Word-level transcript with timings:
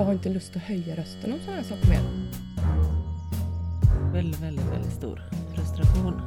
jag 0.00 0.04
har 0.04 0.12
inte 0.12 0.28
lust 0.28 0.56
att 0.56 0.62
höja 0.62 0.96
rösten 0.96 1.32
om 1.32 1.38
sådana 1.40 1.56
här 1.56 1.62
saker 1.68 1.88
mer. 1.88 2.02
Väldigt, 4.12 4.40
väldigt, 4.40 4.64
väldigt 4.66 4.92
stor 4.92 5.22
frustration. 5.54 6.20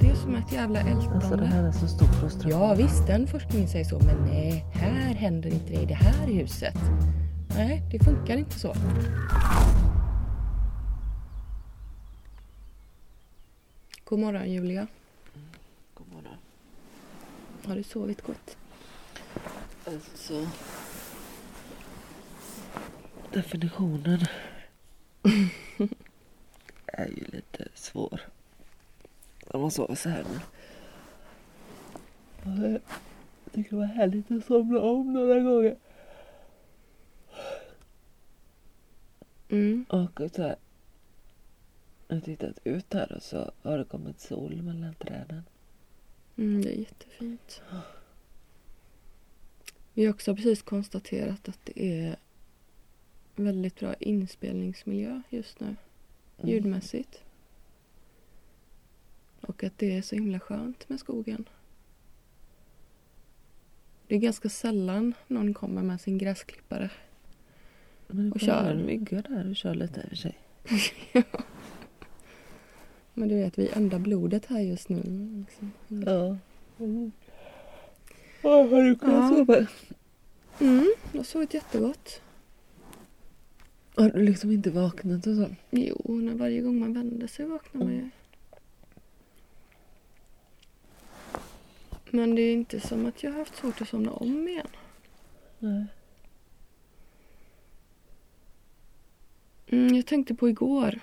Det 0.00 0.06
är 0.06 0.14
som 0.14 0.34
ett 0.34 0.52
jävla 0.52 0.80
Alltså 0.80 1.08
det 1.08 1.14
ältande. 1.14 1.46
här 1.46 1.62
är 1.62 1.72
så 1.72 1.88
stor 1.88 2.06
frustration. 2.06 2.50
Ja 2.50 2.74
visst, 2.74 3.06
den 3.06 3.26
forskningen 3.26 3.68
säger 3.68 3.84
så, 3.84 3.98
men 3.98 4.16
nej, 4.26 4.64
här 4.72 5.14
händer 5.14 5.50
inte 5.50 5.72
det 5.72 5.82
i 5.82 5.86
det 5.86 5.94
här 5.94 6.26
huset. 6.26 6.74
Nej, 7.48 7.82
det 7.92 8.04
funkar 8.04 8.36
inte 8.36 8.58
så. 8.58 8.74
God 14.04 14.18
morgon 14.18 14.52
Julia. 14.52 14.86
God 15.94 16.06
morgon. 16.12 16.36
Har 17.66 17.76
du 17.76 17.82
sovit 17.82 18.22
gott? 18.22 18.56
Alltså. 19.86 20.46
Definitionen 23.38 24.20
är 26.86 27.06
ju 27.06 27.24
lite 27.24 27.68
svår. 27.74 28.20
När 29.52 29.60
man 29.60 29.70
sover 29.70 29.94
så 29.94 30.08
här 30.08 30.24
tycker 33.52 33.70
det 33.70 33.76
var 33.76 33.84
härligt 33.84 34.30
att 34.30 34.44
somna 34.44 34.80
om 34.80 35.12
några 35.12 35.40
gånger. 35.40 35.76
Mm. 39.48 39.86
Och 39.88 40.20
så 40.34 40.42
här. 40.42 40.56
Jag 42.08 42.16
har 42.16 42.20
tittat 42.20 42.58
ut 42.64 42.94
här 42.94 43.12
och 43.12 43.22
så 43.22 43.52
har 43.62 43.78
det 43.78 43.84
kommit 43.84 44.20
sol 44.20 44.62
mellan 44.62 44.94
träden. 44.94 45.42
Mm, 46.36 46.62
det 46.62 46.76
är 46.76 46.78
jättefint. 46.78 47.62
Vi 49.94 50.04
har 50.04 50.14
också 50.14 50.36
precis 50.36 50.62
konstaterat 50.62 51.48
att 51.48 51.60
det 51.64 51.82
är 51.82 52.16
väldigt 53.38 53.80
bra 53.80 53.94
inspelningsmiljö 53.94 55.22
just 55.30 55.60
nu, 55.60 55.66
Mm. 56.38 56.50
ljudmässigt. 56.50 57.22
Och 59.40 59.64
att 59.64 59.78
det 59.78 59.96
är 59.96 60.02
så 60.02 60.14
himla 60.14 60.40
skönt 60.40 60.88
med 60.88 61.00
skogen. 61.00 61.48
Det 64.06 64.14
är 64.14 64.18
ganska 64.18 64.48
sällan 64.48 65.14
någon 65.26 65.54
kommer 65.54 65.82
med 65.82 66.00
sin 66.00 66.18
gräsklippare. 66.18 66.90
Men 68.06 68.30
det 68.30 68.34
Och 68.34 68.40
kör. 68.40 68.70
en 68.70 68.86
mygga 68.86 69.22
där 69.22 69.50
och 69.50 69.56
kör 69.56 69.74
lite 69.74 70.00
över 70.00 70.16
sig. 70.16 70.38
Men 73.14 73.28
du 73.28 73.34
vet, 73.34 73.58
vi 73.58 73.68
ändrar 73.68 73.98
blodet 73.98 74.46
här 74.46 74.60
just 74.60 74.88
nu. 74.88 75.02
Liksom. 75.46 75.72
Ja. 75.88 76.36
Mm. 76.78 77.12
har 78.42 78.82
du 78.82 78.96
kunnat 78.96 79.30
Ja. 79.32 79.36
sova? 79.36 79.66
Mm, 80.60 80.92
jag 81.12 81.18
har 81.18 81.24
sovit 81.24 81.54
jättegott. 81.54 82.22
Har 83.98 84.10
du 84.10 84.22
liksom 84.22 84.50
inte 84.50 84.70
vaknat 84.70 85.26
och 85.26 85.34
så? 85.36 85.46
Jo, 85.70 85.96
när 86.06 86.34
varje 86.34 86.60
gång 86.60 86.80
man 86.80 86.92
vänder 86.92 87.26
sig 87.26 87.46
vaknar 87.46 87.84
man 87.84 87.94
ju. 87.94 88.10
Men 92.10 92.34
det 92.34 92.42
är 92.42 92.52
inte 92.52 92.80
som 92.80 93.06
att 93.06 93.22
jag 93.22 93.30
har 93.30 93.38
haft 93.38 93.56
svårt 93.56 93.80
att 93.80 93.88
somna 93.88 94.12
om 94.12 94.48
igen. 94.48 94.66
Nej. 95.58 95.86
Mm, 99.66 99.94
jag 99.96 100.06
tänkte 100.06 100.34
på 100.34 100.48
igår 100.48 101.00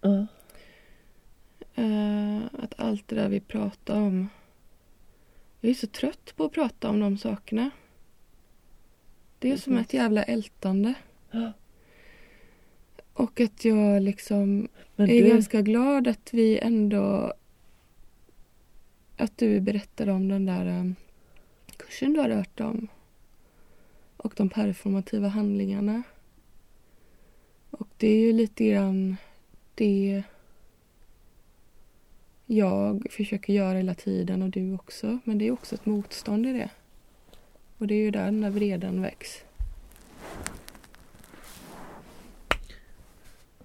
Ja. 0.00 0.26
eh, 1.74 2.38
att 2.52 2.80
allt 2.80 3.08
det 3.08 3.16
där 3.16 3.28
vi 3.28 3.40
pratade 3.40 4.00
om. 4.00 4.28
Jag 5.60 5.70
är 5.70 5.74
så 5.74 5.86
trött 5.86 6.36
på 6.36 6.44
att 6.44 6.52
prata 6.52 6.88
om 6.90 7.00
de 7.00 7.18
sakerna. 7.18 7.70
Det 9.38 9.52
är 9.52 9.56
som 9.56 9.78
ett 9.78 9.94
jävla 9.94 10.22
ältande. 10.22 10.94
Ja. 11.30 11.52
Och 13.14 13.40
att 13.40 13.64
jag 13.64 14.02
liksom 14.02 14.68
Men 14.96 15.10
är 15.10 15.22
du, 15.22 15.28
ganska 15.28 15.62
glad 15.62 16.08
att 16.08 16.34
vi 16.34 16.58
ändå... 16.58 17.32
Att 19.16 19.38
du 19.38 19.60
berättade 19.60 20.12
om 20.12 20.28
den 20.28 20.46
där 20.46 20.80
um, 20.80 20.96
kursen 21.76 22.12
du 22.12 22.20
hade 22.20 22.34
hört 22.34 22.60
om. 22.60 22.88
Och 24.16 24.34
de 24.36 24.48
performativa 24.48 25.28
handlingarna. 25.28 26.02
Och 27.70 27.88
det 27.96 28.08
är 28.08 28.18
ju 28.18 28.32
lite 28.32 28.68
grann 28.68 29.16
det 29.74 30.22
jag 32.46 33.06
försöker 33.10 33.52
göra 33.52 33.76
hela 33.76 33.94
tiden 33.94 34.42
och 34.42 34.50
du 34.50 34.74
också. 34.74 35.18
Men 35.24 35.38
det 35.38 35.46
är 35.46 35.52
också 35.52 35.74
ett 35.74 35.86
motstånd 35.86 36.46
i 36.46 36.52
det. 36.52 36.70
Och 37.78 37.86
det 37.86 37.94
är 37.94 38.02
ju 38.02 38.10
där 38.10 38.24
den 38.24 38.40
där 38.40 38.50
vreden 38.50 39.02
väcks. 39.02 39.44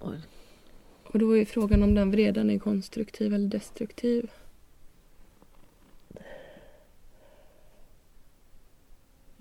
Oj. 0.02 0.18
Och 1.04 1.20
då 1.20 1.38
är 1.38 1.46
frågan 1.46 1.84
om 1.84 1.96
den 1.96 2.12
vreden 2.12 2.50
är 2.50 2.60
konstruktiv 2.60 3.34
eller 3.34 3.48
destruktiv. 3.48 4.30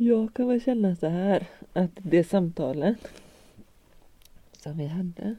jag 0.01 0.35
kan 0.35 0.49
väl 0.49 0.61
känna 0.61 0.97
så 0.97 1.07
här 1.07 1.47
att 1.73 1.91
det 1.95 2.25
samtalet 2.25 2.97
som 4.53 4.79
vi 4.79 4.87
hade. 4.87 5.37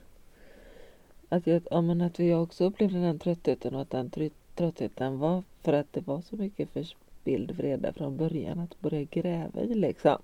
Att 1.29 1.47
jag, 1.47 1.61
ja, 1.71 1.81
men 1.81 2.01
att 2.01 2.19
jag 2.19 2.43
också 2.43 2.63
upplevde 2.63 3.01
den 3.01 3.19
tröttheten 3.19 3.75
och 3.75 3.81
att 3.81 3.89
den 3.89 4.09
tr- 4.09 4.31
tröttheten 4.55 5.19
var 5.19 5.43
för 5.61 5.73
att 5.73 5.93
det 5.93 6.07
var 6.07 6.21
så 6.21 6.35
mycket 6.35 6.69
förspilld 6.69 7.51
vrede 7.51 7.93
från 7.93 8.17
början 8.17 8.59
att 8.59 8.79
börja 8.81 9.03
gräva 9.03 9.61
i 9.61 9.73
liksom. 9.73 10.21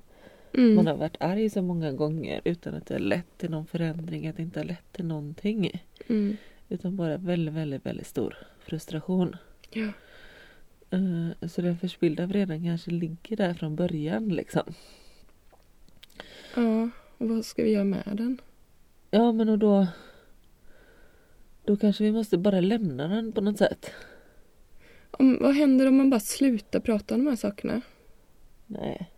Mm. 0.58 0.76
Man 0.76 0.88
har 0.88 0.96
varit 0.98 1.18
arg 1.20 1.50
så 1.50 1.62
många 1.62 1.92
gånger 1.92 2.42
utan 2.44 2.74
att 2.76 2.86
det 2.86 2.94
har 2.94 3.00
lett 3.00 3.38
till 3.38 3.50
någon 3.50 3.66
förändring, 3.66 4.28
att 4.28 4.36
det 4.38 4.42
inte 4.44 4.60
har 4.60 4.66
lett 4.66 4.92
till 4.92 5.06
någonting. 5.06 5.84
Mm. 6.08 6.38
Utan 6.70 6.96
bara 6.96 7.18
väldigt, 7.18 7.54
väldigt, 7.56 7.86
väldigt 7.86 8.08
stor 8.08 8.38
frustration. 8.60 9.36
Ja. 9.70 9.88
Eh, 10.90 11.48
Så 11.48 11.62
den 11.62 11.78
förspillda 11.78 12.26
vreden 12.26 12.64
kanske 12.64 12.92
ligger 12.92 13.38
där 13.38 13.54
från 13.54 13.76
början 13.76 14.30
liksom. 14.30 14.74
ja, 16.56 16.90
och 17.18 17.30
vad 17.30 17.46
ska 17.46 17.64
vi 17.64 17.72
göra 17.72 17.84
med 17.84 18.04
den? 18.14 18.42
Ja 19.12 19.32
men 19.32 19.50
och 19.50 19.60
då 19.60 19.88
Då 21.66 21.78
kanske 21.78 22.04
vi 22.04 22.12
måste 22.12 22.38
bara 22.38 22.60
lämna 22.60 23.08
den 23.08 23.32
på 23.32 23.42
något 23.42 23.58
sätt. 23.58 23.92
Om, 25.12 25.38
vad 25.42 25.56
händer 25.56 25.88
om 25.88 25.98
man 25.98 26.10
bara 26.10 26.20
slutar 26.20 26.80
prata 26.80 27.16
om 27.16 27.24
de 27.24 27.30
här 27.30 27.38
sakerna? 27.38 27.82
Nej. 28.66 29.12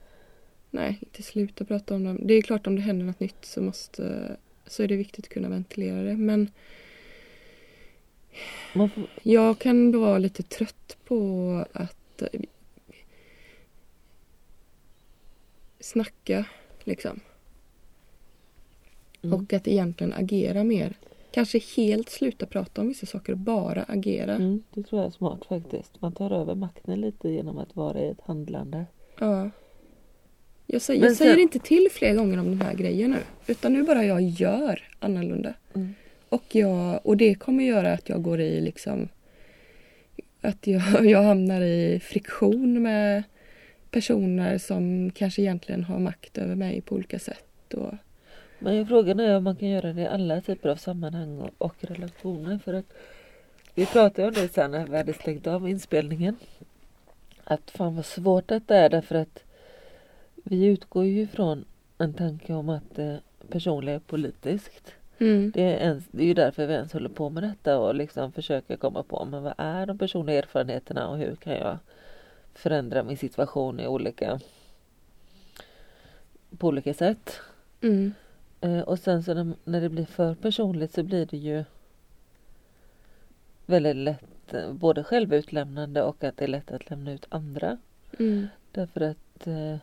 Nej, 0.78 0.98
inte 1.02 1.24
sluta 1.24 1.66
prata 1.66 1.96
om 1.96 2.04
dem. 2.04 2.20
Det 2.24 2.34
är 2.34 2.42
klart 2.42 2.68
om 2.68 2.76
det 2.76 2.82
händer 2.82 3.06
något 3.06 3.20
nytt 3.20 3.46
så 3.46 3.62
måste 3.62 4.36
så 4.66 4.84
är 4.84 4.88
det 4.88 4.96
viktigt 4.96 5.26
att 5.26 5.30
kunna 5.30 5.50
ventilera 5.50 6.04
det. 6.04 6.18
Men 6.18 6.52
Man 8.74 8.90
får, 8.90 9.04
jag 9.24 9.60
kan 9.60 10.00
vara 10.00 10.18
lite 10.18 10.44
trött 10.44 10.98
på 11.06 11.66
att 11.74 12.22
eh, 12.22 12.42
snacka 15.80 16.46
liksom. 16.84 17.20
mm. 19.22 19.34
Och 19.34 19.54
att 19.54 19.68
egentligen 19.68 20.14
agera 20.14 20.64
mer. 20.64 20.98
Kanske 21.32 21.60
helt 21.76 22.10
sluta 22.10 22.46
prata 22.46 22.82
om 22.82 22.88
vissa 22.88 23.06
saker 23.06 23.32
och 23.34 23.40
bara 23.40 23.84
agera. 23.84 24.36
Mm, 24.36 24.64
det 24.74 24.84
tror 24.84 25.02
jag 25.02 25.08
är 25.08 25.12
smart 25.12 25.46
faktiskt. 25.46 26.02
Man 26.02 26.12
tar 26.12 26.32
över 26.32 26.56
makten 26.56 27.02
lite 27.02 27.30
genom 27.30 27.58
att 27.58 27.76
vara 27.76 28.00
i 28.00 28.08
ett 28.08 28.22
handlande. 28.22 28.86
Ja. 29.20 29.50
Jag, 30.70 30.82
säger, 30.82 31.06
jag 31.06 31.16
säger 31.16 31.38
inte 31.38 31.60
till 31.60 31.88
fler 31.92 32.16
gånger 32.16 32.40
om 32.40 32.46
den 32.46 32.62
här 32.62 32.74
grejen 32.74 33.12
nu. 33.12 33.20
Utan 33.48 33.74
nu 33.74 33.84
bara 33.84 34.04
jag 34.06 34.22
gör 34.22 34.84
annorlunda. 35.00 35.54
Mm. 35.76 35.94
Och, 36.30 36.56
jag, 36.56 37.00
och 37.04 37.18
det 37.18 37.36
kommer 37.36 37.64
göra 37.64 37.94
att 37.94 38.10
jag 38.10 38.22
går 38.22 38.42
i 38.42 38.62
liksom... 38.62 39.10
Att 40.42 40.68
jag, 40.68 40.82
jag 41.06 41.24
hamnar 41.24 41.62
i 41.62 42.00
friktion 42.00 42.82
med 42.82 43.24
personer 43.92 44.58
som 44.58 45.12
kanske 45.12 45.42
egentligen 45.42 45.84
har 45.84 46.00
makt 46.00 46.38
över 46.38 46.56
mig 46.56 46.82
på 46.82 46.96
olika 46.96 47.20
sätt. 47.20 47.74
Och, 47.74 47.94
Men 48.60 48.88
frågan 48.88 49.20
är 49.20 49.38
om 49.38 49.44
man 49.44 49.56
kan 49.56 49.70
göra 49.70 49.94
det 49.94 50.02
i 50.02 50.08
alla 50.08 50.42
typer 50.42 50.70
av 50.70 50.76
sammanhang 50.76 51.38
och, 51.38 51.54
och 51.58 51.76
relationer. 51.80 52.60
För 52.66 52.74
att 52.74 52.94
vi 53.76 53.86
pratade 53.86 54.28
om 54.28 54.34
det 54.34 54.54
sen 54.54 54.72
när 54.72 54.88
vi 54.88 54.98
hade 54.98 55.14
stängt 55.14 55.48
av 55.48 55.70
inspelningen. 55.70 56.36
Att 57.44 57.72
fan 57.72 57.96
vad 57.96 58.06
svårt 58.06 58.48
detta 58.48 58.76
är 58.76 58.90
därför 58.90 59.16
att 59.16 59.44
vi 60.50 60.66
utgår 60.66 61.06
ju 61.06 61.22
ifrån 61.22 61.66
en 61.98 62.14
tanke 62.14 62.54
om 62.54 62.70
att 62.70 63.00
eh, 63.00 63.16
personliga 63.50 63.96
är 63.96 64.00
politiskt. 64.00 64.94
mm, 65.20 65.52
Det 65.52 65.62
är, 65.62 65.78
ens, 65.78 66.08
det 66.12 66.24
är 66.24 66.28
ju 66.28 66.34
därför 66.34 66.68
vi 66.68 66.74
ens 66.74 66.94
håller 66.94 67.10
på 67.10 67.30
med 67.30 67.44
detta 67.44 67.80
och 67.80 67.96
liksom 67.96 68.32
försöker 68.32 68.78
komma 68.78 69.04
på 69.04 69.26
men 69.26 69.44
vad 69.44 69.54
är 69.58 69.86
de 69.86 69.98
personliga 69.98 70.38
erfarenheterna 70.38 71.08
och 71.10 71.18
hur 71.18 71.36
kan 71.36 71.54
jag 71.54 71.78
förändra 72.54 73.04
min 73.04 73.18
situation 73.18 73.80
i 73.80 73.88
olika 73.88 74.40
på 76.58 76.68
olika 76.68 76.94
sätt. 76.94 77.40
mm, 77.82 78.14
Eh, 78.62 78.80
och 78.82 79.00
sen 79.00 79.24
så 79.24 79.34
när, 79.34 79.54
när 79.64 79.82
det 79.82 79.90
blir 79.90 80.06
för 80.06 80.36
personligt 80.36 80.94
så 80.94 81.04
blir 81.04 81.26
det 81.26 81.38
ju 81.38 81.64
väldigt 83.66 83.96
lätt 83.96 84.54
eh, 84.54 84.74
både 84.74 85.04
självutlämnande 85.04 86.04
och 86.04 86.24
att 86.24 86.38
det 86.38 86.44
är 86.44 86.48
lätt 86.48 86.72
att 86.72 86.90
lämna 86.90 87.12
ut 87.12 87.26
andra. 87.30 87.78
mm. 88.20 88.48
Därför 88.72 89.02
att 89.02 89.48
eh, 89.48 89.78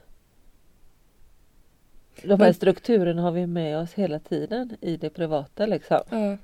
De 2.23 2.41
här 2.41 2.53
strukturerna 2.53 3.23
har 3.23 3.33
vi 3.33 3.47
med 3.47 3.79
oss 3.79 3.95
hela 3.95 4.19
tiden 4.19 4.77
i 4.81 4.97
det 4.97 5.11
privata 5.11 5.67
liksom. 5.67 6.01
Ja. 6.11 6.37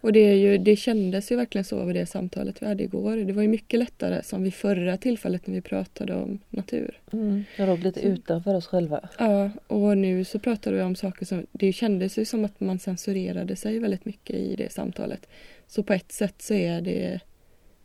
Och 0.00 0.12
det, 0.12 0.20
är 0.20 0.34
ju, 0.34 0.58
det 0.58 0.76
kändes 0.76 1.32
ju 1.32 1.36
verkligen 1.36 1.64
så 1.64 1.84
vid 1.84 1.96
det 1.96 2.06
samtalet 2.06 2.62
vi 2.62 2.66
hade 2.66 2.82
igår. 2.82 3.16
Det 3.16 3.32
var 3.32 3.42
ju 3.42 3.48
mycket 3.48 3.78
lättare 3.80 4.22
som 4.22 4.42
vid 4.42 4.54
förra 4.54 4.96
tillfället 4.96 5.46
när 5.46 5.54
vi 5.54 5.60
pratade 5.60 6.14
om 6.14 6.38
natur. 6.50 7.00
Mm. 7.12 7.44
Det 7.56 7.62
har 7.62 7.76
blivit 7.76 7.98
utanför 7.98 8.54
oss 8.54 8.66
själva. 8.66 9.08
Ja, 9.18 9.50
och 9.66 9.98
nu 9.98 10.24
så 10.24 10.38
pratade 10.38 10.76
vi 10.76 10.82
om 10.82 10.96
saker 10.96 11.26
som... 11.26 11.46
Det 11.52 11.72
kändes 11.72 12.18
ju 12.18 12.24
som 12.24 12.44
att 12.44 12.60
man 12.60 12.78
censurerade 12.78 13.56
sig 13.56 13.78
väldigt 13.78 14.04
mycket 14.04 14.36
i 14.36 14.56
det 14.56 14.72
samtalet. 14.72 15.28
Så 15.66 15.82
på 15.82 15.92
ett 15.92 16.12
sätt 16.12 16.42
så 16.42 16.54
är 16.54 16.80
det... 16.80 17.20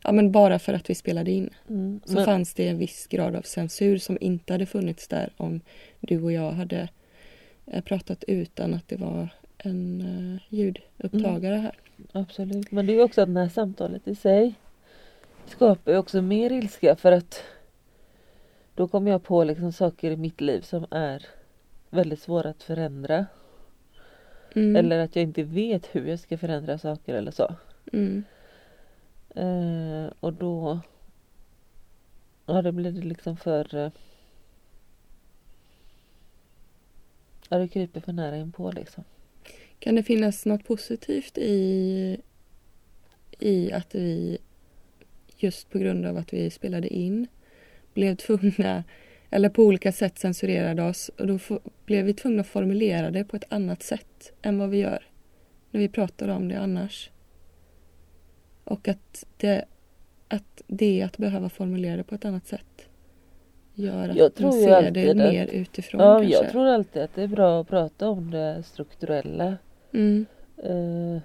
Ja 0.02 0.12
men 0.12 0.32
bara 0.32 0.58
för 0.58 0.74
att 0.74 0.90
vi 0.90 0.94
spelade 0.94 1.30
in 1.30 1.50
Mm. 1.68 2.00
så 2.04 2.14
Men, 2.14 2.24
fanns 2.24 2.54
det 2.54 2.68
en 2.68 2.78
viss 2.78 3.06
grad 3.06 3.36
av 3.36 3.42
censur 3.42 3.98
som 3.98 4.18
inte 4.20 4.52
hade 4.52 4.66
funnits 4.66 5.08
där 5.08 5.32
om 5.36 5.60
du 6.00 6.22
och 6.22 6.32
jag 6.32 6.52
hade 6.52 6.88
pratat 7.84 8.24
utan 8.24 8.74
att 8.74 8.88
det 8.88 8.96
var 8.96 9.28
en 9.58 10.00
eh, 10.00 10.42
ljudupptagare 10.48 11.56
här. 11.56 11.78
absolut. 12.12 12.70
Men 12.70 12.86
det 12.86 12.92
är 12.92 12.94
ju 12.94 13.02
också 13.02 13.22
att 13.22 13.34
det 13.34 13.40
här 13.40 13.48
samtalet 13.48 14.08
i 14.08 14.14
sig 14.14 14.54
skapar 15.46 15.96
också 15.96 16.22
mer 16.22 16.52
ilska 16.52 16.96
för 16.96 17.12
att 17.12 17.42
då 18.74 18.88
kommer 18.88 19.10
jag 19.10 19.22
på 19.22 19.44
liksom 19.44 19.72
saker 19.72 20.10
i 20.10 20.16
mitt 20.16 20.40
liv 20.40 20.60
som 20.60 20.86
är 20.90 21.26
väldigt 21.90 22.20
svåra 22.20 22.50
att 22.50 22.62
förändra. 22.62 23.26
Mm. 24.54 24.76
Eller 24.76 24.98
att 24.98 25.16
jag 25.16 25.22
inte 25.22 25.42
vet 25.42 25.86
hur 25.86 26.06
jag 26.06 26.18
ska 26.18 26.38
förändra 26.38 26.78
saker 26.78 27.14
eller 27.14 27.30
så. 27.30 27.54
Mm. 27.92 28.24
Eh, 29.34 30.12
och 30.20 30.32
då 30.32 30.80
Ja 32.46 32.62
det 32.62 32.72
blir 32.72 32.92
det 32.92 33.00
liksom 33.00 33.36
för 33.36 33.76
eh, 33.76 33.90
Ja 37.48 37.58
du 37.58 37.68
kryper 37.68 38.00
för 38.00 38.12
nära 38.12 38.36
in 38.36 38.52
på 38.52 38.70
liksom. 38.70 39.04
Kan 39.78 39.94
det 39.94 40.02
finnas 40.02 40.46
något 40.46 40.64
positivt 40.64 41.38
i, 41.38 42.20
i 43.38 43.72
att 43.72 43.94
vi 43.94 44.38
just 45.36 45.70
på 45.70 45.78
grund 45.78 46.06
av 46.06 46.16
att 46.16 46.32
vi 46.32 46.50
spelade 46.50 46.88
in 46.88 47.26
blev 47.94 48.16
tvungna 48.16 48.84
eller 49.30 49.48
på 49.48 49.62
olika 49.62 49.92
sätt 49.92 50.18
censurerade 50.18 50.82
oss 50.82 51.08
och 51.08 51.26
då 51.26 51.38
blev 51.86 52.04
vi 52.04 52.14
tvungna 52.14 52.40
att 52.40 52.46
formulera 52.46 53.10
det 53.10 53.24
på 53.24 53.36
ett 53.36 53.52
annat 53.52 53.82
sätt 53.82 54.32
än 54.42 54.58
vad 54.58 54.70
vi 54.70 54.78
gör 54.78 55.06
när 55.70 55.80
vi 55.80 55.88
pratar 55.88 56.28
om 56.28 56.48
det 56.48 56.58
annars. 56.58 57.10
Och 58.64 58.88
att 58.88 59.24
det, 59.36 59.64
att 60.28 60.62
det 60.66 61.02
att 61.02 61.18
behöva 61.18 61.48
formulera 61.48 61.96
det 61.96 62.04
på 62.04 62.14
ett 62.14 62.24
annat 62.24 62.46
sätt 62.46 62.88
gör 63.74 64.08
att 64.08 64.16
Jag 64.16 64.34
tror 64.34 64.46
man 64.50 64.52
ser 64.60 64.68
det 64.68 64.86
alltid 64.86 65.10
att- 65.10 65.16
mer 65.16 65.46
utifrån 65.46 66.00
Ja 66.00 66.18
kanske. 66.18 66.32
jag 66.34 66.50
tror 66.50 66.66
alltid 66.66 67.02
att 67.02 67.14
det 67.14 67.22
är 67.22 67.28
bra 67.28 67.60
att 67.60 67.68
prata 67.68 68.08
om 68.08 68.30
det 68.30 68.62
strukturella. 68.62 69.56
Mm, 69.92 70.26
Eh, 70.56 71.20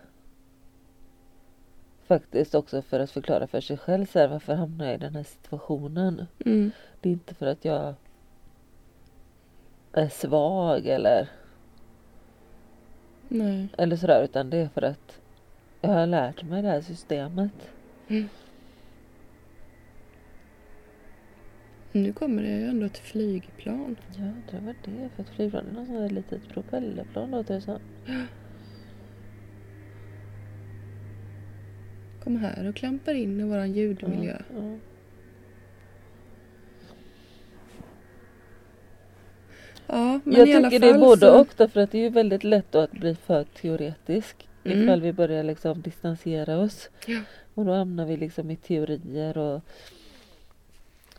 faktiskt 2.07 2.55
också 2.55 2.81
för 2.81 2.99
att 2.99 3.11
förklara 3.11 3.47
för 3.47 3.61
sig 3.61 3.77
själv 3.77 4.05
så 4.05 4.19
här, 4.19 4.27
varför 4.27 4.53
hamnar 4.55 4.85
jag 4.85 4.95
i 4.95 4.97
den 4.97 5.15
här 5.15 5.23
situationen. 5.23 6.25
mm, 6.45 6.71
Det 7.01 7.09
är 7.09 7.13
inte 7.13 7.35
för 7.35 7.45
att 7.45 7.65
jag 7.65 7.93
är 9.93 10.09
svag 10.09 10.85
eller, 10.87 11.29
nej. 13.27 13.67
eller 13.77 13.95
sådär 13.95 14.23
utan 14.23 14.49
det 14.49 14.57
är 14.57 14.67
för 14.67 14.81
att 14.81 15.19
jag 15.81 15.89
har 15.89 16.07
lärt 16.07 16.43
mig 16.43 16.61
det 16.61 16.67
här 16.67 16.81
systemet. 16.81 17.51
Nu 21.91 22.13
kommer 22.13 22.43
det 22.43 22.49
ju 22.49 22.65
ändå 22.65 22.85
ett 22.85 22.97
flygplan. 22.97 23.95
Ja, 24.17 24.31
det 24.51 24.65
var 24.65 24.75
det. 24.85 25.09
För 25.15 25.23
ett 25.23 25.29
flygplan 25.29 25.67
är 25.67 25.71
något 25.71 25.87
sånt 25.87 25.99
här 25.99 26.09
litet 26.09 26.49
propellerplan 26.49 27.31
låter 27.31 27.53
det 27.53 27.61
som. 27.61 27.79
Kom 32.23 32.37
här 32.37 32.69
och 32.69 32.75
klampar 32.75 33.13
in 33.13 33.39
i 33.39 33.43
våran 33.43 33.73
ljudmiljö. 33.73 34.37
Ja. 34.53 34.77
Ja, 39.87 40.19
men 40.23 40.39
Jag 40.39 40.47
i 40.47 40.53
alla 40.53 40.69
tycker 40.69 40.79
det 40.79 40.89
är 40.89 40.93
fall 40.93 41.01
både 41.01 41.19
så... 41.19 41.41
och 41.41 41.47
därför 41.57 41.79
att 41.79 41.91
det 41.91 41.97
är 41.97 42.01
ju 42.01 42.09
väldigt 42.09 42.43
lätt 42.43 42.75
att 42.75 42.91
bli 42.91 43.15
för 43.15 43.43
teoretisk. 43.43 44.47
Mm. 44.63 44.83
Ifall 44.83 45.01
vi 45.01 45.13
börjar 45.13 45.43
liksom 45.43 45.81
distansera 45.81 46.59
oss. 46.59 46.89
Ja. 47.07 47.19
Och 47.53 47.65
då 47.65 47.73
hamnar 47.73 48.05
vi 48.05 48.17
liksom 48.17 48.51
i 48.51 48.55
teorier 48.55 49.37
och 49.37 49.61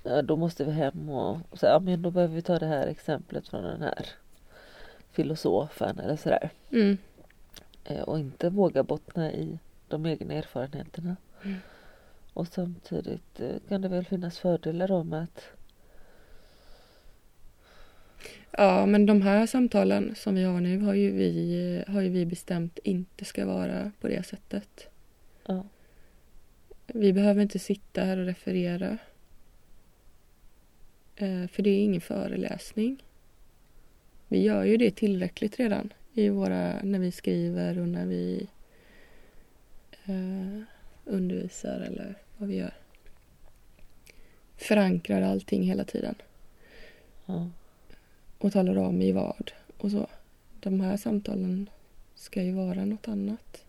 ja, 0.02 0.23
då 0.23 0.37
måste 0.37 0.64
vi 0.64 0.70
hem 0.73 1.08
och, 1.08 1.38
och 1.50 1.58
så, 1.58 1.67
ja, 1.67 1.79
men 1.79 2.02
då 2.02 2.11
behöver 2.11 2.35
vi 2.35 2.43
ta 2.43 2.58
det 2.58 2.67
här 2.67 2.87
exemplet 2.87 3.49
från 3.49 3.62
den 3.62 3.82
här 3.82 4.06
filosofen 5.12 5.99
eller 5.99 6.17
sådär. 6.17 6.50
Mm, 6.73 6.99
Eh, 7.91 8.02
och 8.02 8.19
inte 8.19 8.50
våga 8.50 8.82
bottna 8.82 9.32
i 9.32 9.58
de 9.88 10.06
egna 10.06 10.35
erfarenheterna. 10.35 11.17
Mm. 11.44 11.56
Och 12.32 12.49
samtidigt 12.49 13.41
eh, 13.41 13.56
kan 13.69 13.82
det 13.82 13.88
väl 13.88 14.05
finnas 14.05 14.38
fördelar 14.38 14.88
då 14.88 15.05
med 15.05 15.23
att 15.23 15.44
ja, 18.50 18.87
men 18.87 19.06
de 19.06 19.23
här 19.23 19.47
samtalen 19.47 20.14
som 20.14 20.35
vi 20.35 20.44
har 20.44 20.61
nu 20.61 20.81
har 20.81 20.94
ju 20.94 21.12
vi, 21.12 21.85
har 21.88 22.00
ju 22.00 22.08
vi 22.08 22.26
bestämt 22.26 22.79
inte 22.85 23.25
ska 23.25 23.47
vara 23.47 23.93
på 24.00 24.08
det 24.08 24.26
sättet. 24.26 24.88
ja, 25.47 25.64
Vi 26.87 27.12
behöver 27.12 27.43
inte 27.43 27.58
sitta 27.58 28.05
här 28.05 28.19
och 28.19 28.26
referera. 28.26 28.99
Eh, 31.20 31.46
för 31.46 31.62
det 31.62 31.70
är 31.70 31.84
ingen 31.84 32.00
föreläsning. 32.00 33.02
Vi 34.28 34.43
gör 34.43 34.64
ju 34.64 34.76
det 34.76 34.90
tillräckligt 34.90 35.61
redan 35.61 35.93
i 36.12 36.28
våra, 36.28 36.82
när 36.82 36.99
vi 36.99 37.12
skriver 37.12 37.78
och 37.78 37.88
när 37.88 38.06
vi 38.06 38.49
eh, 40.04 40.62
undervisar 41.04 41.80
eller 41.80 42.14
vad 42.37 42.49
vi 42.49 42.56
gör. 42.56 42.75
Förankrar 44.56 45.23
allting 45.23 45.62
hela 45.62 45.85
tiden 45.85 46.14
ja. 47.26 47.50
och 48.38 48.52
talar 48.52 48.76
om 48.76 49.02
i 49.02 49.12
vad 49.12 49.52
och 49.76 49.90
så. 49.90 50.06
De 50.61 50.80
här 50.80 50.97
samtalen 50.97 51.71
ska 52.14 52.42
ju 52.42 52.52
vara 52.52 52.85
något 52.85 53.09
annat. 53.09 53.64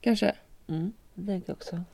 Kanske. 0.00 0.36
Mm, 0.66 0.92
det 1.14 1.26
tänker 1.26 1.50
jag 1.50 1.56
också. 1.56 1.84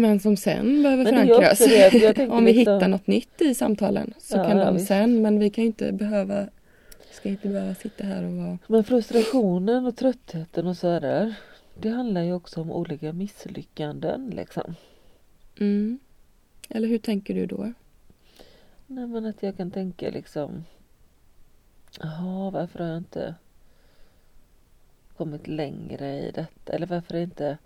Men 0.00 0.20
som 0.20 0.36
sen 0.36 0.82
behöver 0.82 1.04
Men 1.04 1.26
förankras. 1.26 2.28
Om 2.30 2.44
vi 2.44 2.52
hittar 2.52 2.88
något 2.88 3.06
nytt 3.06 3.40
i 3.42 3.54
samtalen 3.54 4.14
så 4.18 4.36
Ja, 4.36 4.44
kan 4.44 4.58
ja, 4.58 4.64
de 4.64 4.74
visst. 4.74 4.86
sen, 4.88 5.22
men 5.22 5.38
vi 5.38 5.50
kan 5.50 5.64
ju 5.64 5.66
inte 5.66 5.92
behöva 5.92 6.48
ska 7.18 7.28
inte 7.28 7.48
behöva 7.48 7.74
sitta 7.74 8.04
här 8.04 8.24
och 8.24 8.32
vara... 8.32 8.58
Men 8.66 8.84
frustrationen 8.84 9.86
och 9.86 9.96
tröttheten 9.96 10.66
och 10.66 10.76
så 10.76 11.00
där. 11.00 11.34
Det 11.80 11.88
handlar 11.88 12.22
ju 12.22 12.32
också 12.32 12.60
om 12.60 12.70
olika 12.72 13.12
misslyckanden 13.12 14.30
liksom. 14.30 14.74
Mm. 15.60 15.98
Eller 16.68 16.88
hur 16.88 16.98
tänker 16.98 17.34
du 17.34 17.46
då? 17.46 17.72
Nej 18.86 19.06
men 19.06 19.26
att 19.26 19.42
jag 19.42 19.56
kan 19.56 19.70
tänka 19.70 20.10
liksom. 20.10 20.64
Jaha 22.00 22.50
varför 22.50 22.78
har 22.78 22.86
jag 22.86 22.98
inte 22.98 23.34
kommit 25.16 25.48
längre 25.48 26.18
i 26.18 26.30
detta? 26.30 26.72
Eller 26.72 26.86
varför 26.86 27.14
är 27.14 27.20
inte 27.22 27.58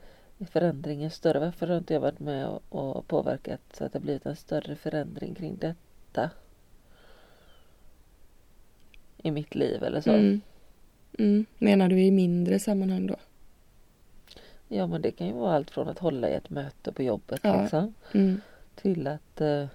förändringen 0.50 1.10
större? 1.10 1.38
Varför 1.38 1.66
har 1.66 1.78
inte 1.78 1.94
jag 1.94 2.00
varit 2.00 2.20
med 2.20 2.48
och, 2.48 2.62
och 2.68 3.06
påverkat 3.06 3.60
så 3.72 3.84
att 3.84 3.92
det 3.92 4.00
blivit 4.00 4.26
en 4.26 4.36
större 4.36 4.76
förändring 4.76 5.34
kring 5.34 5.56
detta? 5.56 6.30
I 9.16 9.30
mitt 9.30 9.54
liv 9.54 9.82
eller 9.82 10.00
så. 10.00 10.10
Mm. 10.10 10.40
Mm. 11.18 11.46
Menar 11.58 11.88
du 11.88 12.00
i 12.02 12.10
mindre 12.10 12.58
sammanhang 12.58 13.06
då? 13.06 13.16
Ja 14.68 14.86
men 14.86 15.02
det 15.02 15.10
kan 15.10 15.26
ju 15.26 15.32
vara 15.32 15.54
allt 15.54 15.70
från 15.70 15.88
att 15.88 15.98
hålla 15.98 16.28
i 16.28 16.34
ett 16.34 16.50
möte 16.50 16.92
på 16.92 17.02
jobbet 17.02 17.40
Ja. 17.42 17.62
liksom. 17.62 17.94
Mm. 18.14 18.40
Till 18.74 19.06
att 19.06 19.40
eh, 19.40 19.66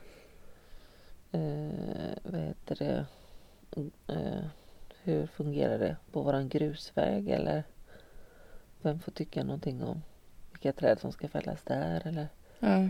eh, 1.31 2.17
vad 2.23 2.41
heter 2.41 2.75
det 2.75 3.05
eh, 4.07 4.45
hur 5.03 5.27
fungerar 5.27 5.79
det 5.79 5.95
på 6.11 6.21
våran 6.21 6.49
grusväg 6.49 7.29
eller 7.29 7.63
vem 8.81 8.99
får 8.99 9.11
tycka 9.11 9.43
någonting 9.43 9.83
om 9.83 10.01
vilka 10.57 10.79
träd 10.79 10.99
som 10.99 11.11
ska 11.11 11.27
fällas 11.27 11.63
där 11.63 12.07
eller 12.07 12.27
Ja. 12.59 12.89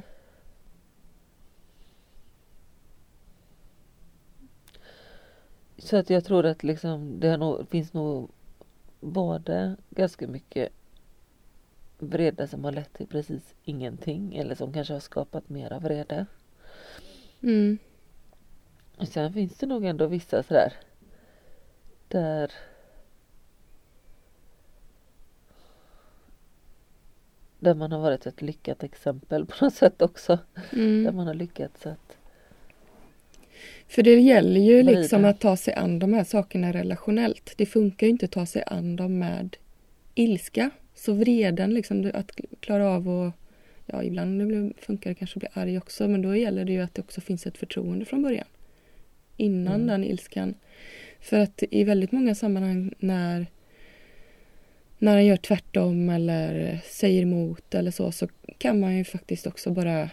så 5.78 5.98
att 5.98 6.10
jag 6.10 6.26
tror 6.26 6.46
att 6.46 6.64
liksom 6.64 7.20
det 7.20 7.38
nog, 7.38 7.70
finns 7.70 7.94
nog 7.94 8.30
både 9.00 9.76
ganska 9.90 10.28
mycket 10.28 10.70
vrede 12.00 12.48
som 12.48 12.64
har 12.64 12.72
lett 12.72 12.94
till 12.94 13.08
precis 13.08 13.56
ingenting 13.64 14.38
eller 14.38 14.56
som 14.56 14.74
kanske 14.74 14.94
har 14.94 15.00
skapat 15.00 15.50
mera 15.50 15.80
vrede. 15.80 16.26
Mm. 17.42 17.78
Och 18.98 19.08
sen 19.08 19.34
finns 19.34 19.58
det 19.58 19.66
nog 19.66 19.86
ändå 19.86 20.08
vissa 20.08 20.44
sådär 20.44 20.74
där 22.08 22.52
där 27.60 27.76
man 27.76 27.92
har 27.92 28.00
varit 28.00 28.26
ett 28.26 28.42
lyckat 28.42 28.84
exempel 28.84 29.46
på 29.46 29.66
något 29.66 29.74
sätt 29.74 30.02
också. 30.02 30.40
Mm. 30.74 31.04
Där 31.04 31.12
man 31.12 31.28
har 31.28 31.34
lyckats 31.34 31.86
att 31.86 32.18
För 33.88 34.04
det 34.04 34.20
gäller 34.20 34.62
ju 34.62 34.84
liksom 34.84 35.26
att 35.26 35.40
ta 35.40 35.58
sig 35.58 35.74
an 35.74 36.00
de 36.00 36.14
här 36.14 36.24
sakerna 36.24 36.74
relationellt. 36.74 37.54
Det 37.58 37.66
funkar 37.66 38.08
ju 38.08 38.12
inte 38.12 38.26
att 38.26 38.32
ta 38.32 38.46
sig 38.46 38.64
an 38.68 38.96
dem 38.96 39.20
med 39.20 39.58
ilska. 40.16 40.70
Så 40.96 41.14
vreden, 41.14 41.74
liksom, 41.74 42.12
att 42.14 42.32
klara 42.60 42.90
av 42.90 43.10
att... 43.10 43.34
Ja, 43.90 44.04
ibland 44.04 44.74
funkar 44.78 45.10
det 45.10 45.16
kanske 45.16 45.38
att 45.38 45.54
bli 45.54 45.62
arg 45.62 45.78
också, 45.78 46.08
men 46.08 46.22
då 46.22 46.36
gäller 46.36 46.66
det 46.66 46.72
ju 46.72 46.82
att 46.82 46.96
det 46.96 47.02
också 47.02 47.22
finns 47.22 47.48
ett 47.48 47.58
förtroende 47.58 48.06
från 48.06 48.22
början. 48.22 48.48
Innan 49.38 49.76
Mm. 49.76 49.88
den 49.88 50.04
ilskan. 50.04 50.54
För 51.20 51.40
att 51.40 51.64
i 51.72 51.84
väldigt 51.84 52.12
många 52.12 52.36
sammanhang 52.36 52.94
när 53.00 53.48
när 54.98 55.14
han 55.14 55.26
gör 55.26 55.38
tvärtom 55.38 56.10
eller 56.10 56.80
säger 56.86 57.22
emot 57.22 57.76
eller 57.76 57.92
så, 57.92 58.12
så 58.12 58.28
kan 58.58 58.80
man 58.80 58.98
ju 58.98 59.04
faktiskt 59.04 59.48
också 59.48 59.72
bara 59.72 60.10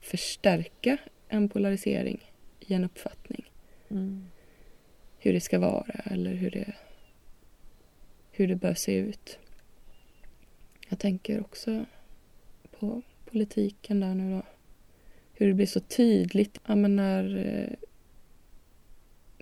förstärka 0.00 0.96
en 1.28 1.48
polarisering 1.48 2.20
i 2.60 2.74
en 2.74 2.84
uppfattning. 2.84 3.50
mm, 3.90 4.26
Hur 5.18 5.32
det 5.32 5.40
ska 5.40 5.58
vara 5.58 6.00
eller 6.04 6.34
hur 6.34 6.50
det, 6.50 6.74
hur 8.30 8.48
det 8.48 8.56
bör 8.56 8.74
se 8.74 8.94
ut. 8.96 9.38
Jag 10.88 10.98
tänker 10.98 11.40
också 11.40 11.84
på 12.78 13.02
politiken 13.24 14.00
där 14.00 14.14
nu 14.14 14.30
då. 14.30 14.42
Hur 15.32 15.46
det 15.46 15.54
blir 15.54 15.66
så 15.66 15.80
tydligt 15.80 16.58
ja, 16.66 16.74
men 16.74 16.96
när 16.96 17.36
eh, 17.36 17.76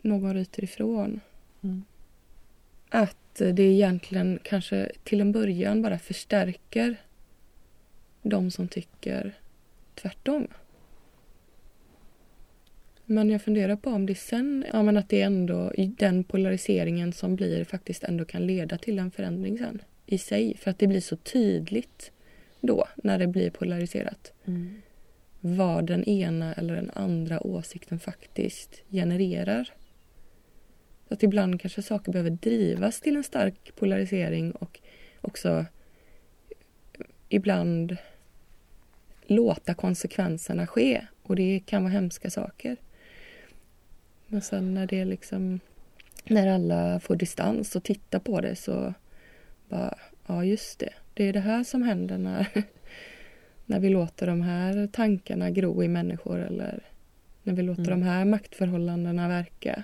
någon 0.03 0.35
ryter 0.35 0.65
ifrån. 0.65 1.21
mm, 1.61 1.85
Att 2.91 3.35
det 3.35 3.63
egentligen 3.63 4.39
kanske 4.43 4.91
till 5.05 5.21
en 5.21 5.33
början 5.33 5.83
bara 5.83 5.99
förstärker 5.99 6.97
de 8.23 8.51
som 8.51 8.69
tycker 8.69 9.33
tvärtom. 9.95 10.49
Men 13.05 13.31
jag 13.31 13.43
funderar 13.43 13.77
på 13.77 13.91
om 13.91 14.07
det 14.07 14.15
sen, 14.15 14.65
ja 14.73 14.83
men 14.83 14.97
att 14.97 15.09
det 15.09 15.23
ändå, 15.23 15.73
den 15.77 16.25
polariseringen 16.25 17.13
som 17.13 17.37
blir 17.37 17.65
faktiskt 17.65 18.05
ändå 18.05 18.25
kan 18.25 18.47
leda 18.47 18.79
till 18.79 18.99
en 18.99 19.11
förändring 19.11 19.59
sen 19.59 19.83
i 20.07 20.19
sig. 20.19 20.57
För 20.57 20.71
att 20.71 20.79
det 20.79 20.87
blir 20.87 21.01
så 21.01 21.17
tydligt 21.17 22.13
då 22.61 22.89
när 22.97 23.19
det 23.19 23.27
blir 23.27 23.51
polariserat 23.51 24.33
mm, 24.45 24.83
vad 25.41 25.87
den 25.87 26.05
ena 26.05 26.53
eller 26.55 26.77
den 26.77 26.91
andra 26.95 27.47
åsikten 27.47 27.99
faktiskt 27.99 28.83
genererar. 28.91 29.73
Att 31.11 31.23
ibland 31.23 31.61
kanske 31.61 31.83
saker 31.83 32.13
behöver 32.13 32.31
drivas 32.31 33.01
till 33.01 33.17
en 33.17 33.25
stark 33.25 33.73
polarisering 33.77 34.53
och 34.53 34.81
också 35.21 35.65
ibland 37.29 37.97
låta 39.27 39.75
konsekvenserna 39.75 40.67
ske. 40.67 41.07
Och 41.23 41.37
det 41.37 41.61
kan 41.67 41.83
vara 41.83 41.93
hemska 41.93 42.31
saker. 42.31 42.77
Men 44.27 44.41
sen 44.41 44.75
när 44.75 44.87
det 44.87 45.05
liksom 45.05 45.61
när 46.25 46.47
alla 46.47 47.01
får 47.01 47.17
distans 47.17 47.77
och 47.77 47.83
tittar 47.83 48.19
på 48.19 48.41
det 48.41 48.57
så 48.57 48.95
bara, 49.69 49.99
ja 50.27 50.45
just 50.45 50.79
det, 50.79 50.93
det 51.15 51.25
är 51.25 51.33
det 51.33 51.41
här 51.41 51.65
som 51.65 51.83
händer 51.83 52.19
när 52.19 52.47
när 53.67 53.81
vi 53.81 53.89
låter 53.89 54.27
de 54.27 54.43
här 54.43 54.87
tankarna 54.93 55.51
gro 55.51 55.85
i 55.85 55.89
människor 55.89 56.39
eller 56.39 56.83
när 57.43 57.55
vi 57.55 57.63
låter 57.63 57.83
Mm. 57.83 58.01
de 58.01 58.07
här 58.07 58.25
maktförhållandena 58.25 59.29
verka. 59.29 59.83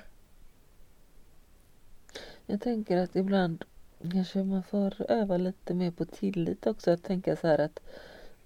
Jag 2.47 2.61
tänker 2.61 2.97
att 2.97 3.17
ibland 3.17 3.65
kanske 4.13 4.45
man 4.45 4.63
får 4.63 5.11
öva 5.11 5.37
lite 5.37 5.75
mer 5.75 5.91
på 5.91 6.05
tillit 6.05 6.67
också. 6.67 6.91
Att 6.91 7.03
tänka 7.03 7.37
så 7.37 7.47
här 7.47 7.59
att 7.59 7.81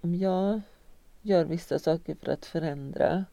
om 0.01 0.15
jag 0.15 0.61
gör 1.23 1.45
vissa 1.45 1.79
saker 1.79 2.15
för 2.15 2.33
att 2.33 2.47
förändra. 2.47 3.25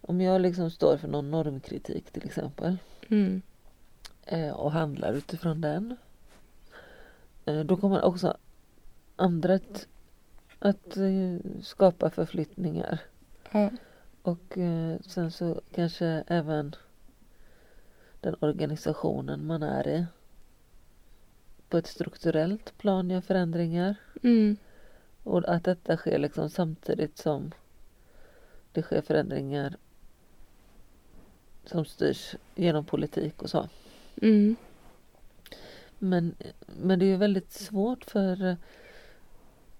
Om 0.00 0.20
jag 0.20 0.40
liksom 0.40 0.70
står 0.70 0.96
för 0.96 1.08
någon 1.08 1.30
normkritik 1.30 2.10
till 2.10 2.24
exempel 2.26 2.76
Mm. 3.08 3.42
eh, 4.26 4.50
och 4.50 4.72
handlar 4.72 5.12
utifrån 5.12 5.60
den. 5.60 5.96
Eh, 7.44 7.60
då 7.60 7.76
kommer 7.76 8.02
också 8.04 8.36
andra 9.16 9.54
att, 9.54 9.86
att 10.58 10.96
eh, 10.96 11.36
skapa 11.62 12.10
förflyttningar. 12.10 12.98
Ja. 13.50 13.70
Och 14.22 14.58
sen 15.06 15.30
så 15.30 15.60
kanske 15.74 16.24
även 16.26 16.74
den 18.24 18.36
organisationen 18.40 19.46
man 19.46 19.62
är 19.62 19.88
i 19.88 20.06
på 21.68 21.78
ett 21.78 21.86
strukturellt 21.86 22.78
plan 22.78 23.10
gör 23.10 23.20
förändringar. 23.20 23.96
Mm. 24.22 24.56
Och 25.22 25.48
att 25.48 25.64
detta 25.64 25.96
sker 25.96 26.18
liksom 26.18 26.50
samtidigt 26.50 27.18
som 27.18 27.52
det 28.72 28.82
sker 28.82 29.00
förändringar 29.00 29.76
som 31.64 31.84
styrs 31.84 32.34
genom 32.54 32.84
politik 32.84 33.42
och 33.42 33.50
så. 33.50 33.68
Mm. 34.22 34.56
Men, 35.98 36.34
men 36.66 36.98
det 36.98 37.04
är 37.04 37.10
ju 37.10 37.16
väldigt 37.16 37.52
svårt 37.52 38.04
för 38.04 38.56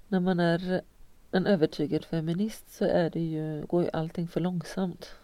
när 0.09 0.21
man 0.21 0.41
är 0.41 0.83
en 1.31 1.47
övertygad 1.47 2.05
feminist 2.05 2.73
så 2.73 2.85
är 2.85 3.11
det 3.11 3.21
ju, 3.21 3.67
går 3.67 3.83
ju 3.83 3.91
allting 3.93 4.29
för 4.29 4.41
långsamt. 4.41 5.15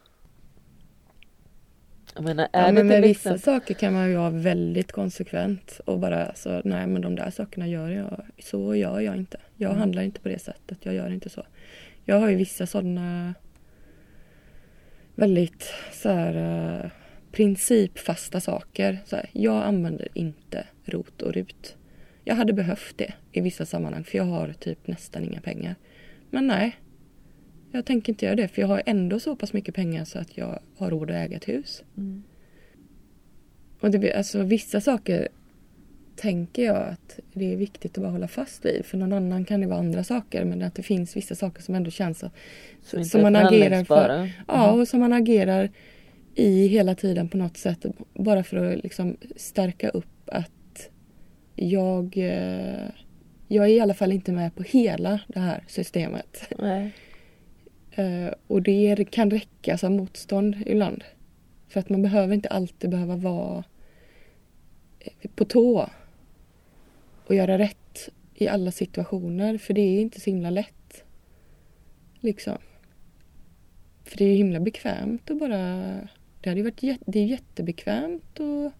Menar, 2.18 2.48
Ja, 2.52 2.72
men 2.72 2.86
med 2.86 3.02
till 3.02 3.08
vissa 3.08 3.34
exempel... 3.34 3.40
saker 3.60 3.74
kan 3.74 3.92
man 3.92 4.08
ju 4.10 4.16
vara 4.16 4.30
väldigt 4.30 4.92
konsekvent 4.92 5.80
och 5.84 5.98
bara 5.98 6.26
alltså, 6.26 6.62
nej 6.64 6.86
men 6.86 7.02
de 7.02 7.14
där 7.16 7.30
sakerna 7.30 7.66
gör 7.68 7.90
jag, 7.90 8.20
så 8.38 8.74
gör 8.74 9.00
jag 9.00 9.16
inte. 9.16 9.38
Jag 9.56 9.68
Mm. 9.70 9.80
handlar 9.80 10.02
inte 10.02 10.20
på 10.20 10.28
det 10.28 10.38
sättet, 10.38 10.78
jag 10.82 10.94
gör 10.94 11.10
inte 11.12 11.28
så. 11.28 11.46
Jag 12.04 12.20
har 12.20 12.28
ju 12.28 12.36
vissa 12.36 12.66
sådana 12.66 13.34
väldigt 15.14 15.72
så 15.92 16.08
här 16.08 16.34
eh, 16.84 16.90
principfasta 17.32 18.40
saker. 18.40 18.98
Så 19.06 19.16
här, 19.16 19.30
jag 19.32 19.62
använder 19.64 20.08
inte 20.14 20.66
rot 20.84 21.22
och 21.22 21.32
rut. 21.32 21.76
Jag 22.24 22.34
hade 22.34 22.52
behövt 22.52 22.98
det 22.98 23.12
i 23.32 23.40
vissa 23.40 23.66
sammanhang 23.66 24.04
för 24.04 24.18
jag 24.18 24.24
har 24.24 24.52
typ 24.52 24.86
nästan 24.86 25.24
inga 25.24 25.40
pengar. 25.40 25.74
Men 26.30 26.46
nej, 26.46 26.76
jag 27.72 27.84
tänker 27.84 28.12
inte 28.12 28.24
göra 28.24 28.36
det 28.36 28.48
för 28.48 28.62
jag 28.62 28.68
har 28.68 28.82
ändå 28.86 29.20
så 29.20 29.36
pass 29.36 29.52
mycket 29.52 29.74
pengar 29.74 30.04
så 30.04 30.18
att 30.18 30.36
jag 30.38 30.58
har 30.76 30.90
råd 30.90 31.10
att 31.10 31.16
äga 31.16 31.36
ett 31.36 31.48
hus. 31.48 31.82
Mm. 31.96 32.22
Och 33.80 33.90
det, 33.90 33.98
blir- 33.98 34.16
alltså, 34.16 34.42
vissa 34.42 34.80
saker 34.80 35.28
tänker 36.16 36.64
jag 36.64 36.76
att 36.88 37.18
det 37.32 37.52
är 37.52 37.56
viktigt 37.56 37.98
att 37.98 38.02
bara 38.02 38.12
hålla 38.12 38.28
fast 38.28 38.64
vid. 38.64 38.84
För 38.86 38.98
någon 38.98 39.12
annan 39.12 39.44
kan 39.44 39.60
det 39.60 39.66
vara 39.66 39.78
andra 39.78 40.04
saker 40.04 40.44
men 40.44 40.62
att 40.62 40.74
det 40.74 40.82
finns 40.82 41.16
vissa 41.16 41.34
saker 41.34 41.62
som 41.62 41.74
ändå 41.74 41.90
känns 41.90 42.18
så, 42.18 42.30
Som 42.82 43.04
som 43.04 43.22
man 43.22 43.36
agerar 43.36 43.84
för. 43.84 44.30
Ja, 44.48 44.64
Mm. 44.68 44.80
och 44.80 44.88
som 44.88 45.00
man 45.00 45.12
agerar 45.12 45.70
i 46.34 46.66
hela 46.66 46.94
tiden 46.94 47.28
på 47.28 47.36
något 47.36 47.56
sätt. 47.56 47.86
Bara 48.14 48.42
för 48.44 48.56
att 48.56 48.82
liksom 48.82 49.16
stärka 49.36 49.88
upp 49.88 50.06
att 50.26 50.90
jag, 51.56 52.16
eh, 52.16 52.88
jag 53.48 53.64
är 53.64 53.68
i 53.70 53.80
alla 53.80 53.94
fall 53.94 54.12
inte 54.12 54.32
med 54.32 54.54
på 54.54 54.62
hela 54.62 55.20
det 55.28 55.40
här 55.40 55.64
systemet. 55.66 56.42
Nej. 56.58 56.90
Eh, 57.92 58.34
och 58.46 58.62
det 58.62 59.10
kan 59.10 59.30
räcka 59.30 59.78
som 59.78 59.96
motstånd 59.96 60.56
ibland. 60.66 61.04
För 61.68 61.80
att 61.80 61.88
man 61.88 62.02
behöver 62.02 62.34
inte 62.34 62.48
alltid 62.48 62.90
behöva 62.90 63.16
vara 63.16 63.64
eh, 65.00 65.30
på 65.34 65.44
tå 65.44 65.90
och 67.26 67.34
göra 67.34 67.58
rätt 67.58 68.08
i 68.34 68.48
alla 68.48 68.70
situationer. 68.70 69.58
För 69.58 69.74
det 69.74 69.80
är 69.80 70.00
inte 70.00 70.20
så 70.20 70.30
himla 70.30 70.50
lätt. 70.50 71.04
Liksom. 72.20 72.58
För 74.04 74.18
det 74.18 74.24
är 74.24 74.28
ju 74.28 74.34
himla 74.34 74.60
bekvämt 74.60 75.30
att 75.30 75.38
bara... 75.38 75.56
Det 76.40 76.48
hade 76.48 76.60
ju 76.60 76.62
varit 76.62 76.98
det 77.06 77.18
är 77.18 77.24
jättebekvämt 77.24 78.40
att, 78.40 78.72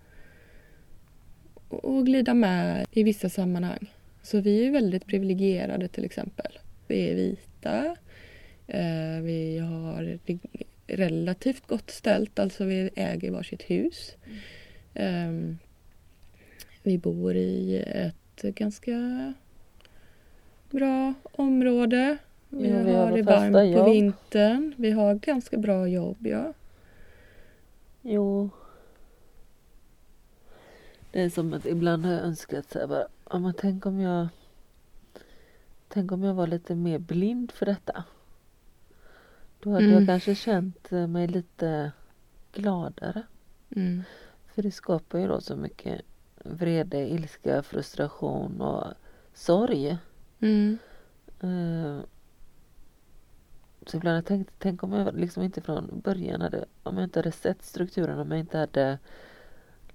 och 1.68 2.06
glida 2.06 2.34
med 2.34 2.86
i 2.92 3.02
vissa 3.02 3.28
sammanhang. 3.28 3.92
Så 4.22 4.40
vi 4.40 4.66
är 4.66 4.70
väldigt 4.70 5.06
privilegierade 5.06 5.88
till 5.88 6.04
exempel. 6.04 6.58
Vi 6.86 7.10
är 7.10 7.14
vita. 7.14 7.96
Eh, 8.70 9.22
vi 9.22 9.58
har 9.58 10.18
det 10.26 10.38
relativt 10.86 11.66
gott 11.66 11.90
ställt, 11.90 12.38
alltså 12.38 12.64
vi 12.64 12.90
äger 12.94 13.30
varsitt 13.30 13.62
hus. 13.62 14.14
Eh, 14.94 15.30
vi 16.82 16.98
bor 16.98 17.34
i 17.36 17.84
ett 17.86 18.42
ganska 18.42 18.94
bra 20.70 21.14
område. 21.32 22.18
Vi 22.48 22.68
Ja, 22.68 22.78
vi 22.82 22.92
har 22.92 23.06
har 23.06 23.16
det 23.16 23.22
varmt 23.22 23.52
på 23.54 23.62
jobb. 23.62 23.88
vintern. 23.88 24.74
Vi 24.76 24.90
har 24.90 25.14
ganska 25.14 25.56
bra 25.56 25.88
jobb, 25.88 26.26
ja. 26.26 26.52
Jo. 28.02 28.50
Det 31.12 31.22
är 31.22 31.30
som 31.30 31.52
att 31.52 31.66
ibland 31.66 32.04
har 32.04 32.12
jag 32.12 32.22
önskat 32.22 32.70
så 32.70 32.78
här 32.78 32.86
bara, 32.86 33.06
ja, 33.30 33.38
men 33.38 33.54
tänk 33.58 33.86
om 33.86 34.00
jag 34.00 34.28
Tänk 35.92 36.12
om 36.12 36.22
jag 36.22 36.34
var 36.34 36.46
lite 36.46 36.74
mer 36.74 36.98
blind 36.98 37.52
för 37.52 37.66
detta. 37.66 38.04
Då 39.62 39.70
hade 39.72 39.84
Mm. 39.84 39.96
jag 39.98 40.06
kanske 40.06 40.34
känt 40.34 40.92
eh, 40.92 41.06
mig 41.06 41.26
lite 41.26 41.92
gladare. 42.52 43.22
Mm. 43.76 44.02
För 44.54 44.62
det 44.62 44.70
skapar 44.70 45.18
ju 45.18 45.28
då 45.28 45.40
så 45.40 45.56
mycket 45.56 46.00
vrede, 46.44 46.98
ilska, 47.10 47.62
frustration 47.62 48.60
och 48.60 48.84
sorg 49.34 49.98
Mm. 50.40 50.78
Eh, 51.40 52.00
så 53.86 53.96
ibland 53.96 54.12
har 54.12 54.14
jag 54.18 54.26
tänkt, 54.26 54.52
tänk 54.58 54.82
om 54.82 54.92
jag 54.92 55.14
liksom 55.14 55.42
inte 55.42 55.60
från 55.60 56.00
början 56.04 56.40
hade, 56.40 56.64
om 56.82 56.96
jag 56.96 57.04
inte 57.04 57.18
hade 57.18 57.32
sett 57.32 57.62
strukturen, 57.62 58.18
om 58.18 58.30
jag 58.30 58.40
inte 58.40 58.58
hade 58.58 58.98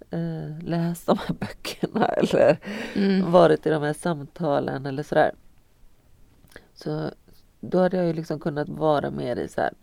eh, 0.09 0.59
läst 0.63 1.05
de 1.07 1.17
här 1.17 1.35
böckerna 1.39 2.05
eller 2.05 2.57
Mm. 2.95 3.31
varit 3.31 3.65
i 3.65 3.69
de 3.69 3.83
här 3.83 3.93
samtalen 3.93 4.85
eller 4.85 5.03
sådär. 5.03 5.31
Så 6.73 7.11
då 7.69 7.79
hade 7.79 7.97
jag 7.97 8.05
ju 8.05 8.13
liksom 8.13 8.39
kunnat 8.39 8.69
vara 8.69 9.11
mer 9.11 9.35
i 9.35 9.47
så 9.47 9.61
här, 9.61 9.73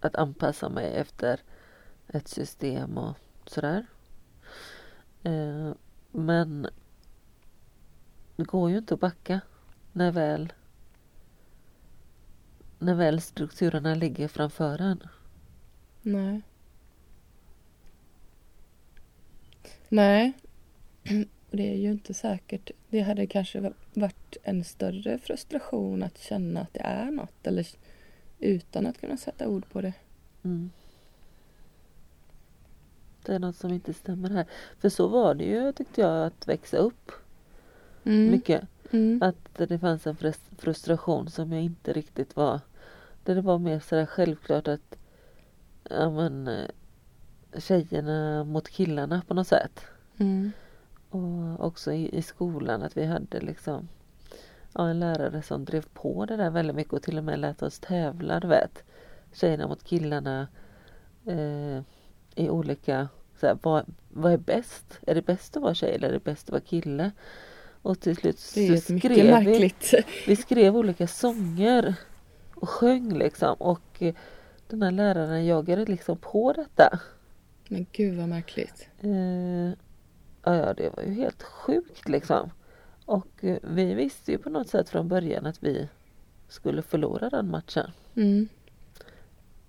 att 0.00 0.16
anpassa 0.16 0.68
mig 0.68 0.94
efter 0.94 1.40
ett 2.06 2.28
system 2.28 2.98
och 2.98 3.16
sådär. 3.46 3.86
Eh, 5.22 5.72
men 6.10 6.68
det 8.36 8.44
går 8.44 8.70
ju 8.70 8.78
inte 8.78 8.94
att 8.94 9.00
backa 9.00 9.40
när 9.92 10.12
väl 10.12 10.52
när 12.78 12.94
väl 12.94 13.20
strukturerna 13.20 13.94
ligger 13.94 14.28
framför 14.28 14.80
en. 14.80 15.02
Nej. 16.02 16.42
Nej. 19.88 20.32
Och 21.50 21.56
det 21.56 21.70
är 21.72 21.76
ju 21.76 21.90
inte 21.90 22.14
säkert. 22.14 22.70
Det 22.88 23.00
hade 23.00 23.26
kanske 23.26 23.60
va- 23.60 23.72
varit 23.94 24.36
en 24.42 24.64
större 24.64 25.18
frustration 25.18 26.02
att 26.02 26.18
känna 26.18 26.60
att 26.60 26.74
det 26.74 26.80
är 26.80 27.10
något 27.10 27.46
eller 27.46 27.66
utan 28.38 28.86
att 28.86 29.00
kunna 29.00 29.16
sätta 29.16 29.48
ord 29.48 29.68
på 29.72 29.80
det. 29.80 29.92
Mm. 30.44 30.70
Det 33.22 33.34
är 33.34 33.38
något 33.38 33.56
som 33.56 33.72
inte 33.72 33.94
stämmer 33.94 34.30
här. 34.30 34.46
För 34.78 34.88
så 34.88 35.08
var 35.08 35.34
det 35.34 35.44
ju 35.44 35.72
tyckte 35.72 36.00
jag 36.00 36.26
att 36.26 36.48
växa 36.48 36.76
upp 36.76 37.12
Mm. 38.04 38.30
mycket. 38.30 38.64
Mm. 38.90 39.22
Att 39.22 39.68
det 39.68 39.78
fanns 39.78 40.06
en 40.06 40.16
frus- 40.16 40.50
frustration 40.58 41.30
som 41.30 41.52
jag 41.52 41.62
inte 41.62 41.92
riktigt 41.92 42.36
var. 42.36 42.60
Där 43.24 43.34
det 43.34 43.40
var 43.40 43.58
mer 43.58 43.80
sådär 43.80 44.06
självklart 44.06 44.68
att 44.68 44.96
ja, 45.90 46.10
men, 46.10 46.48
eh, 46.48 46.68
tjejerna 47.58 48.44
mot 48.44 48.68
killarna 48.68 49.22
på 49.28 49.34
något 49.34 49.48
sätt. 49.48 49.80
Mm. 50.18 50.52
Och 51.10 51.66
också 51.66 51.92
i, 51.92 52.18
i 52.18 52.22
skolan 52.22 52.82
att 52.82 52.96
vi 52.96 53.04
hade 53.04 53.40
liksom 53.40 53.88
ja, 54.72 54.88
en 54.88 54.98
lärare 54.98 55.42
som 55.42 55.64
drev 55.64 55.84
på 55.94 56.24
det 56.24 56.36
där 56.36 56.50
väldigt 56.50 56.76
mycket 56.76 56.92
och 56.92 57.02
till 57.02 57.18
och 57.18 57.24
med 57.24 57.38
lät 57.38 57.62
oss 57.62 57.78
tävla, 57.78 58.40
du 58.40 58.48
vet. 58.48 58.84
Tjejerna 59.32 59.68
mot 59.68 59.84
killarna 59.84 60.48
eh, 61.26 61.82
i 62.34 62.50
olika, 62.50 63.08
så 63.40 63.46
här, 63.46 63.58
vad, 63.62 63.84
vad 64.08 64.32
är 64.32 64.38
bäst? 64.38 64.98
Är 65.06 65.14
det 65.14 65.26
bäst 65.26 65.56
att 65.56 65.62
vara 65.62 65.74
tjej 65.74 65.94
eller 65.94 66.08
är 66.08 66.12
det 66.12 66.24
bäst 66.24 66.46
att 66.46 66.52
vara 66.52 66.60
kille? 66.60 67.10
Och 67.82 68.00
till 68.00 68.16
slut 68.16 68.38
så 68.38 68.76
skrev 68.76 69.10
vi, 69.10 69.30
märkligt. 69.30 69.94
vi 70.26 70.36
skrev 70.36 70.76
olika 70.76 71.06
sånger 71.06 71.94
och 72.54 72.68
sjöng 72.68 73.18
liksom 73.18 73.54
och 73.54 74.02
eh, 74.02 74.14
den 74.68 74.82
här 74.82 74.90
läraren 74.90 75.46
jagade 75.46 75.84
liksom 75.84 76.16
på 76.16 76.52
detta. 76.52 77.00
Men 77.68 77.86
gud 77.92 78.16
vad 78.16 78.28
märkligt. 78.28 78.88
Eh, 79.00 79.78
ja, 80.56 80.74
det 80.74 80.96
var 80.96 81.02
ju 81.02 81.12
helt 81.12 81.42
sjukt 81.42 82.08
liksom. 82.08 82.50
Och 83.04 83.44
eh, 83.44 83.58
vi 83.62 83.94
visste 83.94 84.32
ju 84.32 84.38
på 84.38 84.50
något 84.50 84.68
sätt 84.68 84.88
från 84.88 85.08
början 85.08 85.46
att 85.46 85.62
vi 85.62 85.88
skulle 86.48 86.82
förlora 86.82 87.30
den 87.30 87.50
matchen. 87.50 87.90
Mm. 88.16 88.48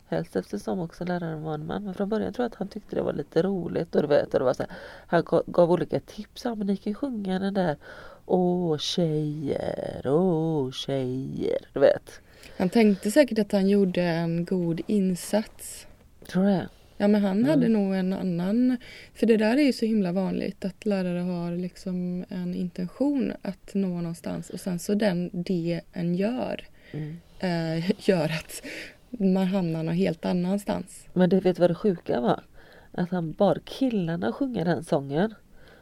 Helst 0.08 0.36
eftersom 0.36 0.80
också 0.80 1.06
läraren 1.06 1.44
var 1.44 1.54
en 1.54 1.65
man. 1.65 1.84
Men 1.84 1.94
från 1.94 2.10
början 2.10 2.34
tror 2.34 2.44
jag 2.44 2.52
att 2.52 2.56
han 2.60 2.68
tyckte 2.68 2.96
det 2.96 3.02
var 3.02 3.13
lite 3.13 3.42
roligt. 3.42 3.96
Och 3.96 4.02
du 4.02 4.08
vet, 4.08 4.34
och 4.34 4.39
det 4.39 4.46
var 4.46 4.54
så 4.54 4.63
här, 4.63 4.72
han 5.08 5.24
ga- 5.24 5.44
gav 5.48 5.72
olika 5.72 6.00
tips. 6.00 6.46
Ja, 6.46 6.56
men 6.56 6.68
ni 6.68 6.78
kan 6.78 6.94
sjunga 6.94 7.39
den 7.39 7.54
där 7.54 7.78
Åh 8.26 8.78
tjejer, 8.78 10.02
åh 10.06 10.72
tjejer. 10.72 11.70
Du 11.74 11.80
vet. 11.80 12.22
Han 12.58 12.70
tänkte 12.70 13.12
säkert 13.12 13.39
att 13.39 13.52
han 13.52 13.68
gjorde 13.70 14.02
en 14.02 14.46
god 14.46 14.82
insats. 14.88 15.88
Tror 16.28 16.44
du 16.44 16.50
det? 16.50 16.70
Ja 17.01 17.07
men 17.07 17.21
han 17.21 17.38
Mm. 17.38 17.49
hade 17.49 17.67
nog 17.67 17.95
en 17.95 18.13
annan, 18.13 18.77
för 19.13 19.25
det 19.27 19.38
där 19.38 19.57
är 19.57 19.62
ju 19.63 19.73
så 19.73 19.85
himla 19.85 20.12
vanligt 20.12 20.65
att 20.65 20.85
lärare 20.85 21.19
har 21.19 21.55
liksom 21.55 22.25
en 22.29 22.55
intention 22.55 23.33
att 23.41 23.73
nå 23.73 23.88
någonstans 23.88 24.49
och 24.49 24.59
sen 24.59 24.79
så 24.79 24.93
den, 24.93 25.29
det 25.33 25.81
en 25.93 26.15
gör 26.15 26.67
Mm. 26.91 27.17
eh, 27.39 27.91
gör 28.09 28.25
att 28.25 28.62
man 29.09 29.47
hamnar 29.47 29.83
någon 29.83 29.95
helt 29.95 30.25
annanstans. 30.25 31.05
Men 31.13 31.29
du 31.29 31.39
vet 31.39 31.59
vad 31.59 31.69
det 31.69 31.75
sjuka 31.75 32.21
var? 32.21 32.43
Att 32.91 33.09
han 33.09 33.31
bar 33.31 33.62
killarna 33.65 34.31
sjunga 34.33 34.63
den 34.63 34.83
sången. 34.83 35.33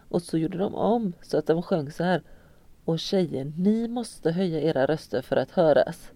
Och 0.09 0.21
så 0.21 0.37
gjorde 0.37 0.57
de 0.57 0.75
om 0.75 1.13
så 1.21 1.37
att 1.37 1.47
de 1.47 1.63
sjöng 1.63 1.91
så 1.91 2.03
här. 2.03 2.21
Och 2.85 2.99
tjejer, 2.99 3.51
ni 3.57 3.87
måste 3.87 4.31
höja 4.31 4.61
era 4.61 4.85
röster 4.85 5.21
för 5.21 5.35
att 5.35 5.51
höras. 5.51 6.11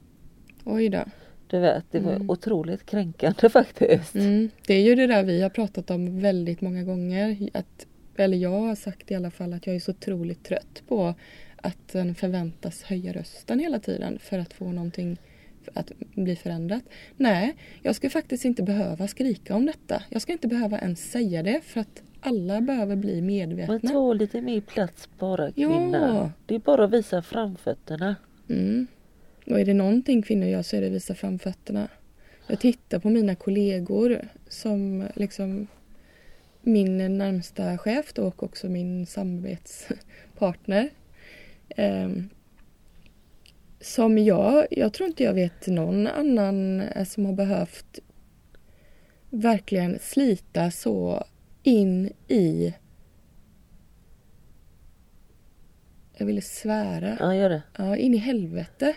Oj 0.66 0.90
då. 0.90 1.04
Du 1.52 1.60
vet, 1.60 1.86
det 1.92 2.00
var 2.00 2.14
Mm. 2.16 2.30
otroligt 2.30 2.86
kränkande 2.86 3.50
faktiskt. 3.50 4.16
Mm. 4.16 4.50
Det 4.68 4.74
är 4.74 4.82
ju 4.82 4.96
det 4.96 5.08
där 5.08 5.24
vi 5.24 5.42
har 5.42 5.50
pratat 5.50 5.92
om 5.92 6.20
väldigt 6.20 6.62
många 6.62 6.84
gånger. 6.84 7.50
Att, 7.54 7.88
eller 8.18 8.38
jag 8.38 8.50
har 8.60 8.76
sagt 8.76 9.12
i 9.12 9.16
alla 9.16 9.32
fall 9.32 9.54
att 9.54 9.68
jag 9.68 9.76
är 9.76 9.80
så 9.80 9.92
otroligt 9.92 10.44
trött 10.44 10.84
på 10.88 11.14
att 11.56 11.88
den 11.92 12.16
förväntas 12.16 12.84
höja 12.84 13.14
rösten 13.14 13.60
hela 13.60 13.80
tiden 13.80 14.20
för 14.20 14.40
att 14.40 14.54
få 14.54 14.72
någonting 14.72 15.18
att 15.74 15.92
bli 16.16 16.36
förändrat. 16.36 16.84
Nej, 17.18 17.56
jag 17.82 17.96
ska 17.96 18.10
faktiskt 18.10 18.46
inte 18.46 18.64
behöva 18.64 19.08
skrika 19.08 19.56
om 19.56 19.66
detta. 19.66 20.04
Jag 20.10 20.22
ska 20.22 20.32
inte 20.32 20.48
behöva 20.48 20.80
ens 20.80 21.12
säga 21.12 21.44
det 21.44 21.62
för 21.64 21.80
att 21.80 22.04
alla 22.22 22.62
behöver 22.62 22.96
bli 22.96 23.22
medvetna. 23.22 23.80
Men 23.82 23.92
ta 23.92 24.14
lite 24.14 24.42
mer 24.42 24.62
plats 24.62 25.10
bara 25.20 25.52
kvinna. 25.52 26.08
Ja. 26.16 26.32
Det 26.46 26.56
är 26.56 26.60
bara 26.60 26.84
att 26.84 26.92
visa 26.94 27.22
framfötterna. 27.22 28.16
Mm. 28.50 28.88
Och 29.46 29.60
är 29.60 29.66
det 29.66 29.74
någonting 29.74 30.22
kvinnor 30.22 30.48
gör 30.48 30.62
så 30.62 30.76
är 30.76 30.82
det 30.82 30.88
att 30.88 30.94
visa 30.94 31.16
framfötterna. 31.16 31.88
Jag 32.48 32.60
tittar 32.60 33.00
på 33.00 33.10
mina 33.10 33.36
kollegor 33.36 34.22
som 34.48 35.08
liksom 35.16 35.68
min 36.62 37.18
närmsta 37.18 37.78
chef 37.78 38.14
då 38.14 38.28
och 38.28 38.44
också 38.44 38.70
min 38.70 39.06
samarbetspartner. 39.06 40.90
Ehm, 41.70 42.30
som 43.80 44.18
jag, 44.18 44.66
jag 44.72 44.94
tror 44.94 45.08
inte 45.08 45.24
jag 45.24 45.34
vet 45.34 45.68
någon 45.68 46.08
annan 46.08 46.82
eh, 46.82 47.06
som 47.06 47.26
har 47.26 47.34
behövt 47.34 48.00
verkligen 49.30 50.00
slita 50.00 50.72
så 50.72 51.24
in 51.64 52.14
i 52.28 52.74
jag 56.18 56.26
ville 56.26 56.42
svära. 56.42 57.18
Ja, 57.20 57.36
gör 57.36 57.50
det. 57.50 57.62
Ja, 57.78 57.98
in 57.98 58.14
i 58.14 58.18
helvete. 58.18 58.96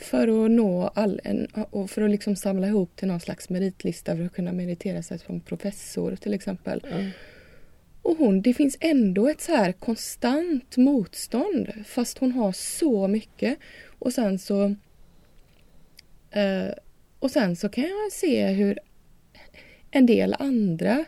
För 0.00 0.44
att 0.44 0.50
nå 0.50 0.90
all 0.94 1.20
en, 1.24 1.46
och 1.70 1.90
för 1.90 2.02
att 2.02 2.10
liksom 2.10 2.36
samla 2.36 2.66
ihop 2.66 2.96
till 2.96 3.08
någon 3.08 3.20
slags 3.20 3.48
meritlista 3.48 4.16
för 4.16 4.24
att 4.24 4.32
kunna 4.32 4.52
meritera 4.52 5.02
sig 5.02 5.18
som 5.18 5.40
professor 5.40 6.16
till 6.16 6.34
exempel. 6.34 6.86
Ja. 6.90 7.10
Och 8.02 8.16
hon, 8.16 8.42
det 8.42 8.54
finns 8.54 8.76
ändå 8.80 9.28
ett 9.28 9.40
så 9.40 9.52
här 9.52 9.72
konstant 9.72 10.76
motstånd 10.76 11.72
fast 11.86 12.18
hon 12.18 12.32
har 12.32 12.52
så 12.52 13.08
mycket. 13.08 13.58
Och 13.98 14.12
sen 14.12 14.38
så 14.38 14.74
eh, 16.30 16.70
och 17.18 17.30
sen 17.30 17.56
så 17.56 17.68
kan 17.68 17.84
jag 17.84 18.12
se 18.12 18.46
hur 18.46 18.78
en 19.90 20.06
del 20.06 20.36
andra 20.38 21.04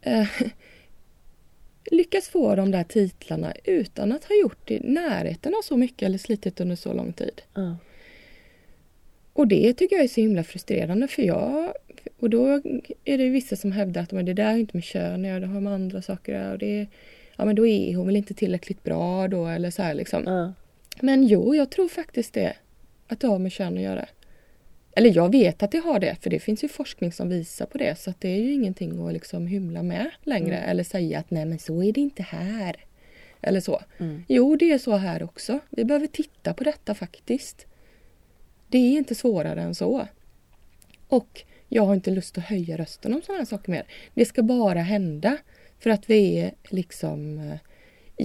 eh, 0.00 0.28
lyckas 1.90 2.28
få 2.28 2.54
de 2.54 2.70
där 2.70 2.84
titlarna 2.84 3.52
utan 3.64 4.12
att 4.12 4.24
ha 4.24 4.36
gjort 4.36 4.58
det 4.64 4.74
i 4.74 4.80
närheten 4.80 5.54
av 5.54 5.62
så 5.62 5.76
mycket 5.76 6.06
eller 6.06 6.18
slitit 6.18 6.60
under 6.60 6.76
så 6.76 6.92
lång 6.92 7.12
tid. 7.12 7.42
Ja. 7.54 7.76
Och 9.38 9.48
det 9.48 9.72
tycker 9.72 9.96
jag 9.96 10.04
är 10.04 10.08
så 10.08 10.20
himla 10.20 10.44
frustrerande 10.44 11.08
för 11.08 11.22
jag 11.22 11.72
och 12.18 12.30
då 12.30 12.46
är 13.04 13.18
det 13.18 13.28
vissa 13.28 13.56
som 13.56 13.72
hävdar 13.72 14.02
att 14.02 14.12
men 14.12 14.24
det 14.24 14.34
där 14.34 14.52
är 14.52 14.56
inte 14.56 14.76
med 14.76 14.84
kön 14.84 15.24
göra, 15.24 15.40
det 15.40 15.46
har 15.46 15.60
med 15.60 15.72
andra 15.72 16.02
saker 16.02 16.52
och 16.52 16.58
det 16.58 16.86
Ja 17.36 17.44
men 17.44 17.56
då 17.56 17.66
är 17.66 17.96
hon 17.96 18.06
väl 18.06 18.16
inte 18.16 18.34
tillräckligt 18.34 18.84
bra 18.84 19.28
då 19.28 19.46
eller 19.46 19.70
så 19.70 19.82
här 19.82 19.94
liksom. 19.94 20.22
Ja. 20.26 20.52
Men 21.00 21.26
jo, 21.26 21.54
jag 21.54 21.70
tror 21.70 21.88
faktiskt 21.88 22.34
det. 22.34 22.56
Att 23.08 23.20
det 23.20 23.26
har 23.26 23.38
med 23.38 23.52
kön 23.52 23.76
att 23.76 23.82
göra. 23.82 24.06
Eller 24.92 25.16
jag 25.16 25.32
vet 25.32 25.62
att 25.62 25.72
det 25.72 25.78
har 25.78 25.98
det, 25.98 26.16
för 26.22 26.30
det 26.30 26.40
finns 26.40 26.64
ju 26.64 26.68
forskning 26.68 27.12
som 27.12 27.28
visar 27.28 27.66
på 27.66 27.78
det. 27.78 27.98
Så 27.98 28.10
att 28.10 28.20
det 28.20 28.28
är 28.28 28.40
ju 28.40 28.52
ingenting 28.52 29.06
att 29.06 29.12
liksom 29.12 29.46
hymla 29.46 29.82
med 29.82 30.10
längre. 30.22 30.56
Mm. 30.56 30.70
Eller 30.70 30.84
säga 30.84 31.18
att 31.18 31.30
nej 31.30 31.44
men 31.44 31.58
så 31.58 31.82
är 31.82 31.92
det 31.92 32.00
inte 32.00 32.22
här. 32.22 32.76
Eller 33.40 33.60
så. 33.60 33.80
Mm. 33.98 34.24
Jo, 34.28 34.56
det 34.56 34.72
är 34.72 34.78
så 34.78 34.96
här 34.96 35.22
också. 35.22 35.60
Vi 35.70 35.84
behöver 35.84 36.06
titta 36.06 36.54
på 36.54 36.64
detta 36.64 36.94
faktiskt. 36.94 37.67
Det 38.68 38.78
är 38.78 38.98
inte 38.98 39.14
svårare 39.14 39.62
än 39.62 39.74
så. 39.74 40.06
Och 41.08 41.44
jag 41.68 41.82
har 41.82 41.94
inte 41.94 42.10
lust 42.10 42.38
att 42.38 42.44
höja 42.44 42.76
rösten 42.76 43.14
om 43.14 43.22
sådana 43.22 43.46
saker 43.46 43.72
mer. 43.72 43.86
Det 44.14 44.24
ska 44.24 44.42
bara 44.42 44.80
hända 44.80 45.36
för 45.78 45.90
att 45.90 46.10
vi 46.10 46.38
är 46.38 46.54
liksom 46.68 47.38
eh, 47.38 47.58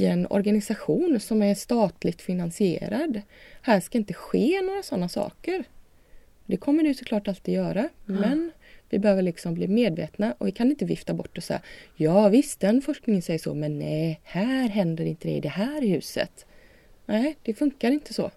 i 0.01 0.05
en 0.05 0.27
organisation 0.27 1.19
som 1.19 1.41
är 1.41 1.55
statligt 1.55 2.21
finansierad. 2.21 3.21
Här 3.61 3.79
ska 3.79 3.97
inte 3.97 4.13
ske 4.13 4.61
några 4.61 4.83
sådana 4.83 5.09
saker. 5.09 5.63
Det 6.45 6.57
kommer 6.57 6.83
det 6.83 6.93
såklart 6.93 7.27
alltid 7.27 7.53
göra. 7.53 7.89
Men 8.05 8.51
vi 8.89 8.99
behöver 8.99 9.21
liksom 9.21 9.53
bli 9.53 9.67
medvetna 9.67 10.35
och 10.37 10.47
vi 10.47 10.51
kan 10.51 10.69
inte 10.69 10.85
vifta 10.85 11.13
bort 11.13 11.37
och 11.37 11.43
säga 11.43 11.61
Ja 11.95 12.29
visst, 12.29 12.59
den 12.59 12.81
forskningen 12.81 13.21
säger 13.21 13.39
så 13.39 13.53
men 13.53 13.79
nej, 13.79 14.19
här 14.23 14.69
händer 14.69 15.05
inte 15.05 15.27
det 15.27 15.33
i 15.33 15.39
det 15.39 15.49
här 15.49 15.81
huset. 15.81 16.45
Nej, 17.05 17.37
det 17.43 17.53
funkar 17.53 17.91
inte 17.91 18.13
så. 18.13 18.31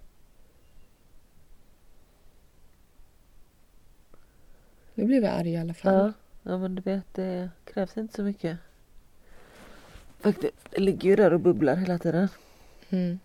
Nu 4.97 5.05
blev 5.05 5.25
jag 5.25 5.35
arg 5.35 5.51
i 5.53 5.57
alla 5.57 5.75
fall. 5.75 5.95
Ja, 5.95 6.13
ja 6.53 6.59
men 6.59 6.75
du 6.75 6.83
vet 6.83 7.15
det 7.15 7.51
krävs 7.65 7.97
inte 7.97 8.15
så 8.15 8.23
mycket. 8.23 8.57
Faktiskt, 10.21 10.55
det 10.71 10.81
ligger 10.81 11.09
ju 11.11 11.17
där 11.17 11.33
och 11.33 11.41
bubblar 11.41 11.77
hela 11.77 11.99
tiden. 11.99 12.29
Mm. 12.91 13.19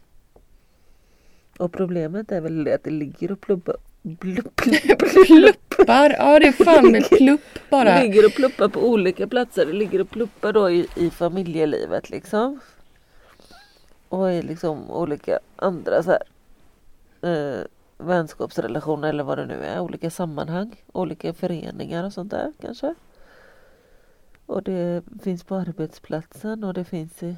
Och 1.60 1.71
problemet 1.71 2.31
är 2.31 2.41
väl 2.41 2.63
det 2.63 2.73
att 2.75 2.84
det 2.84 2.89
ligger 2.89 3.31
och 3.31 3.41
plubbar. 3.41 3.75
Blupp, 4.01 4.55
Pluppar, 5.27 6.10
ja 6.10 6.39
det 6.39 6.47
är 6.47 6.63
fan 6.63 6.91
med 6.91 7.10
plupp 7.10 7.41
Det 7.53 7.69
bara. 7.69 8.01
ligger 8.01 8.25
och 8.25 8.31
pluppar 8.34 8.67
på 8.67 8.89
olika 8.89 9.27
platser. 9.27 9.65
Det 9.65 9.73
ligger 9.73 10.01
och 10.01 10.10
pluppar 10.10 10.53
då 10.53 10.69
i, 10.71 10.88
i 10.95 11.10
familjelivet 11.10 12.10
liksom. 12.10 12.60
Och 14.10 14.31
i 14.34 14.41
liksom 14.41 14.91
olika 14.91 15.39
andra 15.55 16.03
så 16.03 16.12
här, 16.12 16.23
eh, 17.31 17.65
vänskapsrelationer 18.01 19.09
eller 19.09 19.23
vad 19.23 19.37
det 19.37 19.45
nu 19.45 19.63
är. 19.63 19.79
Olika 19.79 20.09
sammanhang. 20.09 20.83
Olika 20.91 21.33
föreningar 21.33 22.03
och 22.03 22.13
sånt 22.13 22.31
där 22.31 22.53
kanske. 22.61 22.95
Och 24.45 24.63
det 24.63 25.03
finns 25.23 25.43
på 25.43 25.55
arbetsplatsen 25.55 26.63
och 26.63 26.73
det 26.73 26.83
finns 26.83 27.23
i, 27.23 27.35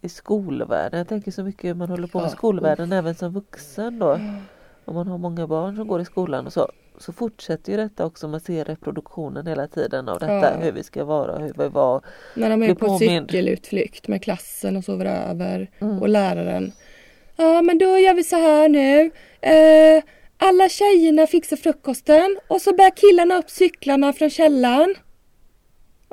i 0.00 0.08
skolvärlden. 0.08 0.98
Jag 0.98 1.08
tänker 1.08 1.30
så 1.30 1.42
mycket 1.42 1.76
man 1.76 1.88
håller 1.88 2.08
på 2.08 2.20
med 2.20 2.30
skolvärlden 2.30 2.92
även 2.92 3.14
som 3.14 3.32
vuxen 3.32 3.98
då. 3.98 4.18
Om 4.84 4.94
man 4.94 5.08
har 5.08 5.18
många 5.18 5.46
barn 5.46 5.76
som 5.76 5.88
går 5.88 6.00
i 6.00 6.04
skolan 6.04 6.46
och 6.46 6.52
så. 6.52 6.68
Så 6.98 7.12
fortsätter 7.12 7.72
ju 7.72 7.78
detta 7.78 8.06
också. 8.06 8.28
Man 8.28 8.40
ser 8.40 8.64
reproduktionen 8.64 9.46
hela 9.46 9.68
tiden 9.68 10.08
av 10.08 10.18
detta. 10.18 10.34
Ja. 10.34 10.56
Hur 10.60 10.72
vi 10.72 10.82
ska 10.82 11.04
vara, 11.04 11.38
hur 11.38 11.54
vi 11.58 11.68
var. 11.68 12.04
När 12.36 12.50
de 12.50 12.62
är 12.62 12.74
på 12.74 12.86
påmind. 12.86 13.30
cykelutflykt 13.30 14.08
med 14.08 14.22
klassen 14.22 14.76
och 14.76 14.84
sover 14.84 15.06
över. 15.06 15.70
Mm. 15.78 15.98
Och 15.98 16.08
läraren. 16.08 16.72
Ja 17.36 17.62
men 17.62 17.78
då 17.78 17.98
gör 17.98 18.14
vi 18.14 18.24
så 18.24 18.36
här 18.36 18.68
nu. 18.68 19.10
Eh, 19.40 20.02
alla 20.36 20.68
tjejerna 20.68 21.26
fixar 21.26 21.56
frukosten 21.56 22.38
och 22.48 22.60
så 22.60 22.74
bär 22.74 22.90
killarna 22.96 23.38
upp 23.38 23.50
cyklarna 23.50 24.12
från 24.12 24.30
källaren. 24.30 24.94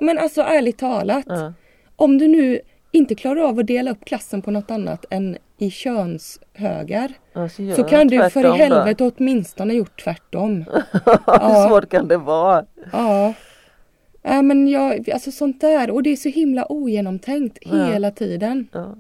Men 0.02 0.18
alltså 0.18 0.42
ärligt 0.42 0.78
talat. 0.78 1.26
Ja. 1.28 1.54
Om 1.96 2.18
du 2.18 2.28
nu 2.28 2.60
inte 2.92 3.16
klarar 3.16 3.42
av 3.42 3.60
att 3.60 3.68
dela 3.68 3.92
upp 3.92 4.06
klassen 4.06 4.42
på 4.42 4.52
något 4.52 4.72
annat 4.72 5.06
än 5.10 5.38
i 5.58 5.72
könshögar. 5.72 7.14
Ja, 7.34 7.50
så 7.76 7.84
kan 7.84 8.08
du 8.08 8.18
för 8.18 8.28
i 8.28 8.30
tvärtom 8.32 8.44
då. 8.44 8.52
helvete 8.58 9.12
åtminstone 9.18 9.74
gjort 9.74 10.04
tvärtom. 10.04 10.66
Hur 10.92 11.68
svårt 11.70 11.90
kan 11.90 12.08
det 12.08 12.18
vara? 12.18 12.66
Ja. 12.92 13.34
Nej 14.24 14.44
men 14.44 14.68
jag, 14.68 15.10
alltså 15.10 15.32
sånt 15.32 15.62
där 15.62 15.92
och 15.92 16.04
det 16.04 16.10
är 16.10 16.16
så 16.16 16.30
himla 16.30 16.66
ogenomtänkt 16.72 17.58
Ja. 17.62 17.86
hela 17.86 18.12
tiden. 18.12 18.68
Ja. 18.72 18.96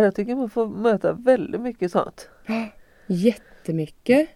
Jag 0.00 0.14
tycker 0.14 0.34
man 0.34 0.50
får 0.50 0.66
möta 0.66 1.12
väldigt 1.12 1.60
mycket 1.60 1.92
sånt. 1.92 2.28
Jättemycket. 3.06 4.28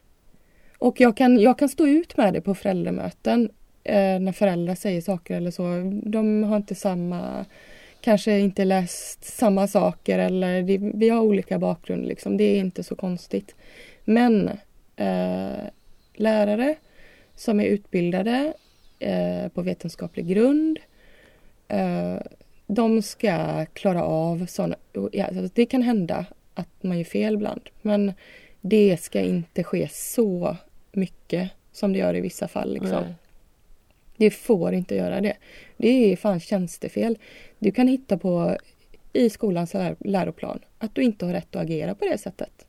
Och 0.79 1.01
jag 1.01 1.17
kan, 1.17 1.39
jag 1.39 1.59
kan 1.59 1.69
stå 1.69 1.87
ut 1.87 2.17
med 2.17 2.35
det 2.35 2.41
på 2.41 2.55
föräldramöten. 2.55 3.51
Eh, 3.85 4.21
när 4.21 4.33
föräldrar 4.33 4.75
säger 4.75 5.01
saker 5.01 5.37
eller 5.37 5.51
så. 5.51 5.63
De 6.11 6.43
har 6.45 6.57
inte 6.57 6.75
samma, 6.75 7.45
kanske 8.01 8.39
inte 8.39 8.65
läst 8.65 9.25
samma 9.25 9.67
saker 9.67 10.19
eller 10.19 10.63
det, 10.63 10.79
vi 10.95 11.09
har 11.09 11.21
olika 11.21 11.59
bakgrund 11.59 12.07
liksom. 12.07 12.37
Det 12.37 12.45
är 12.45 12.59
inte 12.59 12.83
så 12.83 12.97
konstigt. 12.97 13.55
Men 14.05 14.49
eh, 14.97 15.65
lärare 16.15 16.75
som 17.35 17.61
är 17.61 17.65
utbildade 17.65 18.53
eh, 18.99 19.49
på 19.49 19.63
vetenskaplig 19.63 20.27
grund. 20.27 20.79
Eh, 21.69 22.17
de 22.71 23.03
ska 23.03 23.67
klara 23.73 24.03
av 24.05 24.47
sådana, 24.47 24.77
ja, 25.13 25.25
alltså 25.27 25.49
det 25.55 25.67
kan 25.67 25.83
hända 25.83 26.27
att 26.55 26.83
man 26.83 26.99
gör 26.99 27.05
fel 27.05 27.35
ibland. 27.35 27.69
Men 27.83 28.13
det 28.61 28.97
ska 29.01 29.21
inte 29.21 29.65
ske 29.65 29.89
så 29.93 30.57
mycket 30.93 31.51
som 31.73 31.93
det 31.93 31.99
gör 31.99 32.17
i 32.17 32.21
vissa 32.21 32.49
fall. 32.49 32.73
Liksom. 32.73 33.03
Nej. 33.03 33.15
Det 34.17 34.31
får 34.31 34.73
inte 34.75 34.95
göra 34.95 35.21
det. 35.21 35.37
Det 35.77 35.89
är 36.13 36.17
fan 36.17 36.41
tjänstefel. 36.41 37.19
Du 37.59 37.71
kan 37.71 37.89
hitta 37.89 38.19
på 38.19 38.57
i 39.13 39.31
skolans 39.31 39.75
lär- 39.75 39.97
läroplan 40.01 40.61
att 40.79 40.95
du 40.95 41.03
inte 41.03 41.27
har 41.27 41.33
rätt 41.33 41.57
att 41.57 41.63
agera 41.63 41.95
på 41.95 42.05
det 42.05 42.19
sättet. 42.19 42.67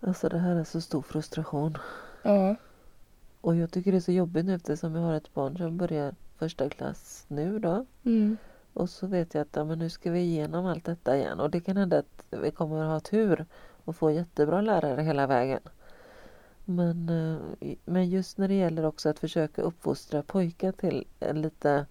Alltså 0.00 0.28
det 0.28 0.38
här 0.38 0.56
är 0.56 0.64
så 0.64 0.80
stor 0.80 1.02
frustration. 1.02 1.78
Ja, 2.22 2.56
Och 3.40 3.56
jag 3.56 3.70
tycker 3.70 3.92
det 3.92 3.98
är 3.98 4.00
så 4.00 4.12
jobbigt 4.12 4.44
nu 4.44 4.54
eftersom 4.54 4.94
jag 4.94 5.02
har 5.02 5.14
ett 5.14 5.34
barn 5.34 5.56
som 5.58 5.76
börjar 5.76 6.14
första 6.38 6.68
klass 6.70 7.24
nu 7.28 7.58
då. 7.58 7.86
mm. 8.04 8.36
Och 8.72 8.90
så 8.90 9.06
vet 9.06 9.34
jag 9.34 9.42
att 9.42 9.56
ja, 9.56 9.64
men 9.64 9.78
nu 9.78 9.90
ska 9.90 10.10
vi 10.10 10.20
igenom 10.20 10.66
allt 10.66 10.84
detta 10.84 11.16
igen. 11.16 11.40
Och 11.40 11.50
det 11.50 11.60
kan 11.60 11.76
hända 11.76 11.98
att 11.98 12.24
vi 12.30 12.50
kommer 12.50 12.82
att 12.82 12.90
ha 12.90 13.00
tur 13.00 13.46
och 13.84 13.96
få 13.96 14.10
jättebra 14.10 14.60
lärare 14.60 15.02
hela 15.02 15.26
vägen. 15.26 15.60
Men, 16.64 17.08
eh, 17.08 17.76
men 17.84 18.08
just 18.10 18.38
när 18.38 18.48
det 18.48 18.54
gäller 18.54 18.84
också 18.84 19.08
att 19.08 19.18
försöka 19.18 19.62
uppfostra 19.62 20.22
pojkar 20.22 20.72
till 20.72 21.06
en 21.20 21.42
lite 21.42 21.86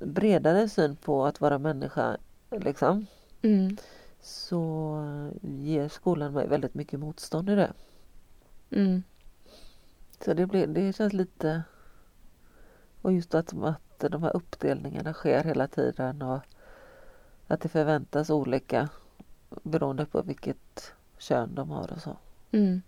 bredare 0.00 0.68
syn 0.68 0.96
på 0.96 1.26
att 1.26 1.40
vara 1.40 1.58
människa. 1.58 2.16
Liksom, 2.50 3.06
Mm. 3.42 3.76
så 4.20 4.98
ger 5.42 5.88
skolan 5.88 6.32
mig 6.32 6.48
väldigt 6.48 6.74
mycket 6.74 7.00
motstånd 7.00 7.50
i 7.50 7.54
det. 7.54 7.72
Mm. 8.70 9.02
Så 10.24 10.34
det, 10.34 10.46
blir, 10.46 10.66
det 10.66 10.92
känns 10.96 11.12
lite... 11.12 11.62
Och 13.04 13.12
just 13.12 13.34
att, 13.34 13.54
att 13.62 13.98
de 13.98 14.22
här 14.22 14.36
uppdelningarna 14.36 15.12
sker 15.12 15.44
hela 15.44 15.68
tiden 15.68 16.22
och 16.22 16.40
att 17.46 17.60
det 17.60 17.68
förväntas 17.68 18.30
olika 18.30 18.88
beroende 19.62 20.06
på 20.06 20.22
vilket 20.22 20.92
kön 21.18 21.54
de 21.54 21.70
har 21.70 21.92
och 21.92 22.02
så. 22.02 22.16
Mm. 22.50 22.82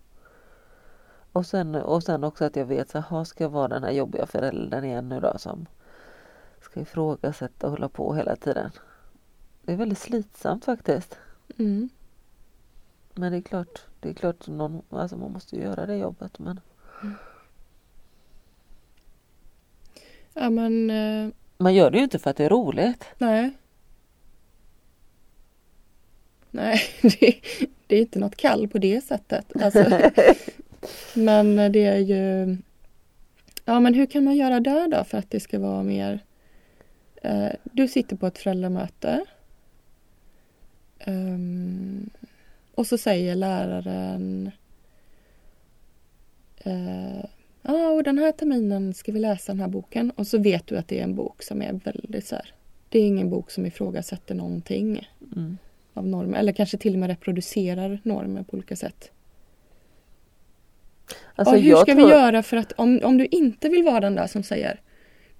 Och 1.33 1.47
sen, 1.47 1.75
och 1.75 2.03
sen 2.03 2.25
också 2.25 2.45
att 2.45 2.57
jag 2.57 2.67
vet 2.67 2.91
så 2.91 2.99
här, 3.01 3.25
ska 3.25 3.45
jag 3.45 3.51
vara 3.51 3.69
den 3.69 3.83
här 3.83 3.91
jobbiga 3.91 4.27
föräldern 4.27 4.85
igen 4.85 5.09
nu 5.09 5.21
då 5.21 5.39
som 5.39 5.67
ska 6.61 6.81
ifrågasätta 6.81 7.67
och 7.67 7.73
hålla 7.73 7.89
på 7.89 8.15
hela 8.15 8.37
tiden. 8.37 8.71
Det 9.63 9.73
är 9.73 9.77
väldigt 9.77 9.99
slitsamt 9.99 10.65
faktiskt. 10.65 11.19
Mm. 11.59 11.89
Men 13.15 13.33
det 13.33 13.39
är 13.39 13.43
klart, 13.43 13.87
det 14.01 14.09
är 14.09 14.15
klart 14.15 14.49
någon, 14.49 14.83
alltså 14.91 15.17
man 15.17 15.33
måste 15.33 15.57
ju 15.57 15.63
göra 15.63 15.87
det 15.87 15.97
jobbet 15.97 16.39
men 16.39 16.61
Ja 20.39 20.51
men 20.51 20.91
eh, 20.91 21.33
man 21.59 21.75
gör 21.75 21.91
det 21.91 21.99
ju 21.99 22.05
inte 22.05 22.19
för 22.19 22.31
att 22.31 22.37
det 22.37 22.45
är 22.45 22.49
roligt. 22.49 23.05
nej. 23.19 23.51
Nej, 26.51 26.81
det, 27.03 27.41
det 27.87 27.97
är 27.97 28.01
inte 28.01 28.19
något 28.19 28.37
kall 28.37 28.69
på 28.69 28.79
det 28.79 29.01
sättet. 29.05 29.63
Alltså, 29.63 29.85
men 31.15 31.73
det 31.73 31.85
är 31.85 31.99
ju... 31.99 32.57
Ja 33.65 33.81
men 33.81 33.95
hur 33.95 34.07
kan 34.07 34.25
man 34.25 34.37
göra 34.37 34.61
där 34.61 34.89
då 34.89 35.05
för 35.05 35.19
att 35.19 35.31
det 35.31 35.41
ska 35.41 35.59
vara 35.59 35.83
mer... 35.83 36.21
Eh, 37.23 37.51
du 37.63 37.89
sitter 37.89 38.17
på 38.17 38.27
ett 38.27 38.39
föräldramöte. 38.39 39.25
Ehm, 40.99 42.11
och 42.75 42.87
så 42.87 42.99
säger 42.99 43.35
läraren... 43.35 44.51
Eh, 46.57 47.25
Ja, 47.69 47.89
och 47.91 48.03
den 48.03 48.19
här 48.19 48.33
terminen 48.33 48.95
ska 48.95 49.13
vi 49.13 49.19
läsa 49.19 49.53
den 49.53 49.61
här 49.61 49.69
boken. 49.69 50.11
Och 50.11 50.27
så 50.27 50.39
vet 50.39 50.67
du 50.67 50.77
att 50.79 50.89
det 50.89 50.99
är 50.99 51.03
en 51.05 51.15
bok 51.15 51.43
som 51.43 51.63
är 51.63 51.73
väldigt 51.85 52.27
så 52.27 52.35
här. 52.35 52.55
Det 52.89 52.99
är 52.99 53.07
ingen 53.07 53.31
bok 53.31 53.51
som 53.51 53.67
ifrågasätter 53.67 54.35
någonting 54.35 55.09
Mm. 55.37 55.59
av 55.95 56.07
normer. 56.07 56.39
Eller 56.39 56.53
kanske 56.53 56.79
till 56.79 56.93
och 56.93 56.99
med 56.99 57.09
reproducerar 57.09 58.01
normer 58.03 58.43
på 58.43 58.55
olika 58.57 58.77
sätt. 58.77 59.11
Alltså, 61.35 61.55
och 61.55 61.61
hur 61.61 61.77
ska 61.77 61.85
tror- 61.85 61.97
vi 62.07 62.11
göra 62.13 62.43
för 62.43 62.57
att 62.57 62.73
om, 62.73 63.01
om 63.05 63.19
du 63.19 63.27
inte 63.27 63.69
vill 63.69 63.85
vara 63.85 64.01
den 64.01 64.15
där 64.15 64.27
som 64.27 64.43
säger 64.43 64.81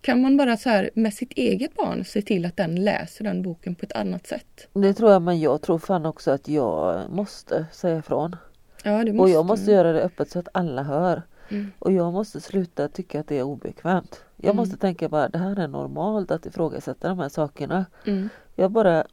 kan 0.01 0.21
man 0.23 0.37
bara 0.37 0.57
så 0.57 0.69
här 0.69 0.91
med 0.95 1.15
sitt 1.15 1.33
eget 1.33 1.75
barn 1.75 2.05
se 2.05 2.23
till 2.23 2.45
att 2.47 2.57
den 2.57 2.85
läser 2.85 3.25
den 3.25 3.43
boken 3.43 3.75
på 3.75 3.87
ett 3.87 3.93
annat 3.93 4.27
sätt? 4.27 4.69
Det 4.73 4.95
tror 4.95 5.11
jag 5.13 5.23
men 5.23 5.41
jag 5.41 5.63
tror 5.63 5.79
fan 5.79 6.07
också 6.07 6.31
att 6.31 6.49
jag 6.49 7.11
måste 7.11 7.67
säga 7.73 7.99
ifrån. 7.99 8.37
Ja, 8.85 9.05
det 9.05 9.13
måste 9.13 9.23
och 9.23 9.29
jag 9.31 9.47
måste 9.47 9.71
göra 9.71 9.93
det 9.93 10.01
öppet 10.03 10.31
så 10.31 10.39
att 10.39 10.49
alla 10.53 10.83
hör. 10.83 11.23
Mm. 11.49 11.73
Och 11.79 11.93
jag 11.93 12.13
måste 12.13 12.41
sluta 12.41 12.89
tycka 12.89 13.21
att 13.21 13.29
det 13.29 13.39
är 13.39 13.43
obekvämt. 13.43 14.25
Jag 14.37 14.45
Mm. 14.45 14.57
måste 14.57 14.77
tänka 14.77 15.09
bara 15.09 15.29
det 15.29 15.39
här 15.39 15.59
är 15.59 15.69
normalt 15.69 16.31
att 16.31 16.47
ifrågasätta 16.47 17.09
de 17.09 17.19
här 17.19 17.29
sakerna. 17.29 17.87
Mm. 18.05 18.29
Jag 18.55 18.71
bara, 18.71 19.05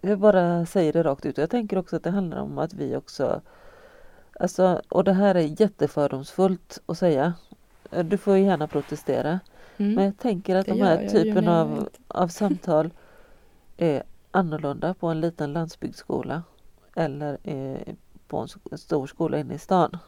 jag 0.00 0.18
bara 0.18 0.66
säger 0.66 0.92
det 0.92 1.02
rakt 1.02 1.26
ut. 1.26 1.38
Jag 1.38 1.50
tänker 1.50 1.78
också 1.78 1.96
att 1.96 2.02
det 2.04 2.10
handlar 2.10 2.38
om 2.40 2.58
att 2.58 2.74
vi 2.74 2.96
också 2.96 3.40
Alltså, 4.40 4.82
och 4.88 5.04
det 5.04 5.12
här 5.12 5.34
är 5.34 5.60
jättefördomsfullt 5.60 6.80
att 6.86 6.98
säga. 6.98 7.34
Du 8.04 8.16
får 8.18 8.36
ju 8.36 8.44
gärna 8.44 8.66
protestera. 8.66 9.40
Mm. 9.76 9.94
Men 9.94 10.04
jag 10.04 10.18
tänker 10.18 10.56
att 10.56 10.66
Det 10.66 10.72
de 10.72 10.82
här 10.82 11.02
jag 11.02 11.10
typen 11.10 11.44
jag 11.44 11.54
av, 11.54 11.88
av 12.08 12.28
samtal 12.28 12.90
är 13.76 14.02
annorlunda 14.30 14.94
på 14.94 15.06
en 15.06 15.20
liten 15.20 15.52
landsbygdsskola 15.52 16.42
eller 16.96 17.38
eh, 17.42 17.94
på 18.28 18.46
en 18.70 18.78
stor 18.78 19.06
skola 19.06 19.38
inne 19.38 19.54
i 19.54 19.58
stan. 19.58 19.98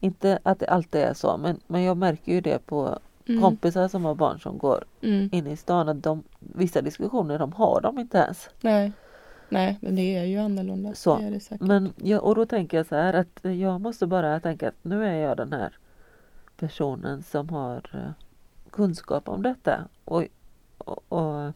Inte 0.00 0.38
att 0.42 0.58
det 0.58 0.66
alltid 0.66 1.00
är 1.00 1.14
så 1.14 1.36
men, 1.36 1.60
men 1.66 1.82
jag 1.82 1.96
märker 1.96 2.32
ju 2.32 2.40
det 2.40 2.66
på 2.66 2.98
Mm. 3.28 3.42
kompisar 3.42 3.88
som 3.88 4.04
har 4.04 4.14
barn 4.14 4.40
som 4.40 4.58
går 4.58 4.84
Mm. 5.02 5.28
inne 5.32 5.50
i 5.50 5.56
stan 5.56 5.88
att 5.88 6.02
de, 6.02 6.22
vissa 6.38 6.82
diskussioner 6.82 7.38
de 7.38 7.52
har 7.52 7.80
de 7.80 7.98
inte 7.98 8.18
ens. 8.18 8.48
Nej. 8.60 8.92
Nej, 9.48 9.78
men 9.82 9.96
det 9.96 10.16
är 10.16 10.24
ju 10.24 10.38
annorlunda. 10.38 10.94
Så, 10.94 11.16
Det 11.18 11.30
det. 11.30 11.60
Men 11.60 11.92
jag, 11.96 12.24
och 12.24 12.34
då 12.34 12.46
tänker 12.46 12.76
jag 12.76 12.86
så 12.86 12.94
här 12.96 13.14
att 13.14 13.40
jag 13.42 13.80
måste 13.80 14.06
bara 14.06 14.40
tänka 14.40 14.68
att 14.68 14.74
nu 14.82 15.04
är 15.06 15.14
jag 15.14 15.36
den 15.36 15.52
här 15.52 15.78
personen 16.56 17.22
som 17.22 17.48
har 17.48 17.90
eh, 17.94 18.24
kunskap 18.70 19.28
om 19.28 19.42
detta. 19.42 19.84
Och, 20.04 20.24
och, 20.78 21.12
och 21.12 21.52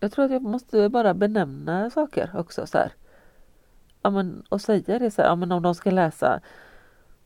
jag 0.00 0.12
tror 0.12 0.24
att 0.24 0.30
jag 0.30 0.42
måste 0.42 0.88
bara 0.88 1.14
benämna 1.14 1.90
saker 1.90 2.30
också 2.34 2.66
så 2.66 2.78
här. 2.78 2.92
Ja, 4.02 4.10
men, 4.10 4.42
och 4.48 4.60
säga 4.60 4.98
det 4.98 5.10
så 5.10 5.22
här, 5.22 5.28
ja, 5.28 5.34
men 5.36 5.52
om 5.52 5.62
de 5.62 5.74
ska 5.74 5.90
läsa 5.90 6.40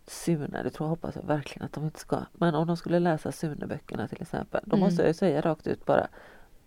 Sune, 0.06 0.62
det 0.62 0.70
tror 0.70 0.86
jag 0.86 0.90
hoppas 0.90 1.16
jag 1.16 1.22
verkligen 1.22 1.66
att 1.66 1.72
de 1.72 1.84
inte 1.84 1.98
ska. 2.00 2.20
Men 2.32 2.54
om 2.54 2.66
de 2.66 2.76
skulle 2.76 2.98
läsa 2.98 3.32
Sune-böckerna 3.32 4.08
till 4.08 4.22
exempel. 4.22 4.60
Då 4.66 4.76
Mm. 4.76 4.84
måste 4.86 5.02
jag 5.02 5.08
ju 5.08 5.14
säga 5.14 5.40
rakt 5.40 5.66
ut 5.66 5.86
bara. 5.86 6.08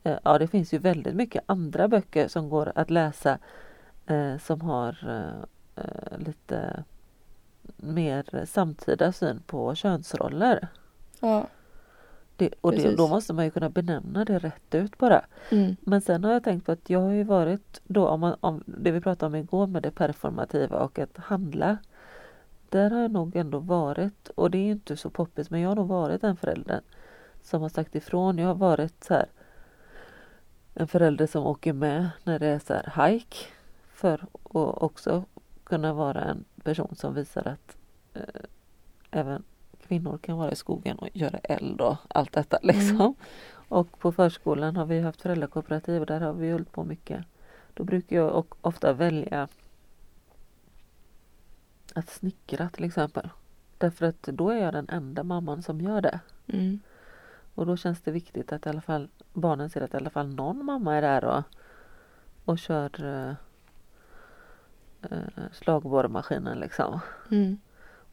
eh, 0.04 0.18
Ja 0.24 0.38
det 0.38 0.48
finns 0.48 0.74
ju 0.74 0.78
väldigt 0.78 1.16
mycket 1.16 1.44
andra 1.46 1.88
böcker 1.88 2.28
som 2.28 2.50
går 2.50 2.72
att 2.76 2.89
läsa. 2.89 3.38
Eh, 4.06 4.38
som 4.38 4.62
har 4.62 4.98
eh, 5.08 5.84
eh, 5.84 6.18
lite 6.18 6.84
mer 7.78 8.46
samtida 8.46 9.12
syn 9.12 9.42
på 9.48 9.76
könsroller. 9.76 10.68
Ja. 11.20 11.48
Det, 12.49 12.56
och 12.62 12.71
det, 12.71 12.95
då 12.95 13.08
måste 13.08 13.34
man 13.34 13.45
ju 13.45 13.51
kunna 13.51 13.69
benämna 13.69 14.25
det 14.25 14.39
rätt 14.39 14.75
ut 14.75 14.97
bara. 14.97 15.25
Mm. 15.51 15.75
Men 15.82 16.01
sen 16.01 16.23
har 16.23 16.34
jag 16.34 16.43
tänkt 16.43 16.65
på 16.65 16.71
att 16.71 16.89
jag 16.89 16.99
har 16.99 17.12
ju 17.12 17.23
varit 17.23 17.82
då 17.84 18.08
om, 18.08 18.19
man, 18.19 18.36
om 18.39 18.63
det 18.65 18.91
vi 18.91 19.01
pratade 19.01 19.27
om 19.27 19.36
igår 19.36 19.67
med 19.67 19.84
det 19.84 19.91
performativa 19.91 20.77
och 20.77 20.99
att 20.99 21.17
handla. 21.17 21.77
Där 22.69 22.89
har 22.89 23.01
jag 23.01 23.12
nog 23.12 23.36
ändå 23.36 23.60
varit, 23.60 24.29
och 24.29 24.51
det 24.51 24.58
är 24.58 24.71
inte 24.71 24.97
så 24.97 25.10
poppis, 25.10 25.49
men 25.49 25.62
jag 25.62 25.69
har 25.69 25.75
nog 25.75 25.88
varit 25.88 26.21
den 26.21 26.38
föräldern 26.38 26.82
som 27.41 27.62
har 27.62 27.69
sagt 27.69 27.95
ifrån. 27.95 28.38
Jag 28.38 28.47
har 28.47 28.56
varit 28.56 29.03
så 29.03 29.13
här 29.13 29.25
en 30.73 30.88
förälder 30.88 31.27
som 31.27 31.45
åker 31.45 31.73
med 31.73 32.10
när 32.23 32.39
det 32.39 32.47
är 32.47 32.60
så 32.60 32.73
här 32.73 33.10
hike 33.10 33.38
för 33.93 34.13
att 34.13 34.29
också 34.84 35.25
kunna 35.63 35.93
vara 35.93 36.21
en 36.21 36.45
person 36.63 36.95
som 36.95 37.13
visar 37.13 37.47
att 37.47 37.77
eh, 38.13 38.43
även 39.12 39.43
kvinnor 39.88 40.17
kan 40.17 40.38
vara 40.38 40.52
i 40.52 40.56
skogen 40.56 40.98
och 40.98 41.10
göra 41.13 41.38
eld 41.38 41.82
och 41.82 41.98
allt 42.08 42.34
detta 42.34 42.60
liksom. 42.62 43.00
Mm. 43.00 43.15
Och 43.67 44.00
på 44.00 44.12
förskolan 44.12 44.76
har 44.76 44.86
vi 44.86 45.02
haft 45.02 45.22
föräldrakooperativ 45.22 46.02
och 46.02 46.06
där 46.06 46.22
har 46.22 46.34
vi 46.34 46.52
hållit 46.52 46.72
på 46.72 46.84
mycket. 46.84 47.26
Då 47.74 47.84
brukar 47.84 48.15
jag 48.15 48.46
ofta 48.62 48.93
välja 48.93 49.48
att 51.96 52.10
snickra 52.10 52.69
till 52.69 52.84
exempel. 52.84 53.30
Därför 53.78 54.06
att 54.06 54.22
då 54.22 54.50
är 54.50 54.58
jag 54.58 54.74
den 54.74 54.89
enda 54.89 55.24
mamman 55.24 55.63
som 55.63 55.82
gör 55.82 56.02
det. 56.02 56.19
Mm. 56.48 56.80
Och 57.56 57.65
då 57.65 57.78
känns 57.78 58.02
det 58.02 58.12
viktigt 58.12 58.52
att 58.52 58.65
i 58.65 58.69
alla 58.69 58.82
fall 58.82 59.10
barnen 59.34 59.69
ser 59.69 59.82
att 59.82 59.93
i 59.93 59.98
alla 59.98 60.10
fall 60.10 60.36
någon 60.36 60.65
mamma 60.65 60.96
är 60.96 61.02
där 61.02 61.26
och, 61.26 61.43
och 62.46 62.60
kör 62.60 63.06
eh, 63.06 63.36
eh, 65.12 65.43
slagborrmaskinen 65.52 66.60
liksom. 66.60 67.00
Mm. 67.32 67.58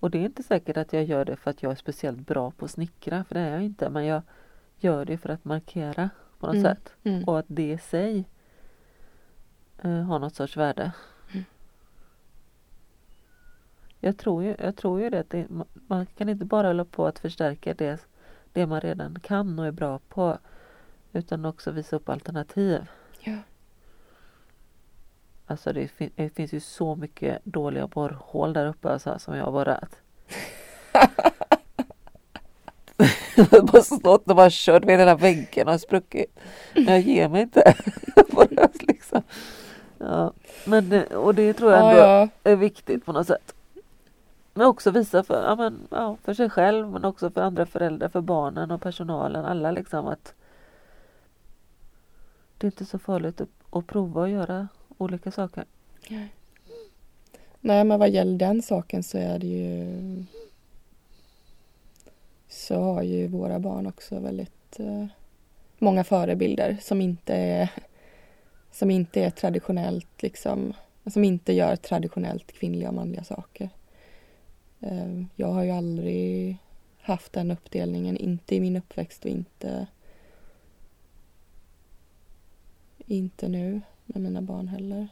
Och 0.01 0.11
det 0.11 0.19
är 0.19 0.25
inte 0.25 0.43
säkert 0.43 0.77
att 0.77 0.93
jag 0.93 1.05
gör 1.05 1.25
det 1.25 1.37
för 1.37 1.51
att 1.51 1.63
jag 1.63 1.73
är 1.73 1.77
speciellt 1.77 2.27
bra 2.27 2.51
på 2.51 2.65
att 2.65 2.71
snickra, 2.71 3.25
för 3.25 3.35
det 3.35 3.41
är 3.41 3.51
jag 3.53 3.63
inte. 3.63 3.91
Men 3.91 4.05
jag 4.07 4.23
gör 4.79 5.05
det 5.05 5.19
för 5.19 5.29
att 5.29 5.45
markera 5.45 6.11
på 6.39 6.47
något 6.47 6.55
Mm. 6.57 6.65
sätt. 6.75 6.93
Mm. 7.03 7.25
Och 7.25 7.39
att 7.39 7.45
det 7.49 7.73
i 7.73 7.79
sig 7.79 8.25
eh, 9.83 10.03
har 10.03 10.19
något 10.19 10.35
sorts 10.35 10.57
värde. 10.57 10.93
Mm. 11.33 11.45
Jag 14.01 14.19
tror 14.19 14.45
ju, 14.45 14.57
jag 14.59 14.77
tror 14.77 15.01
ju 15.01 15.11
det 15.11 15.21
att 15.21 15.31
det, 15.31 15.47
man, 15.89 16.07
kan 16.07 16.29
inte 16.29 16.45
bara 16.45 16.67
hålla 16.67 16.85
på 16.85 17.07
att 17.07 17.19
förstärka 17.19 17.75
det, 17.75 18.07
det 18.53 18.67
man 18.67 18.81
redan 18.81 19.21
kan 19.21 19.59
och 19.59 19.67
är 19.67 19.73
bra 19.73 19.99
på. 20.09 20.39
Utan 21.13 21.45
också 21.45 21.71
visa 21.71 21.97
upp 21.97 22.09
alternativ. 22.09 22.87
Ja. 23.21 23.37
Alltså 25.51 25.73
det, 25.73 25.89
fin- 25.89 26.11
det 26.17 26.31
finns 26.31 26.53
ju 26.53 26.61
så 26.61 26.95
mycket 26.97 27.45
dåliga 27.45 27.87
borrhål 27.87 28.53
där 28.53 28.67
uppe 28.67 28.93
alltså, 28.93 29.19
som 29.19 29.37
jag 29.37 29.45
har 29.45 29.53
borrat. 29.53 29.97
Jag 33.37 33.45
har 33.45 33.63
bara 33.63 33.83
stått 33.83 34.29
och 34.31 34.37
bara 34.37 34.49
kört 34.51 34.85
vid 34.85 34.99
hela 34.99 35.15
väggen 35.15 35.69
och 35.69 35.81
spruckit. 35.81 36.39
Men 36.75 36.85
jag 36.85 37.01
ger 37.01 37.29
mig 37.29 37.43
inte. 37.43 37.75
Liksom. 38.81 39.23
ja. 39.99 40.33
Men 40.67 41.05
och 41.07 41.35
det 41.35 41.53
tror 41.53 41.73
jag 41.73 41.81
Ja, 41.81 41.91
ändå 41.91 42.03
ja. 42.03 42.29
är 42.51 42.57
viktigt 42.57 43.07
på 43.07 43.13
något 43.13 43.27
sätt. 43.27 43.55
Men 44.55 44.67
också 44.67 44.91
visa 44.91 45.23
för, 45.23 45.45
ja, 45.45 45.57
men, 45.57 45.79
ja, 45.91 46.17
för 46.25 46.35
sig 46.35 46.51
själv 46.51 46.89
men 46.89 47.05
också 47.05 47.31
för 47.31 47.41
andra 47.41 47.67
föräldrar, 47.67 48.09
för 48.09 48.21
barnen 48.21 48.71
och 48.71 48.83
personalen. 48.83 49.45
Alla 49.45 49.71
liksom 49.71 50.07
att 50.07 50.35
det 52.59 52.67
är 52.67 52.69
inte 52.69 52.85
så 52.85 52.99
farligt 52.99 53.41
att, 53.41 53.49
att 53.71 53.87
prova 53.87 54.25
att 54.25 54.31
göra 54.31 54.69
olika 55.05 55.31
saker. 55.31 55.65
Nej, 57.61 57.85
men 57.85 57.99
vad 57.99 58.11
gäller 58.11 58.39
den 58.39 58.63
saken 58.63 59.03
så 59.03 59.19
är 59.19 59.39
det 59.39 59.47
ju 59.47 60.25
så 62.49 62.81
har 62.81 63.03
ju 63.03 63.27
våra 63.27 63.59
barn 63.59 63.87
också 63.87 64.21
väldigt 64.21 64.81
eh, 64.81 65.07
många 65.79 66.05
förebilder 66.05 66.77
som 66.81 67.01
inte 67.01 67.35
är 67.35 67.71
som 68.73 68.91
inte 68.91 69.25
är 69.25 69.31
traditionellt 69.31 70.23
liksom 70.23 70.73
som 71.07 71.25
inte 71.25 71.53
gör 71.53 71.77
traditionellt 71.77 72.53
kvinnliga 72.53 72.89
och 72.89 72.95
manliga 72.95 73.25
saker. 73.25 73.71
Eh, 74.81 75.23
jag 75.37 75.49
har 75.49 75.63
ju 75.63 75.71
aldrig 75.71 76.57
haft 77.01 77.33
den 77.33 77.51
uppdelningen, 77.51 78.17
inte 78.17 78.55
i 78.55 78.61
min 78.61 78.77
uppväxt 78.77 79.25
och 79.25 79.31
inte 79.31 79.87
inte 83.07 83.49
nu 83.49 83.81
med 84.15 84.23
mina 84.23 84.41
barn 84.43 84.69
heller. 84.69 85.09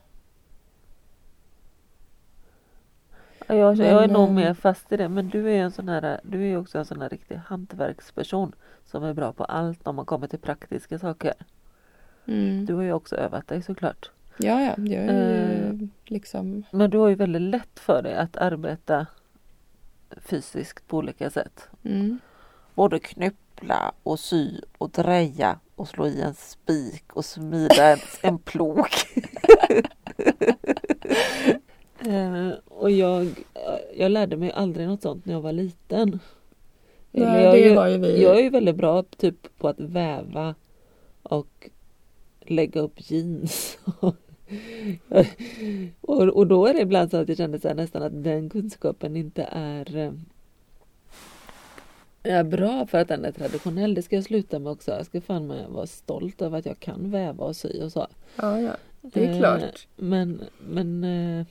Ja, 3.46 3.54
Jag, 3.54 3.78
Men, 3.78 3.86
jag 3.86 4.04
är 4.04 4.08
nog 4.08 4.28
eh, 4.28 4.34
mer 4.34 4.54
fast 4.54 4.92
i 4.92 4.96
det 4.96 5.08
men 5.08 5.28
du 5.28 5.50
är 5.52 5.62
en 5.62 5.70
sån 5.72 5.88
här, 5.88 6.20
du 6.22 6.46
är 6.46 6.56
också 6.56 6.78
en 6.78 6.84
sån 6.84 7.00
här 7.02 7.08
riktig 7.08 7.36
hantverksperson 7.36 8.52
som 8.84 9.04
är 9.04 9.14
bra 9.14 9.32
på 9.32 9.44
allt 9.44 9.86
om 9.86 9.96
man 9.96 10.06
kommer 10.06 10.26
till 10.26 10.38
praktiska 10.38 10.98
saker. 10.98 11.34
Mm. 12.26 12.66
Du 12.66 12.74
har 12.74 12.82
ju 12.82 12.92
också 12.92 13.16
övat 13.16 13.48
dig 13.48 13.62
såklart. 13.62 14.10
Ja, 14.38 14.60
ja, 14.62 14.74
jag 14.76 15.04
är 15.04 15.48
ju 15.52 15.82
Eh. 15.82 15.88
liksom 16.04 16.62
Men 16.70 16.90
du 16.90 16.98
har 16.98 17.08
ju 17.08 17.14
väldigt 17.14 17.42
lätt 17.42 17.78
för 17.80 18.02
dig 18.02 18.14
att 18.16 18.36
arbeta 18.36 19.06
fysiskt 20.16 20.88
på 20.88 20.96
olika 20.96 21.30
sätt. 21.30 21.68
mm, 21.82 22.18
Både 22.74 23.00
knyppla 23.58 23.92
och 24.02 24.20
sy 24.20 24.60
och 24.78 24.90
dreja 24.90 25.58
och 25.76 25.88
slå 25.88 26.06
i 26.06 26.20
en 26.20 26.34
spik 26.34 27.04
och 27.12 27.24
smida 27.24 27.92
en, 27.92 27.98
en 28.22 28.38
plog. 28.38 28.86
Eh, 32.06 32.50
och 32.64 32.90
jag, 32.90 33.28
jag 33.96 34.10
lärde 34.10 34.36
mig 34.36 34.52
aldrig 34.52 34.86
något 34.88 35.02
sånt 35.02 35.26
när 35.26 35.34
jag 35.34 35.40
var 35.40 35.52
liten. 35.52 36.20
Nej, 37.10 37.42
jag, 37.42 37.54
det 37.54 37.64
är 37.64 37.68
ju- 37.68 37.74
var 37.74 37.86
ju 37.86 37.98
vi. 37.98 38.22
jag 38.22 38.38
är 38.38 38.42
ju 38.42 38.50
väldigt 38.50 38.76
bra 38.76 39.02
typ 39.02 39.58
på 39.58 39.68
att 39.68 39.80
väva 39.80 40.54
och 41.22 41.70
lägga 42.40 42.80
upp 42.80 43.10
jeans. 43.10 43.78
och, 46.00 46.22
och 46.22 46.46
då 46.46 46.66
är 46.66 46.74
det 46.74 46.80
ibland 46.80 47.10
så 47.10 47.16
att 47.16 47.28
jag 47.28 47.36
kände 47.36 47.60
så 47.60 47.68
här, 47.68 47.74
nästan 47.74 48.02
att 48.02 48.24
den 48.24 48.50
kunskapen 48.50 49.16
inte 49.16 49.42
är, 49.52 49.96
eh, 49.96 50.12
är 52.22 52.44
bra 52.44 52.86
för 52.86 52.98
att 52.98 53.08
den 53.08 53.24
är 53.24 53.32
traditionell. 53.32 53.94
Det 53.94 54.02
ska 54.02 54.16
jag 54.16 54.24
sluta 54.24 54.58
med 54.58 54.72
också. 54.72 54.90
Jag 54.90 55.06
ska 55.06 55.20
fan 55.20 55.46
med 55.46 55.68
vara 55.68 55.86
stolt 55.86 56.42
över 56.42 56.58
att 56.58 56.66
jag 56.66 56.80
kan 56.80 57.10
väva 57.10 57.44
och 57.44 57.56
sy 57.56 57.82
och 57.82 57.92
så. 57.92 58.06
ja, 58.36 58.60
ja, 58.60 58.76
det 59.00 59.24
är 59.24 59.30
Eh, 59.32 59.38
klart. 59.38 59.86
Men, 59.96 60.42
men, 60.58 61.04
eh, 61.04 61.46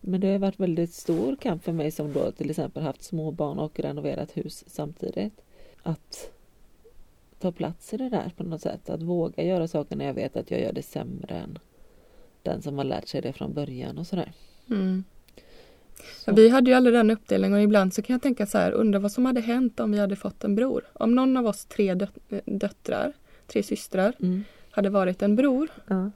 men 0.00 0.20
det 0.20 0.32
har 0.32 0.38
varit 0.38 0.60
väldigt 0.60 0.92
stor 0.92 1.36
kamp 1.36 1.64
för 1.64 1.72
mig 1.72 1.90
som 1.90 2.12
då 2.12 2.30
till 2.30 2.50
exempel 2.50 2.82
haft 2.82 3.02
små 3.02 3.30
barn 3.30 3.58
och 3.58 3.80
renoverat 3.80 4.36
hus 4.36 4.64
samtidigt. 4.66 5.40
Att 5.82 6.30
ta 7.38 7.52
plats 7.52 7.94
i 7.94 7.96
det 7.96 8.08
där 8.08 8.32
på 8.36 8.42
något 8.42 8.62
sätt. 8.62 8.90
Att 8.90 9.02
våga 9.02 9.42
göra 9.42 9.68
saker 9.68 9.96
när 9.96 10.04
jag 10.04 10.14
vet 10.14 10.36
att 10.36 10.50
jag 10.50 10.60
gör 10.60 10.72
det 10.72 10.82
sämre 10.82 11.34
än 11.34 11.58
den 12.42 12.62
som 12.62 12.78
har 12.78 12.84
lärt 12.84 13.08
sig 13.08 13.22
det 13.22 13.32
från 13.32 13.54
början 13.54 13.98
och 13.98 14.06
sådär. 14.06 14.32
Mm. 14.70 15.04
Så. 16.18 16.32
Vi 16.32 16.48
hade 16.48 16.70
ju 16.70 16.76
aldrig 16.76 16.94
den 16.94 17.10
uppdelningen 17.10 17.56
och 17.58 17.62
ibland 17.62 17.94
så 17.94 18.02
kan 18.02 18.14
jag 18.14 18.22
tänka 18.22 18.46
så 18.46 18.58
här, 18.58 18.72
undra 18.72 18.98
vad 18.98 19.12
som 19.12 19.26
hade 19.26 19.40
hänt 19.40 19.80
om 19.80 19.92
vi 19.92 19.98
hade 19.98 20.16
fått 20.16 20.44
en 20.44 20.54
bror. 20.54 20.84
Om 20.92 21.14
någon 21.14 21.36
av 21.36 21.46
oss 21.46 21.64
tre 21.64 21.94
döt- 21.94 22.18
eh, 22.30 22.40
döttrar, 22.44 23.12
tre 23.46 23.62
systrar, 23.62 24.14
Mm. 24.20 24.44
hade 24.70 24.90
varit 24.90 25.22
en 25.22 25.36
bror. 25.36 25.68
Ja. 25.86 26.10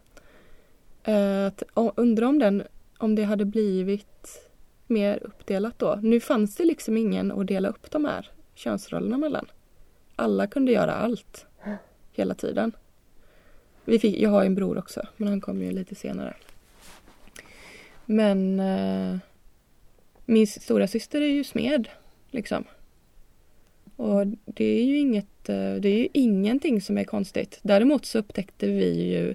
Eh, 1.13 1.47
att- 1.47 1.63
och 1.75 1.93
undra 1.97 2.29
om, 2.29 2.39
den, 2.39 2.63
om 2.99 3.15
det 3.15 3.23
hade 3.25 3.45
blivit 3.45 4.41
mer 4.87 5.19
uppdelat 5.23 5.79
då. 5.79 5.99
Nu 6.03 6.21
fanns 6.21 6.57
det 6.57 6.65
liksom 6.65 6.97
ingen 6.97 7.33
att 7.33 7.47
dela 7.47 7.69
upp 7.69 7.91
de 7.91 8.05
här 8.05 8.31
könsrollerna 8.55 9.19
mellan. 9.19 9.47
Alla 10.17 10.47
kunde 10.47 10.73
göra 10.73 10.95
allt. 10.95 11.47
Hela 12.13 12.35
tiden. 12.35 12.73
Vi 13.85 13.99
fick, 13.99 14.19
jag 14.21 14.31
har 14.31 14.45
en 14.45 14.55
bror 14.55 14.79
också, 14.79 15.03
men 15.17 15.29
han 15.29 15.41
kom 15.41 15.63
ju 15.63 15.73
lite 15.73 15.95
senare. 15.95 16.35
Men 18.07 18.61
eh, 18.61 19.17
min 20.29 20.47
stora 20.47 20.87
syster 20.87 21.21
är 21.21 21.27
ju 21.27 21.45
smed. 21.45 21.89
Liksom. 22.31 22.65
Och 23.97 24.27
det 24.45 24.65
är 24.65 24.85
ju 24.85 24.99
inget, 24.99 25.49
eh, 25.49 25.75
det 25.75 25.89
är 25.89 25.99
ju 25.99 26.09
ingenting 26.13 26.81
som 26.81 26.99
är 26.99 27.05
konstigt. 27.05 27.59
Däremot 27.63 28.07
så 28.07 28.19
upptäckte 28.19 28.67
vi 28.67 29.13
ju 29.13 29.35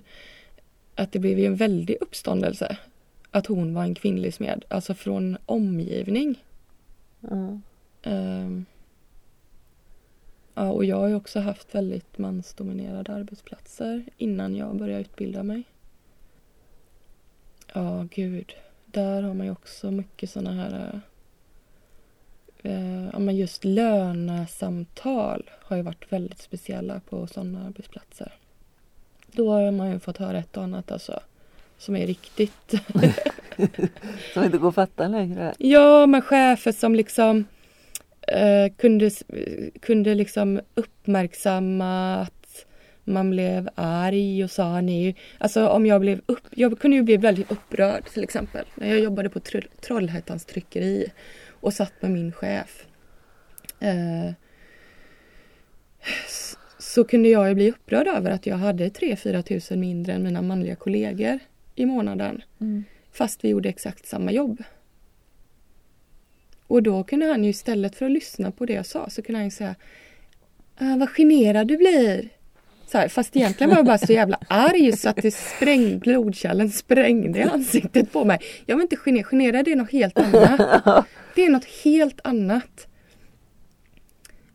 att 0.96 1.12
det 1.12 1.20
blev 1.20 1.40
ju 1.40 1.46
en 1.46 1.56
väldig 1.56 1.98
uppståndelse 2.02 2.78
att 3.32 3.48
hon 3.48 3.74
var 3.74 3.84
en 3.84 3.96
kvinnlig 3.96 4.34
smed, 4.34 4.66
alltså 4.68 4.94
från 4.94 5.38
omgivning. 5.46 6.44
Ja. 7.20 7.60
Ehm, 8.04 8.66
ja, 10.54 10.72
och 10.72 10.86
jag 10.86 10.98
har 10.98 11.08
ju 11.08 11.16
också 11.16 11.40
haft 11.40 11.76
väldigt 11.76 12.18
mansdominerade 12.18 13.14
arbetsplatser 13.14 14.04
innan 14.18 14.56
jag 14.56 14.76
började 14.76 15.02
utbilda 15.02 15.44
mig. 15.44 15.64
Ja, 17.74 18.08
gud. 18.12 18.54
Där 18.94 19.22
har 19.22 19.34
man 19.34 19.46
ju 19.46 19.52
också 19.52 19.92
mycket 19.92 20.30
såna 20.30 20.52
här... 20.52 21.02
Eh, 22.64 23.06
ja, 23.14 23.20
men 23.20 23.36
just 23.36 23.66
lönesamtal 23.66 25.50
har 25.62 25.78
ju 25.78 25.82
varit 25.82 26.12
väldigt 26.12 26.42
speciella 26.42 27.02
på 27.10 27.28
sådana 27.28 27.66
arbetsplatser. 27.66 28.34
Då 29.32 29.52
har 29.52 29.72
man 29.72 29.92
ju 29.92 30.00
fått 30.00 30.18
höra 30.18 30.38
ett 30.38 30.58
och 30.58 30.64
annat 30.64 30.92
alltså. 30.92 31.20
Som 31.78 31.96
är 31.96 32.08
riktigt 32.08 32.74
Som 34.34 34.44
inte 34.44 34.58
går 34.58 34.70
att 34.70 34.76
fatta 34.76 35.08
längre. 35.08 35.54
Ja, 35.58 36.06
men 36.06 36.22
chefer 36.22 36.72
som 36.72 36.96
liksom 36.96 37.46
eh, 38.28 38.74
kunde, 38.78 39.12
kunde 39.82 40.16
liksom 40.16 40.62
uppmärksamma 40.76 42.16
att 42.16 42.43
man 43.04 43.30
blev 43.30 43.70
arg 43.76 44.44
och 44.44 44.52
sa 44.52 44.82
ni. 44.82 45.16
Alltså 45.38 45.68
om 45.68 45.86
jag 45.86 46.02
blev 46.02 46.22
upp, 46.26 46.48
jag 46.52 46.80
kunde 46.80 46.98
ju 46.98 47.04
bli 47.04 47.18
väldigt 47.18 47.52
upprörd 47.52 48.06
till 48.06 48.24
exempel. 48.24 48.66
När 48.76 48.90
jag 48.90 49.00
jobbade 49.00 49.30
på 49.30 49.40
Tro- 49.40 49.68
Trollhättans 49.82 50.46
tryckeri 50.46 51.12
och 51.50 51.74
satt 51.74 52.02
med 52.02 52.12
min 52.12 52.32
chef. 52.32 52.86
Eh, 53.80 54.32
så 56.80 57.04
kunde 57.04 57.30
jag 57.30 57.50
ju 57.50 57.56
bli 57.56 57.72
upprörd 57.72 58.08
över 58.08 58.32
att 58.32 58.46
jag 58.46 58.58
hade 58.58 58.90
3-4 58.90 59.42
tusen 59.42 59.80
mindre 59.80 60.14
än 60.14 60.24
mina 60.24 60.42
manliga 60.42 60.76
kollegor 60.76 61.40
i 61.76 61.86
månaden. 61.86 62.42
Mm. 62.62 62.84
Fast 63.12 63.44
vi 63.44 63.50
gjorde 63.50 63.70
exakt 63.70 64.08
samma 64.08 64.32
jobb. 64.32 64.64
Och 66.68 66.84
då 66.84 67.04
kunde 67.04 67.26
han 67.26 67.44
ju 67.44 67.50
istället 67.50 67.96
för 67.96 68.06
att 68.06 68.12
lyssna 68.12 68.52
på 68.52 68.66
det 68.66 68.74
jag 68.74 68.86
sa 68.86 69.10
så 69.10 69.22
kunde 69.22 69.40
han 69.40 69.46
ju 69.46 69.52
säga 69.52 69.76
ah, 70.78 70.96
Vad 70.98 71.10
generad 71.10 71.68
du 71.68 71.78
blir. 71.78 72.30
Så 72.94 73.00
här, 73.00 73.08
fast 73.08 73.36
egentligen 73.36 73.70
var 73.70 73.78
jag 73.78 73.86
bara 73.86 73.98
så 73.98 74.14
jävla 74.14 74.40
arg 74.48 74.98
så 74.98 75.10
att 75.10 75.16
det 75.16 75.32
sprängde, 75.32 75.98
blodkärlen 75.98 76.70
sprängde 76.70 77.40
i 77.40 77.44
ansiktet 77.44 78.14
på 78.14 78.26
mig. 78.26 78.40
Jag 78.66 78.76
var 78.76 78.82
inte 78.82 78.96
generad, 78.96 79.26
generad 79.26 79.68
är 79.68 79.76
något 79.76 79.92
helt 79.92 80.18
annat. 80.18 81.06
Det 81.36 81.46
är 81.46 81.50
något 81.50 81.66
helt 81.84 82.20
annat. 82.24 82.88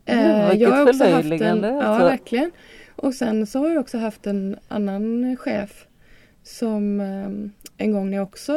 Mm, 0.05 0.59
jag 0.59 0.69
har 0.69 0.89
också 0.89 1.03
haft 1.09 1.31
en, 1.31 1.63
Ja, 1.63 1.83
alltså. 1.83 2.05
verkligen. 2.05 2.51
Och 2.95 3.13
sen 3.13 3.47
så 3.47 3.59
har 3.59 3.69
jag 3.69 3.81
också 3.81 3.97
haft 3.97 4.27
en 4.27 4.57
annan 4.67 5.37
chef 5.37 5.85
som 6.43 6.99
eh, 6.99 7.85
en 7.85 7.91
gång 7.91 8.09
när 8.09 8.17
jag 8.17 8.27
också 8.27 8.53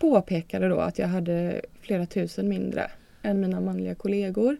påpekade 0.00 0.68
då 0.68 0.80
att 0.80 0.98
jag 0.98 1.08
hade 1.08 1.60
flera 1.82 2.06
tusen 2.06 2.48
mindre 2.48 2.90
än 3.22 3.40
mina 3.40 3.60
manliga 3.60 3.94
kollegor. 3.94 4.56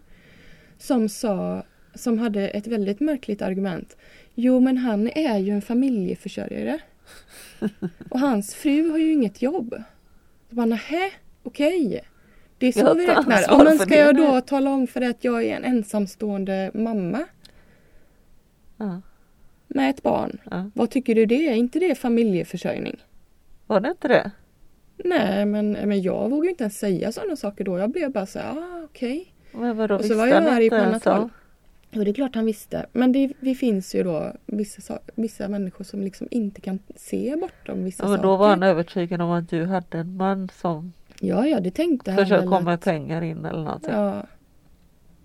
Som 0.78 1.08
sa, 1.08 1.62
som 1.98 2.18
hade 2.18 2.48
ett 2.48 2.66
väldigt 2.66 3.00
märkligt 3.00 3.42
argument. 3.42 3.96
Jo 4.34 4.60
men 4.60 4.76
han 4.76 5.08
är 5.08 5.38
ju 5.38 5.52
en 5.52 5.62
familjeförsörjare. 5.62 6.80
Och 8.10 8.20
hans 8.20 8.54
fru 8.54 8.90
har 8.90 8.98
ju 8.98 9.12
inget 9.12 9.42
jobb. 9.42 9.82
Så 10.48 10.54
bara, 10.54 10.66
nähä, 10.66 11.10
okej. 11.42 12.00
Det 12.58 12.66
är 12.66 12.72
så 12.72 12.94
vi 12.94 13.06
räknar. 13.06 13.42
Ja, 13.48 13.64
men 13.64 13.78
ska 13.78 13.98
jag 13.98 14.16
då 14.16 14.40
tala 14.40 14.70
om 14.70 14.86
för 14.86 15.00
dig 15.00 15.08
att 15.08 15.24
jag 15.24 15.44
är 15.44 15.56
en 15.56 15.64
ensamstående 15.64 16.70
mamma 16.74 17.24
Ja. 18.76 19.00
med 19.68 19.90
ett 19.90 20.02
barn? 20.02 20.38
Ja. 20.50 20.70
Vad 20.74 20.90
tycker 20.90 21.14
du 21.14 21.26
det 21.26 21.48
är? 21.48 21.54
Inte 21.54 21.78
det 21.78 21.94
familjeförsörjning? 21.94 23.04
Var 23.66 23.80
det 23.80 23.90
inte 23.90 24.08
det? 24.08 24.30
Nej, 25.04 25.46
men, 25.46 25.72
men 25.72 26.02
jag 26.02 26.30
vågar 26.30 26.50
inte 26.50 26.64
ens 26.64 26.78
säga 26.78 27.12
sådana 27.12 27.36
saker 27.36 27.64
då. 27.64 27.78
Jag 27.78 27.90
blev 27.90 28.12
bara 28.12 28.26
så 28.26 28.38
ah, 28.38 28.80
okej. 28.84 29.32
Vadå, 29.52 29.94
Och 29.94 30.04
så 30.04 30.14
var 30.14 30.26
jag 30.26 30.44
arg 30.44 30.70
på 30.70 30.76
annat 30.76 31.04
håll. 31.04 31.28
Jo, 31.90 32.04
det 32.04 32.10
är 32.10 32.14
klart 32.14 32.34
han 32.34 32.44
visste. 32.44 32.86
Men 32.92 33.12
det, 33.12 33.32
det 33.40 33.54
finns 33.54 33.94
ju 33.94 34.02
då 34.02 34.32
vissa, 34.46 34.80
sa- 34.82 34.98
vissa 35.14 35.48
människor 35.48 35.84
som 35.84 36.02
liksom 36.02 36.28
inte 36.30 36.60
kan 36.60 36.78
se 36.96 37.36
bortom 37.40 37.84
vissa 37.84 38.02
Ja, 38.04 38.08
men 38.08 38.16
saker. 38.18 38.28
då 38.28 38.36
var 38.36 38.48
han 38.48 38.62
övertygad 38.62 39.20
om 39.20 39.30
att 39.30 39.48
du 39.50 39.64
hade 39.64 39.98
en 39.98 40.16
man 40.16 40.48
som 40.54 40.92
Ja, 41.20 41.46
ja, 41.46 41.60
det 41.60 41.70
tänkte 41.70 42.10
han 42.10 42.18
försökte 42.24 42.46
komma 42.46 42.72
att- 42.72 42.84
pengar 42.84 43.22
in 43.22 43.44
eller 43.44 43.62
någonting. 43.64 43.90
Ja. 43.92 44.26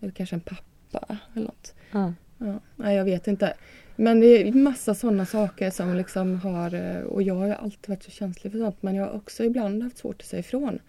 Eller 0.02 0.12
kanske 0.12 0.36
en 0.36 0.41
pappa 0.41 1.17
eller 1.36 1.45
något. 1.45 1.73
Ja. 1.91 2.13
Ja, 2.38 2.60
nej, 2.76 2.95
jag 2.95 3.06
vet 3.06 3.28
inte. 3.28 3.54
Men 3.95 4.19
det 4.19 4.47
är 4.47 4.52
massa 4.54 4.95
sådana 4.95 5.26
saker 5.26 5.69
som 5.69 5.95
liksom 5.95 6.39
har 6.39 6.73
eh, 6.73 7.02
och 7.02 7.23
jag 7.23 7.36
har 7.36 7.49
alltid 7.49 7.89
varit 7.89 8.04
så 8.04 8.12
känslig 8.12 8.52
för 8.52 8.60
sånt 8.60 8.84
men 8.84 8.95
jag 8.95 9.06
har 9.06 9.13
också 9.15 9.43
ibland 9.43 9.84
haft 9.84 9.97
svårt 9.97 10.21
att 10.21 10.28
säga 10.28 10.39
ifrån. 10.39 10.80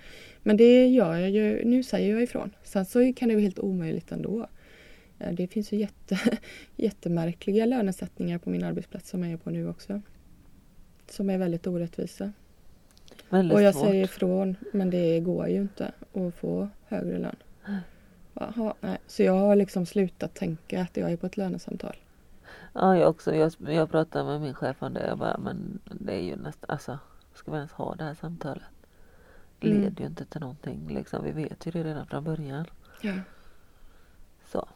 Men 0.43 0.57
det 0.57 0.87
gör 0.87 1.17
jag 1.17 1.31
ju, 1.31 1.65
nu 1.65 1.83
säger 1.83 2.13
jag 2.15 2.23
ifrån. 2.23 2.51
Sen 2.65 2.85
så 2.85 3.13
kan 3.17 3.29
det 3.29 3.35
vara 3.35 3.43
helt 3.43 3.59
omöjligt 3.59 4.13
ändå. 4.13 4.47
Eh, 5.19 5.33
Det 5.33 5.47
finns 5.47 5.73
ju 5.73 5.77
jätte, 5.77 6.19
jättemärkliga 6.77 7.67
lönesättningar 7.67 8.39
på 8.39 8.51
min 8.51 8.65
arbetsplats 8.65 9.11
som 9.11 9.23
jag 9.25 9.33
är 9.33 9.37
på 9.37 9.51
nu 9.51 9.69
också. 9.69 10.01
Som 11.09 11.31
är 11.31 11.39
väldigt 11.39 11.67
orättvisa. 11.67 12.33
Väldigt 13.29 13.55
Och 13.57 13.63
jag 13.63 13.75
svårt. 13.75 13.85
säger 13.87 14.05
ifrån 14.05 14.57
men 14.73 14.91
det 14.91 15.21
går 15.21 15.49
ju 15.49 15.61
inte 15.61 15.93
att 16.15 16.35
få 16.35 16.69
högre 16.87 17.19
lön. 17.19 17.37
Jaha, 18.35 18.75
nej. 18.81 18.99
Så 19.07 19.23
jag 19.23 19.33
har 19.39 19.57
liksom 19.57 19.87
slutat 19.87 20.35
tänka 20.35 20.83
att 20.83 20.97
jag 20.97 21.13
är 21.13 21.17
på 21.17 21.27
ett 21.27 21.37
lönesamtal. 21.37 21.97
Ja, 22.73 22.97
jag 22.97 23.09
också. 23.11 23.35
Jag, 23.35 23.53
jag 23.67 23.91
pratade 23.91 24.25
med 24.25 24.41
min 24.41 24.55
chef 24.55 24.83
om 24.83 24.95
det. 24.95 25.07
Jag 25.07 25.19
bara, 25.19 25.39
men 25.39 25.79
det 26.01 26.13
är 26.15 26.23
ju 26.23 26.37
nästan, 26.37 26.71
alltså, 26.71 26.99
ska 27.35 27.51
vi 27.51 27.57
ens 27.57 27.73
ha 27.73 27.95
det 27.95 28.05
här 28.05 28.15
samtalet? 28.15 28.63
Det 29.59 29.69
Mm. 29.71 29.83
leder 29.83 30.01
ju 30.01 30.07
inte 30.07 30.25
till 30.25 30.41
någonting 30.41 30.81
liksom. 30.89 31.25
Vi 31.25 31.31
vet 31.33 31.67
ju 31.67 31.71
det 31.71 31.83
redan 31.85 32.07
från 32.07 32.25
början. 32.25 32.65
Ja. 33.03 33.15
Så. 34.55 34.69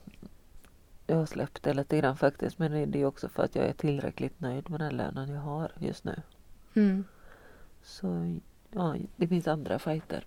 Jag 1.06 1.16
har 1.16 1.26
släppt 1.26 1.62
det 1.62 1.74
lite 1.74 1.98
grann 1.98 2.16
faktiskt. 2.16 2.58
Men 2.58 2.90
det 2.90 3.00
är 3.00 3.04
också 3.04 3.28
för 3.28 3.42
att 3.42 3.54
jag 3.54 3.64
är 3.64 3.72
tillräckligt 3.72 4.40
nöjd 4.40 4.70
med 4.70 4.80
den 4.80 4.96
lönen 4.96 5.28
jag 5.28 5.40
har 5.40 5.72
just 5.78 6.04
nu. 6.04 6.22
Mm. 6.74 7.04
Så 7.82 8.36
ja, 8.70 8.96
det 9.16 9.28
finns 9.28 9.48
andra 9.48 9.78
fighter. 9.78 10.24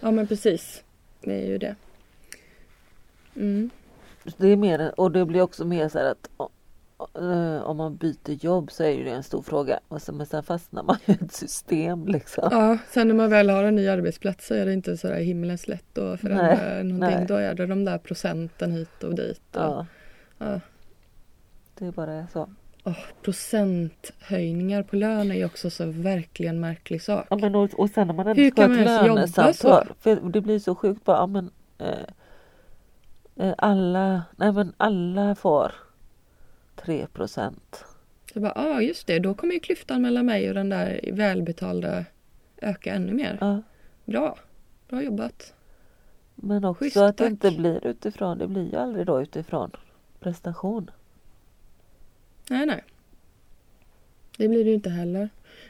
Ja 0.00 0.10
men 0.10 0.26
precis. 0.26 0.84
Det 1.20 1.42
är 1.42 1.46
ju 1.46 1.58
det. 1.58 1.76
Mm. 3.34 3.70
Det 4.36 4.48
är 4.48 4.56
mer, 4.56 5.00
och 5.00 5.10
det 5.10 5.24
blir 5.24 5.40
också 5.42 5.64
mer 5.64 5.88
så 5.88 5.98
här 5.98 6.10
att 6.10 6.30
om 7.64 7.76
man 7.76 7.96
byter 7.96 8.30
jobb 8.44 8.70
så 8.72 8.82
är 8.84 8.90
ju 8.90 9.04
det 9.04 9.10
en 9.10 9.22
stor 9.22 9.42
fråga. 9.42 9.80
Och 9.88 10.02
sen, 10.02 10.16
men 10.16 10.26
sen 10.26 10.42
fastnar 10.42 10.82
man 10.82 10.96
i 11.06 11.12
ett 11.12 11.32
system 11.32 12.06
liksom. 12.06 12.48
Ja, 12.50 12.78
sen 12.90 13.08
när 13.08 13.14
man 13.14 13.30
väl 13.30 13.50
har 13.50 13.64
en 13.64 13.74
ny 13.74 13.88
arbetsplats 13.88 14.46
så 14.46 14.54
är 14.54 14.66
det 14.66 14.72
inte 14.72 14.96
så 14.96 15.08
där 15.08 15.16
himlens 15.16 15.68
lätt 15.68 15.98
att 15.98 16.20
förändra 16.20 16.46
Nej, 16.54 16.84
någonting. 16.84 17.18
nej. 17.18 17.26
Då 17.28 17.34
är 17.34 17.54
det 17.54 17.66
de 17.66 17.84
där 17.84 17.98
procenten 17.98 18.72
hit 18.72 19.04
och 19.04 19.14
dit. 19.14 19.56
Och, 19.56 19.62
Ja, 19.62 19.86
ja. 20.38 20.60
det 21.78 21.86
är 21.86 21.92
bara 21.92 22.26
så. 22.28 22.48
Åh, 22.84 22.96
procenthöjningar 23.22 24.82
på 24.82 24.96
lön 24.96 25.30
är 25.30 25.34
ju 25.34 25.44
också 25.44 25.70
så 25.70 25.86
verkligen 25.86 26.60
märklig 26.60 27.02
sak. 27.02 27.26
Ja, 27.30 27.36
men 27.36 27.54
och, 27.54 27.70
och 27.80 27.90
sen 27.90 28.06
när 28.06 28.14
man 28.14 28.26
ändå 28.26 28.42
Hur 28.42 28.50
ska 28.50 28.66
ha 28.66 28.72
ett 28.74 29.06
lönesamtal. 29.06 29.92
För 30.00 30.16
det 30.30 30.40
blir 30.40 30.58
så 30.58 30.74
sjukt 30.74 31.04
bara, 31.04 31.16
ja, 31.16 31.26
men 31.26 31.50
eh, 31.78 31.88
eh, 33.36 33.54
alla, 33.58 34.22
nej 34.36 34.52
men 34.52 34.72
alla 34.76 35.34
får 35.34 35.72
3 36.84 37.06
procent. 37.06 37.84
Bara, 38.34 38.52
ja 38.56 38.76
ah, 38.76 38.80
just 38.80 39.06
det, 39.06 39.18
då 39.18 39.34
kommer 39.34 39.54
ju 39.54 39.60
klyftan 39.60 40.02
mellan 40.02 40.26
mig 40.26 40.48
och 40.48 40.54
den 40.54 40.68
där 40.68 41.00
välbetalda 41.12 42.04
öka 42.56 42.94
ännu 42.94 43.12
mer. 43.12 43.38
Ja. 43.40 43.62
Bra, 44.04 44.38
bra 44.88 45.02
jobbat. 45.02 45.54
Men 46.34 46.64
också 46.64 46.84
Schysst, 46.84 46.96
att 46.96 47.16
det 47.16 47.26
inte 47.26 47.50
blir 47.50 47.86
utifrån, 47.86 48.38
det 48.38 48.48
blir 48.48 48.70
ju 48.70 48.76
aldrig 48.76 49.06
då 49.06 49.22
utifrån 49.22 49.70
prestation. 50.20 50.90
Nej, 52.50 52.66
nej. 52.66 52.84
Det 54.38 54.48
blir 54.48 54.64
det 54.64 54.70
ju 54.70 54.74
inte 54.74 54.90
heller. 54.90 55.28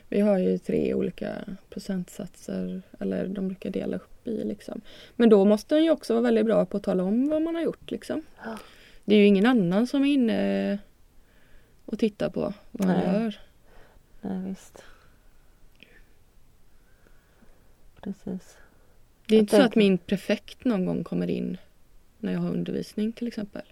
Vi 0.09 0.21
har 0.21 0.39
ju 0.39 0.59
tre 0.59 0.95
olika 0.95 1.33
procentsatser, 1.71 2.83
eller 3.01 3.27
de 3.27 3.49
brukar 3.49 3.71
dela 3.71 3.97
upp 3.97 4.27
i 4.27 4.45
liksom. 4.45 4.81
Men 5.17 5.29
då 5.29 5.45
måste 5.45 5.75
den 5.75 5.85
ju 5.85 5.91
också 5.91 6.15
vara 6.15 6.23
väldigt 6.23 6.47
bra 6.47 6.67
på 6.67 6.77
att 6.77 6.83
tala 6.83 7.05
om 7.05 7.29
vad 7.29 7.43
man 7.43 7.55
har 7.55 7.63
gjort 7.63 7.91
liksom. 7.91 8.23
Ja. 8.45 8.59
Det 9.05 9.15
är 9.15 9.19
ju 9.19 9.27
ingen 9.27 9.47
annan 9.47 9.87
som 9.87 10.05
är 10.05 10.13
inne 10.13 10.79
och 11.93 11.99
tittar 11.99 12.31
på 12.31 12.55
vad 12.71 12.89
Nej. 12.89 13.05
gör. 13.05 13.41
Nej 14.21 14.41
visst. 14.49 14.85
Precis. 18.01 18.57
Det 19.27 19.35
är 19.35 19.37
Jag 19.37 19.43
inte 19.43 19.57
så 19.57 19.63
att 19.63 19.75
min 19.75 19.99
prefekt 19.99 20.65
någon 20.65 20.87
gång 20.87 21.05
kommer 21.05 21.31
in 21.31 21.57
när 22.19 22.33
jag 22.33 22.41
har 22.41 22.51
undervisning 22.51 23.13
till 23.13 23.27
exempel. 23.27 23.63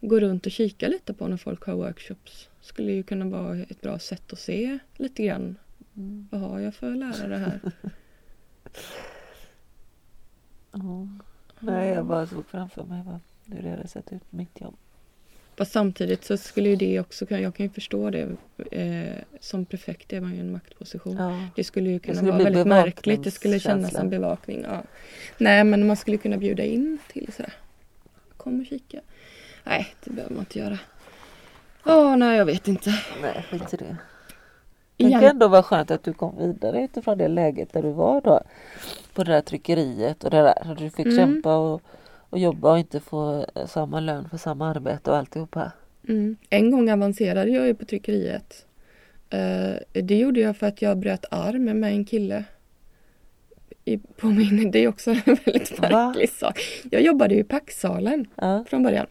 Gå 0.00 0.20
runt 0.20 0.46
och 0.46 0.52
kika 0.52 0.88
lite 0.88 1.14
på 1.14 1.28
när 1.28 1.36
folk 1.36 1.64
har 1.64 1.74
workshops. 1.74 2.48
Skulle 2.60 2.92
ju 2.92 3.02
kunna 3.02 3.24
vara 3.24 3.58
ett 3.58 3.80
bra 3.80 3.98
sätt 3.98 4.32
att 4.32 4.38
se 4.38 4.78
lite 4.96 5.24
grann. 5.24 5.56
Mm. 5.96 6.28
Vad 6.30 6.40
har 6.40 6.60
jag 6.60 6.74
för 6.74 6.90
lärare 6.90 7.36
här? 7.36 7.60
Ja. 10.74 11.08
Nej 11.60 11.88
jag 11.88 12.06
bara 12.06 12.26
såg 12.26 12.46
framför 12.46 12.84
mig 12.84 13.04
hur 13.44 13.62
det 13.62 13.70
hade 13.70 13.88
sett 13.88 14.12
ut 14.12 14.30
på 14.30 14.36
mitt 14.36 14.60
jobb. 14.60 14.76
Fast 15.62 15.72
samtidigt 15.72 16.24
så 16.24 16.36
skulle 16.36 16.68
ju 16.68 16.76
det 16.76 17.00
också 17.00 17.26
kunna, 17.26 17.40
jag 17.40 17.54
kan 17.54 17.66
ju 17.66 17.70
förstå 17.72 18.10
det. 18.10 18.28
Eh, 18.72 19.14
som 19.40 19.64
prefekt 19.64 20.12
är 20.12 20.20
man 20.20 20.34
ju 20.34 20.40
en 20.40 20.52
maktposition. 20.52 21.16
Ja. 21.16 21.48
Det 21.56 21.64
skulle 21.64 21.90
ju 21.90 21.98
kunna 21.98 22.16
skulle 22.16 22.32
vara 22.32 22.44
väldigt 22.44 22.66
märkligt. 22.66 23.24
Det 23.24 23.30
skulle 23.30 23.60
kännas 23.60 23.92
bevakningskänsla. 23.92 24.00
som 24.00 24.10
bevakning. 24.10 24.64
Ja. 24.68 24.82
Nej 25.38 25.64
men 25.64 25.86
man 25.86 25.96
skulle 25.96 26.16
kunna 26.16 26.36
bjuda 26.36 26.64
in 26.64 26.98
till 27.12 27.32
sådär. 27.32 27.52
Kom 28.36 28.60
och 28.60 28.66
kika. 28.66 29.00
Nej 29.64 29.94
det 30.04 30.10
behöver 30.10 30.34
man 30.34 30.40
inte 30.42 30.58
göra. 30.58 30.78
Ja 31.84 32.16
nej 32.16 32.38
jag 32.38 32.44
vet 32.46 32.68
inte. 32.68 32.94
Nej, 33.22 33.46
skit 33.50 33.74
i 33.74 33.76
det. 33.76 33.96
Det 34.96 35.10
kan 35.10 35.24
ändå 35.24 35.48
vara 35.48 35.62
skönt 35.62 35.90
att 35.90 36.04
du 36.04 36.12
kom 36.12 36.38
vidare 36.38 36.84
utifrån 36.84 37.18
det 37.18 37.28
läget 37.28 37.72
där 37.72 37.82
du 37.82 37.90
var 37.90 38.20
då. 38.20 38.40
På 39.14 39.24
det 39.24 39.32
där 39.32 39.40
tryckeriet 39.40 40.24
och 40.24 40.30
det 40.30 40.42
där. 40.42 40.74
Du 40.78 40.90
fick 40.90 41.06
Mm. 41.06 41.16
kämpa 41.16 41.56
och, 41.56 41.82
och 42.32 42.38
jobba 42.38 42.72
och 42.72 42.78
inte 42.78 43.00
få 43.00 43.46
eh, 43.54 43.66
samma 43.66 44.00
lön 44.00 44.28
för 44.28 44.36
samma 44.36 44.70
arbete 44.70 45.10
och 45.10 45.16
alltihopa. 45.16 45.72
Mm. 46.08 46.36
En 46.50 46.70
gång 46.70 46.90
avancerade 46.90 47.50
jag 47.50 47.66
ju 47.66 47.74
på 47.74 47.84
tryckeriet. 47.84 48.66
Eh, 49.30 50.02
det 50.02 50.18
gjorde 50.18 50.40
jag 50.40 50.56
för 50.56 50.66
att 50.66 50.82
jag 50.82 50.98
bröt 50.98 51.24
arm 51.30 51.64
med 51.64 51.92
en 51.92 52.04
kille. 52.04 52.44
I, 53.84 53.98
på 53.98 54.26
min, 54.26 54.70
det 54.70 54.78
är 54.78 54.88
också 54.88 55.10
en 55.26 55.36
väldigt 55.44 55.80
Va? 55.80 55.88
märklig 55.90 56.28
sak. 56.30 56.60
Jag 56.90 57.02
jobbade 57.02 57.34
ju 57.34 57.40
i 57.40 57.44
packsalen 57.44 58.26
Ja. 58.34 58.64
från 58.68 58.82
början. 58.82 59.06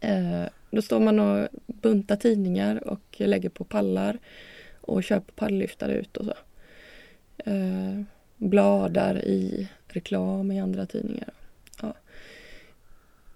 Eh, 0.00 0.44
då 0.70 0.82
står 0.82 1.00
man 1.00 1.18
och 1.18 1.48
buntar 1.66 2.16
tidningar 2.16 2.88
och 2.88 3.00
lägger 3.16 3.48
på 3.48 3.64
pallar 3.64 4.18
och 4.80 5.04
kör 5.04 5.20
på 5.20 5.32
palllyftare 5.32 5.92
ut 5.92 6.16
och 6.16 6.24
så. 6.24 6.34
Eh, 7.50 8.02
bladar 8.36 9.24
i 9.24 9.68
reklam 9.86 10.52
i 10.52 10.60
andra 10.60 10.86
tidningar. 10.86 11.30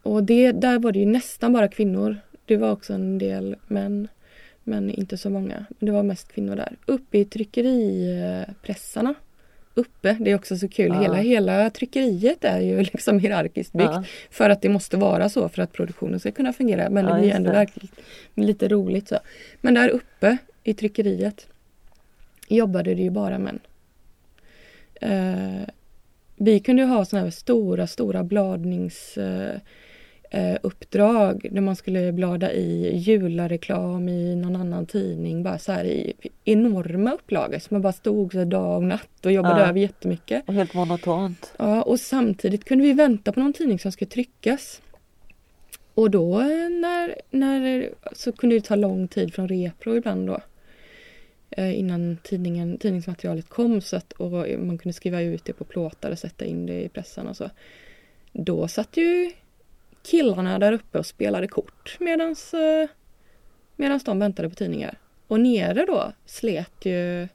Och 0.03 0.24
det, 0.24 0.53
där 0.53 0.78
var 0.78 0.92
det 0.92 0.98
ju 0.98 1.07
nästan 1.07 1.53
bara 1.53 1.68
kvinnor. 1.68 2.16
Det 2.44 2.57
var 2.57 2.70
också 2.72 2.92
en 2.92 3.18
del 3.18 3.57
män. 3.66 4.09
Men 4.64 4.90
inte 4.90 5.16
så 5.16 5.30
många. 5.30 5.66
Det 5.78 5.90
var 5.90 6.03
mest 6.03 6.32
kvinnor 6.32 6.57
där. 6.57 6.76
Uppe 6.86 7.18
i 7.18 7.24
tryckeripressarna. 7.24 9.14
Uppe, 9.74 10.16
det 10.20 10.30
är 10.30 10.34
också 10.34 10.57
så 10.57 10.68
kul. 10.68 10.88
Ja. 10.88 11.00
Hela, 11.00 11.16
hela 11.16 11.70
tryckeriet 11.70 12.44
är 12.44 12.61
ju 12.61 12.78
liksom 12.92 13.18
hierarkiskt 13.18 13.72
byggt. 13.72 13.90
Ja. 13.92 14.05
För 14.30 14.50
att 14.50 14.62
det 14.62 14.68
måste 14.68 14.96
vara 14.96 15.28
så 15.28 15.48
för 15.48 15.62
att 15.62 15.72
produktionen 15.72 16.20
ska 16.20 16.32
kunna 16.32 16.53
fungera. 16.53 16.90
Men 16.90 17.05
Ja, 17.05 17.14
det 17.14 17.20
blir 17.20 17.30
ändå 17.30 17.50
det. 17.50 17.57
verkligen 17.57 17.88
lite 18.34 18.68
roligt. 18.68 19.09
så. 19.09 19.18
Men 19.61 19.74
där 19.74 19.88
uppe 19.88 20.36
i 20.64 20.74
tryckeriet 20.74 21.46
jobbade 22.48 22.94
det 22.94 23.03
ju 23.03 23.11
bara 23.11 23.38
män. 23.38 23.59
Eh, 25.00 25.68
vi 26.36 26.61
kunde 26.61 26.82
ju 26.82 26.88
ha 26.88 27.05
såna 27.05 27.22
här 27.22 27.30
stora, 27.30 27.86
stora 27.86 28.24
bladnings... 28.24 29.18
Eh, 29.18 29.59
eh, 30.32 30.56
uppdrag 30.62 31.46
där 31.50 31.60
man 31.60 31.76
skulle 31.76 32.12
blada 32.12 32.52
i 32.52 32.96
jularreklam 32.96 34.08
i 34.08 34.36
någon 34.36 34.56
annan 34.56 34.86
tidning. 34.86 35.42
Bara 35.42 35.58
så 35.58 35.72
här 35.72 35.84
i 35.84 36.12
enorma 36.44 37.12
upplagor. 37.12 37.58
Så 37.58 37.68
man 37.70 37.82
bara 37.82 37.92
stod 37.92 38.32
så 38.32 38.38
här 38.38 38.44
dag 38.44 38.76
och 38.76 38.82
natt 38.82 39.26
och 39.26 39.32
jobbade 39.32 39.60
Ja. 39.60 39.66
över 39.68 39.80
jättemycket. 39.80 40.48
Och 40.48 40.54
helt 40.54 40.74
monotont. 40.74 41.52
Ja, 41.56 41.82
och 41.82 42.00
samtidigt 42.00 42.64
kunde 42.64 42.84
vi 42.84 42.92
vänta 42.92 43.32
på 43.32 43.40
någon 43.40 43.52
tidning 43.52 43.78
som 43.78 43.92
skulle 43.92 44.10
tryckas. 44.10 44.80
Och 45.94 46.10
då 46.10 46.38
när, 46.38 47.14
när, 47.30 47.90
så 48.12 48.32
kunde 48.32 48.56
det 48.56 48.60
ta 48.64 48.76
lång 48.76 49.08
tid 49.08 49.34
från 49.34 49.48
repro 49.48 49.96
ibland 49.96 50.26
då. 50.26 50.38
Eh, 51.50 51.78
innan 51.78 52.16
tidningen, 52.22 52.78
tidningsmaterialet 52.78 53.48
kom 53.48 53.80
så 53.80 53.96
att, 53.96 54.12
och 54.12 54.30
man 54.58 54.78
kunde 54.78 54.92
skriva 54.92 55.20
ut 55.20 55.44
det 55.44 55.52
på 55.52 55.64
plåtar 55.64 56.10
och 56.10 56.18
sätta 56.18 56.44
in 56.44 56.66
det 56.66 56.82
i 56.82 56.88
pressen 56.88 57.26
och 57.26 57.36
så. 57.36 57.50
Då 58.32 58.68
satt 58.68 58.96
ju 58.96 59.32
killarna 60.03 60.59
där 60.59 60.72
uppe 60.72 60.98
och 60.98 61.07
spelade 61.07 61.48
kort 61.48 61.96
medans, 62.00 62.55
eh, 62.55 62.88
medans 63.76 64.05
de 64.05 64.18
väntade 64.18 64.48
på 64.48 64.55
tidningar. 64.55 64.98
Och 65.26 65.40
nere 65.40 65.84
då 65.86 66.12
slet 66.26 66.72
ju 66.84 67.28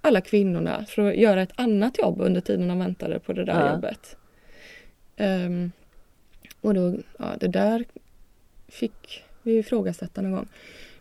alla 0.00 0.20
kvinnorna 0.20 0.84
för 0.88 1.08
att 1.10 1.16
göra 1.16 1.42
ett 1.42 1.52
annat 1.54 1.98
jobb 1.98 2.20
under 2.20 2.40
tiden 2.40 2.68
de 2.68 2.78
väntade 2.78 3.18
på 3.18 3.32
det 3.32 3.44
där 3.44 3.60
Ja. 3.66 3.72
jobbet. 3.74 4.16
Ehm, 5.16 5.72
och 6.60 6.74
då, 6.74 6.94
ja 7.18 7.26
det 7.40 7.48
där 7.48 7.84
fick 8.68 9.24
vi 9.42 9.58
ifrågasätta 9.58 10.22
någon 10.22 10.32
gång. 10.32 10.48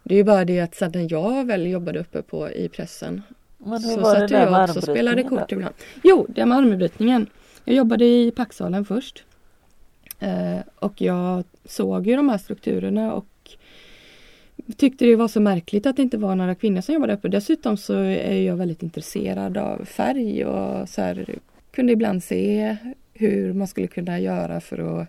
Det 0.03 0.13
är 0.13 0.17
ju 0.17 0.23
bara 0.23 0.45
det 0.45 0.59
att 0.59 0.75
sen 0.75 0.91
när 0.95 1.11
jag 1.11 1.45
väl 1.45 1.67
jobbade 1.67 1.99
uppe 1.99 2.21
på 2.21 2.49
i 2.51 2.69
pressen 2.69 3.21
Men 3.57 3.79
så 3.79 4.03
satt 4.05 4.31
jag 4.31 4.63
också 4.63 4.77
och 4.77 4.83
spelade 4.83 5.23
kort 5.23 5.51
ibland. 5.51 5.75
Jo, 6.03 6.25
det 6.29 6.45
med 6.45 6.57
armbrytningen. 6.57 7.27
Jag 7.65 7.75
jobbade 7.75 8.05
i 8.05 8.31
packsalen 8.31 8.85
först. 8.85 9.23
Eh, 10.19 10.59
och 10.75 11.01
jag 11.01 11.43
såg 11.65 12.07
ju 12.07 12.15
de 12.15 12.29
här 12.29 12.37
strukturerna 12.37 13.13
och 13.13 13.25
tyckte 14.77 15.05
det 15.05 15.15
var 15.15 15.27
så 15.27 15.39
märkligt 15.39 15.85
att 15.85 15.95
det 15.95 16.01
inte 16.01 16.17
var 16.17 16.35
några 16.35 16.55
kvinnor 16.55 16.81
som 16.81 16.93
jobbade 16.93 17.13
uppe. 17.13 17.27
Dessutom 17.27 17.77
så 17.77 17.93
är 18.03 18.41
jag 18.41 18.55
väldigt 18.55 18.83
intresserad 18.83 19.57
av 19.57 19.85
färg 19.85 20.45
och 20.45 20.89
så 20.89 21.01
här, 21.01 21.35
kunde 21.71 21.93
ibland 21.93 22.23
se 22.23 22.77
hur 23.13 23.53
man 23.53 23.67
skulle 23.67 23.87
kunna 23.87 24.19
göra 24.19 24.61
för 24.61 25.01
att, 25.01 25.07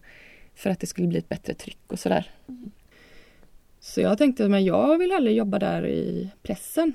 för 0.54 0.70
att 0.70 0.80
det 0.80 0.86
skulle 0.86 1.08
bli 1.08 1.18
ett 1.18 1.28
bättre 1.28 1.54
tryck 1.54 1.78
och 1.86 1.98
sådär. 1.98 2.30
Så 3.80 4.00
jag 4.00 4.18
tänkte 4.18 4.48
men 4.48 4.64
jag 4.64 4.98
vill 4.98 5.10
hellre 5.10 5.32
jobba 5.32 5.58
där 5.58 5.86
i 5.86 6.30
pressen. 6.42 6.92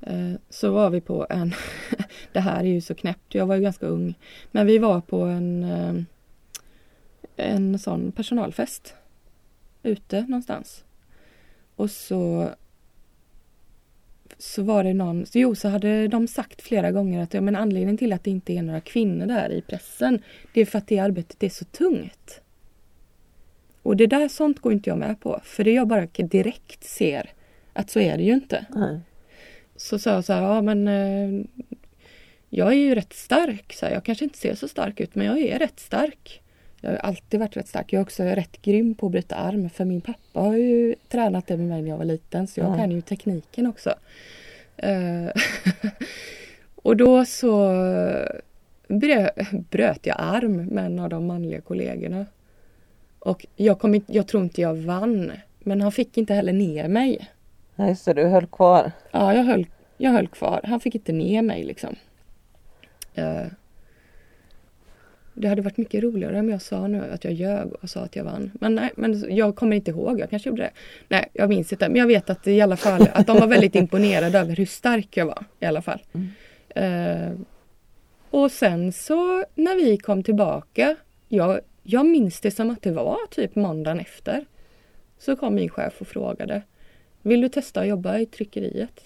Eh, 0.00 0.32
så 0.50 0.70
var 0.70 0.90
vi 0.90 1.00
på 1.00 1.26
en, 1.30 1.54
det 2.32 2.40
här 2.40 2.60
är 2.60 2.68
ju 2.68 2.80
så 2.80 2.94
knäppt, 2.94 3.34
jag 3.34 3.46
var 3.46 3.54
ju 3.54 3.62
ganska 3.62 3.86
ung. 3.86 4.14
Men 4.50 4.66
vi 4.66 4.78
var 4.78 5.00
på 5.00 5.20
en, 5.20 5.64
eh, 5.64 6.02
en 7.40 7.78
sån 7.78 8.12
personalfest. 8.12 8.94
Ute 9.82 10.20
någonstans. 10.20 10.84
Och 11.76 11.90
så 11.90 12.50
så 14.38 14.62
var 14.62 14.84
det 14.84 14.94
någon, 14.94 15.26
så 15.26 15.38
jo 15.38 15.54
så 15.54 15.68
hade 15.68 16.08
de 16.08 16.28
sagt 16.28 16.62
flera 16.62 16.90
gånger 16.90 17.22
att 17.22 17.34
ja, 17.34 17.40
men 17.40 17.56
anledningen 17.56 17.98
till 17.98 18.12
att 18.12 18.24
det 18.24 18.30
inte 18.30 18.52
är 18.52 18.62
några 18.62 18.80
kvinnor 18.80 19.26
där 19.26 19.50
i 19.52 19.62
pressen 19.62 20.22
det 20.52 20.60
är 20.60 20.66
för 20.66 20.78
att 20.78 20.86
det 20.86 20.98
arbetet 20.98 21.42
är 21.42 21.48
så 21.48 21.64
tungt. 21.64 22.40
Och 23.82 23.96
det 23.96 24.06
där 24.06 24.28
sånt 24.28 24.60
går 24.60 24.72
inte 24.72 24.90
jag 24.90 24.98
med 24.98 25.20
på 25.20 25.40
för 25.44 25.64
det 25.64 25.72
jag 25.72 25.88
bara 25.88 26.06
direkt 26.06 26.84
ser 26.84 27.30
att 27.72 27.90
så 27.90 28.00
är 28.00 28.16
det 28.16 28.22
ju 28.22 28.32
inte. 28.32 28.66
Nej. 28.74 29.00
Så 29.76 29.98
sa 29.98 30.10
jag 30.10 30.24
så 30.24 30.32
här, 30.32 30.42
ja 30.42 30.62
men 30.62 30.88
eh, 30.88 31.46
jag 32.48 32.68
är 32.68 32.76
ju 32.76 32.94
rätt 32.94 33.12
stark. 33.12 33.72
Så 33.72 33.86
här, 33.86 33.92
jag 33.92 34.04
kanske 34.04 34.24
inte 34.24 34.38
ser 34.38 34.54
så 34.54 34.68
stark 34.68 35.00
ut 35.00 35.14
men 35.14 35.26
jag 35.26 35.38
är 35.38 35.58
rätt 35.58 35.80
stark. 35.80 36.42
Jag 36.80 36.90
har 36.90 36.96
alltid 36.96 37.40
varit 37.40 37.56
rätt 37.56 37.68
stark. 37.68 37.92
Jag 37.92 37.98
är 38.00 38.02
också 38.02 38.22
rätt 38.22 38.62
grym 38.62 38.94
på 38.94 39.06
att 39.06 39.12
bryta 39.12 39.34
arm 39.34 39.70
för 39.70 39.84
min 39.84 40.00
pappa 40.00 40.40
har 40.40 40.56
ju 40.56 40.94
tränat 41.08 41.46
det 41.46 41.56
med 41.56 41.66
mig 41.66 41.82
när 41.82 41.88
jag 41.90 41.96
var 41.98 42.04
liten 42.04 42.46
så 42.46 42.60
jag 42.60 42.70
Ja. 42.70 42.76
kan 42.76 42.90
ju 42.90 43.00
tekniken 43.00 43.66
också. 43.66 43.94
Eh, 44.76 45.26
och 46.74 46.96
då 46.96 47.24
så 47.24 47.68
brö, 48.88 49.30
bröt 49.70 50.06
jag 50.06 50.16
arm 50.18 50.56
med 50.66 50.86
en 50.86 50.98
av 50.98 51.08
de 51.08 51.26
manliga 51.26 51.60
kollegorna. 51.60 52.26
Och 53.18 53.46
jag, 53.56 53.78
kom 53.78 53.94
inte, 53.94 54.12
jag 54.16 54.26
tror 54.26 54.42
inte 54.42 54.60
jag 54.60 54.74
vann. 54.74 55.32
Men 55.58 55.80
han 55.80 55.92
fick 55.92 56.18
inte 56.18 56.34
heller 56.34 56.52
ner 56.52 56.88
mig. 56.88 57.30
Nej, 57.74 57.96
det, 58.04 58.12
du 58.12 58.24
höll 58.26 58.46
kvar. 58.46 58.92
Ja, 59.10 59.34
jag 59.34 59.44
höll, 59.44 59.66
jag 59.96 60.10
höll 60.10 60.28
kvar. 60.28 60.60
Han 60.64 60.80
fick 60.80 60.94
inte 60.94 61.12
ner 61.12 61.42
mig 61.42 61.64
liksom. 61.64 61.96
Det 65.40 65.48
hade 65.48 65.62
varit 65.62 65.76
mycket 65.76 66.02
roligare 66.02 66.38
om 66.38 66.48
jag 66.48 66.62
sa 66.62 66.86
nu 66.86 67.10
att 67.12 67.24
jag 67.24 67.32
ljög 67.32 67.72
och 67.72 67.90
sa 67.90 68.00
att 68.00 68.16
jag 68.16 68.24
vann. 68.24 68.50
Men 68.60 68.74
nej, 68.74 68.90
men 68.96 69.36
jag 69.36 69.56
kommer 69.56 69.76
inte 69.76 69.90
ihåg. 69.90 70.20
Jag 70.20 70.30
kanske 70.30 70.48
gjorde 70.48 70.62
det. 70.62 70.70
Nej, 71.08 71.28
jag 71.32 71.48
minns 71.48 71.72
inte. 71.72 71.88
Men 71.88 71.96
jag 71.96 72.06
vet 72.06 72.30
att 72.30 72.46
i 72.46 72.60
alla 72.60 72.76
fall 72.76 73.08
att 73.12 73.26
de 73.26 73.38
var 73.38 73.46
väldigt 73.46 73.74
imponerade 73.74 74.38
över 74.38 74.56
hur 74.56 74.66
stark 74.66 75.16
jag 75.16 75.26
var. 75.26 75.44
I 75.60 75.66
alla 75.66 75.82
fall. 75.82 76.02
Mm. 76.12 76.30
Eh, 76.74 77.40
och 78.30 78.52
sen 78.52 78.92
så 78.92 79.44
när 79.54 79.76
vi 79.76 79.96
kom 79.96 80.22
tillbaka. 80.22 80.96
Jag, 81.28 81.60
jag 81.82 82.06
minns 82.06 82.40
det 82.40 82.50
som 82.50 82.70
att 82.70 82.82
det 82.82 82.92
var 82.92 83.18
typ 83.30 83.54
måndagen 83.54 84.00
efter. 84.00 84.44
Så 85.18 85.36
kom 85.36 85.54
min 85.54 85.68
chef 85.68 86.00
och 86.00 86.06
frågade. 86.06 86.62
Vill 87.22 87.40
du 87.40 87.48
testa 87.48 87.80
att 87.80 87.86
jobba 87.86 88.18
i 88.18 88.26
tryckeriet? 88.26 89.00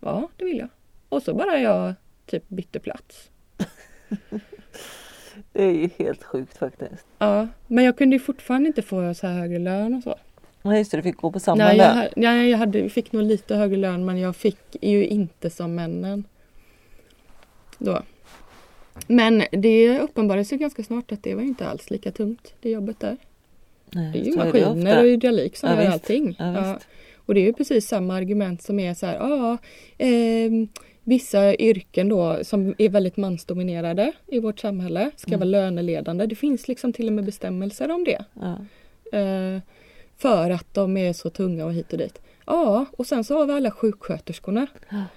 Ja, 0.00 0.28
det 0.36 0.44
vill 0.44 0.58
jag. 0.58 0.68
Och 1.08 1.22
så 1.22 1.34
bara 1.34 1.58
jag 1.58 1.94
typ 2.26 2.48
bytte 2.48 2.80
plats. 2.80 3.30
Det 5.52 5.62
är 5.64 5.70
ju 5.72 5.88
helt 5.98 6.24
sjukt 6.24 6.58
faktiskt. 6.58 7.06
Ja, 7.18 7.48
men 7.66 7.84
jag 7.84 7.98
kunde 7.98 8.16
ju 8.16 8.20
fortfarande 8.20 8.66
inte 8.66 8.82
få 8.82 9.14
så 9.14 9.26
här 9.26 9.40
högre 9.40 9.58
lön 9.58 9.94
och 9.94 10.02
så. 10.02 10.14
Nej, 10.62 10.78
just 10.78 10.90
det, 10.90 10.96
du 10.96 11.02
fick 11.02 11.16
gå 11.16 11.32
på 11.32 11.40
samma 11.40 11.64
Nej, 11.64 11.76
jag, 11.76 11.86
lön. 11.88 11.96
ha- 11.96 12.08
nej, 12.16 12.50
jag 12.50 12.58
hade, 12.58 12.88
fick 12.88 13.12
nog 13.12 13.22
lite 13.22 13.54
högre 13.56 13.76
lön 13.76 14.04
men 14.04 14.18
jag 14.18 14.36
fick 14.36 14.58
ju 14.80 15.06
inte 15.06 15.50
som 15.50 15.74
männen. 15.74 16.24
Då. 17.78 18.02
Men 19.06 19.42
det 19.52 19.98
uppenbarade 20.00 20.44
sig 20.44 20.58
ganska 20.58 20.82
snart 20.82 21.12
att 21.12 21.22
det 21.22 21.34
var 21.34 21.42
inte 21.42 21.66
alls 21.66 21.90
lika 21.90 22.10
tungt, 22.12 22.54
det 22.60 22.70
jobbet 22.70 23.00
där. 23.00 23.16
Nej, 23.90 24.12
Det 24.12 24.18
är 24.20 24.24
ju 24.24 24.36
maskiner 24.36 24.98
och 24.98 25.04
hydraulik 25.04 25.56
som 25.56 25.68
Ja, 25.68 25.74
gör 25.74 25.82
visst. 25.82 25.92
allting. 25.92 26.36
Ja, 26.38 26.54
Ja. 26.66 26.78
Och 27.26 27.34
det 27.34 27.40
är 27.40 27.44
ju 27.46 27.52
precis 27.52 27.88
samma 27.88 28.14
argument 28.16 28.62
som 28.62 28.80
är 28.80 28.94
så 28.94 29.06
här, 29.06 29.14
ja, 29.14 29.58
ehm, 29.98 30.68
vissa 31.04 31.54
yrken 31.56 32.08
då 32.08 32.38
som 32.44 32.74
är 32.78 32.88
väldigt 32.88 33.16
mansdominerade 33.16 34.12
i 34.26 34.38
vårt 34.40 34.58
samhälle 34.60 35.10
ska 35.16 35.28
Mm. 35.30 35.40
vara 35.40 35.48
löneledande. 35.48 36.26
Det 36.26 36.34
finns 36.34 36.68
liksom 36.68 36.92
till 36.92 37.06
och 37.06 37.12
med 37.12 37.24
bestämmelser 37.24 37.90
om 37.90 38.04
det. 38.04 38.24
Ja. 38.40 38.56
Eh, 39.18 39.60
för 40.16 40.50
att 40.50 40.74
de 40.74 40.96
är 40.96 41.12
så 41.12 41.30
tunga 41.30 41.64
och 41.64 41.72
hit 41.72 41.92
och 41.92 41.98
dit. 41.98 42.20
Ja, 42.46 42.86
och 42.92 43.06
sen 43.06 43.24
så 43.24 43.38
har 43.38 43.46
vi 43.46 43.52
alla 43.52 43.70
sjuksköterskorna 43.70 44.66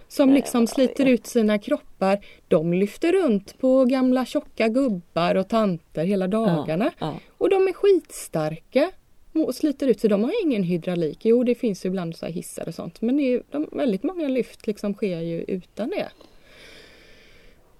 som 0.07 0.33
liksom 0.33 0.67
sliter 0.67 1.05
ut 1.05 1.27
sina 1.27 1.57
kroppar. 1.57 2.19
De 2.47 2.73
lyfter 2.73 3.11
runt 3.11 3.57
på 3.59 3.85
gamla 3.85 4.25
tjocka 4.25 4.67
gubbar 4.67 5.35
och 5.35 5.47
tanter 5.47 6.05
hela 6.05 6.27
dagarna. 6.27 6.91
Och 7.37 7.49
de 7.49 7.67
är 7.67 7.73
skitstarka 7.73 8.91
och 9.43 9.55
sliter 9.55 9.87
ut 9.87 9.99
sig. 9.99 10.09
De 10.09 10.23
har 10.23 10.43
ingen 10.43 10.63
hydraulik. 10.63 11.19
Jo, 11.21 11.43
det 11.43 11.55
finns 11.55 11.85
ju 11.85 11.89
ibland 11.89 12.15
så 12.15 12.25
här 12.25 12.33
hissar 12.33 12.67
och 12.67 12.75
sånt. 12.75 13.01
Men 13.01 13.19
är, 13.19 13.41
de, 13.51 13.69
väldigt 13.71 14.03
många 14.03 14.27
lyft 14.27 14.67
liksom 14.67 14.93
sker 14.93 15.19
ju 15.19 15.45
utan 15.47 15.89
det. 15.89 16.09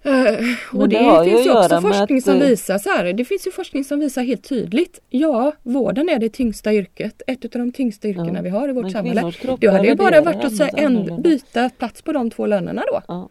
Eh, 0.10 0.80
och 0.80 0.89
det, 0.89 0.99
det 0.99 1.26
finns 1.26 1.45
ju 1.45 1.51
också 1.51 1.82
forskning 1.82 2.22
som 2.22 2.34
eh, 2.41 2.47
visar 2.47 2.78
så 2.78 2.89
här. 2.89 3.14
Det 3.14 3.26
finns 3.26 3.47
ju 3.47 3.51
forskning 3.51 3.84
som 3.84 3.99
visar 3.99 4.24
helt 4.24 4.43
tydligt. 4.49 4.99
Ja, 5.10 5.51
vården 5.64 6.10
är 6.10 6.20
det 6.20 6.30
tyngsta 6.30 6.74
yrket. 6.74 7.22
Ett 7.28 7.45
av 7.45 7.51
de 7.51 7.72
tyngsta 7.72 8.08
yrkena 8.08 8.34
Ja, 8.36 8.41
vi 8.41 8.49
har 8.49 8.70
i 8.70 8.72
vårt 8.72 8.84
men 8.84 8.91
samhälle. 8.91 9.32
Du 9.60 9.70
hade 9.70 9.88
ju 9.88 9.95
bara 9.95 10.22
varit 10.22 10.62
att 10.62 10.74
en, 10.80 11.22
byta 11.22 11.70
plats 11.70 12.01
på 12.01 12.14
de 12.14 12.30
två 12.30 12.45
lönerna 12.45 12.84
då. 12.88 13.01
Ja. 13.08 13.30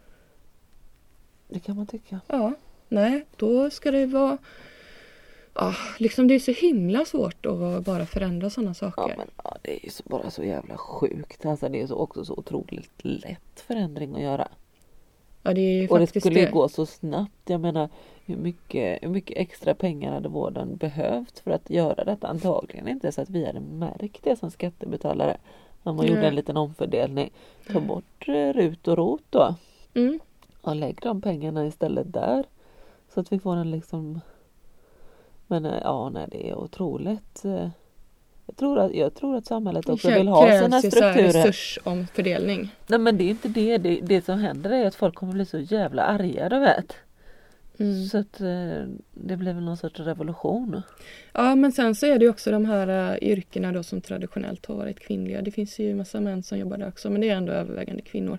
Det 1.49 1.61
kan 1.61 1.77
man 1.77 1.87
tycka. 1.87 2.21
Ja, 2.27 2.53
nej, 2.89 3.25
då 3.37 3.71
ska 3.71 3.91
det 3.91 4.07
vara... 4.07 4.39
Ja, 5.55 5.75
liksom 5.99 6.29
det 6.29 6.35
är 6.35 6.39
så 6.39 6.53
himla 6.53 7.05
svårt 7.05 7.47
att 7.47 7.85
bara 7.85 8.07
förändra 8.07 8.51
sådana 8.51 8.75
saker. 8.75 9.03
Ja 9.09 9.15
men 9.17 9.31
ja, 9.45 9.57
det 9.63 9.71
är 9.71 9.85
ju 9.85 9.91
bara 10.05 10.31
så 10.31 10.45
jävla 10.45 10.77
sjukt. 10.77 11.47
Alltså, 11.47 11.69
det 11.69 11.81
är 11.81 11.87
så, 11.87 11.95
också 11.95 12.25
så 12.25 12.35
otroligt 12.35 13.05
lätt 13.05 13.61
förändring 13.67 14.15
att 14.15 14.23
göra. 14.23 14.49
Ja, 15.43 15.55
det 15.55 15.61
är 15.61 15.83
ju 15.83 15.89
Och 15.89 15.99
det 15.99 16.07
skulle 16.07 16.41
det. 16.41 16.51
gå 16.51 16.69
så 16.69 16.87
snabbt. 16.87 17.51
Jag 17.51 17.61
menar 17.61 17.89
hur 18.25 18.37
mycket, 18.37 19.03
hur 19.03 19.09
mycket 19.09 19.39
extra 19.39 19.75
pengar 19.75 20.13
hade 20.13 20.29
vården 20.29 20.77
behövt 20.77 21.39
för 21.39 21.51
att 21.51 21.71
göra 21.71 22.05
detta? 22.05 22.27
Antagligen 22.27 22.89
inte 22.89 23.13
så 23.13 23.21
att 23.21 23.31
vi 23.31 23.47
hade 23.47 23.61
märkt 23.61 24.25
det 24.25 24.37
som 24.37 24.51
skattebetalare. 24.51 25.37
När 25.83 25.93
man 25.93 26.07
gjorde 26.07 26.21
Nej. 26.21 26.29
en 26.29 26.35
liten 26.35 26.57
omfördelning. 26.57 27.31
Ta 27.73 27.81
bort 27.81 28.29
eh, 28.29 28.53
RUT 28.53 28.89
och 28.89 28.97
ROT 28.97 29.23
då. 29.31 29.55
Mm. 29.95 30.21
Och 30.61 30.77
lägg 30.77 30.99
de 31.03 31.21
pengarna 31.21 31.67
istället 31.67 32.13
där. 32.13 32.45
Så 33.15 33.21
att 33.21 33.33
vi 33.33 33.39
får 33.39 33.57
en 33.57 33.71
liksom 33.71 34.21
Men 35.55 35.67
eh, 35.67 35.81
ja 35.83 36.11
nej 36.15 36.27
det 36.31 36.49
är 36.51 36.55
otroligt 36.55 37.45
eh, 37.45 37.69
Jag 38.47 38.57
tror 38.57 38.79
att, 38.79 38.95
jag 38.95 39.15
tror 39.15 39.37
att 39.37 39.47
samhället 39.47 39.89
också 39.89 40.09
Det 40.09 40.19
vill 40.19 40.29
ha 40.29 40.47
krävs 40.47 40.65
sina 40.65 40.81
ju 40.81 40.91
så 40.91 41.01
här 41.01 41.13
strukturer. 41.13 41.47
resursomfördelning. 41.47 42.71
Nej 42.87 42.99
men 42.99 43.19
det 43.19 43.25
är 43.25 43.31
inte 43.31 43.49
det. 43.49 43.79
det. 43.79 44.01
Det 44.01 44.25
som 44.25 44.39
händer 44.39 44.71
är 44.71 44.87
att 44.87 44.95
folk 44.95 45.15
kommer 45.15 45.33
bli 45.33 45.47
så 45.47 45.59
jävla 45.59 46.03
arga 46.03 46.49
du 46.49 46.59
vet. 46.59 46.95
Mm. 47.79 48.05
Så 48.07 48.19
att 48.19 48.41
eh, 48.41 48.83
det 49.15 49.37
blir 49.37 49.53
väl 49.55 49.65
någon 49.65 49.77
sorts 49.77 50.01
revolution. 50.01 50.83
Ja, 51.33 51.55
men 51.55 51.73
sen 51.73 51.95
så 51.95 52.07
är 52.07 52.19
det 52.19 52.25
ju 52.25 52.31
också 52.31 52.51
de 52.51 52.65
här 52.65 53.19
yrkena 53.25 53.73
då 53.73 53.83
som 53.83 54.01
traditionellt 54.01 54.67
har 54.67 54.75
varit 54.75 55.01
kvinnliga. 55.01 55.43
Det 55.43 55.51
finns 55.51 55.79
ju 55.79 55.95
massa 55.95 56.21
män 56.21 56.43
som 56.43 56.59
jobbar 56.59 56.77
där 56.79 56.89
också, 56.89 57.11
men 57.11 57.21
det 57.21 57.29
är 57.29 57.37
ändå 57.37 57.53
övervägande 57.53 58.03
kvinnor. 58.03 58.39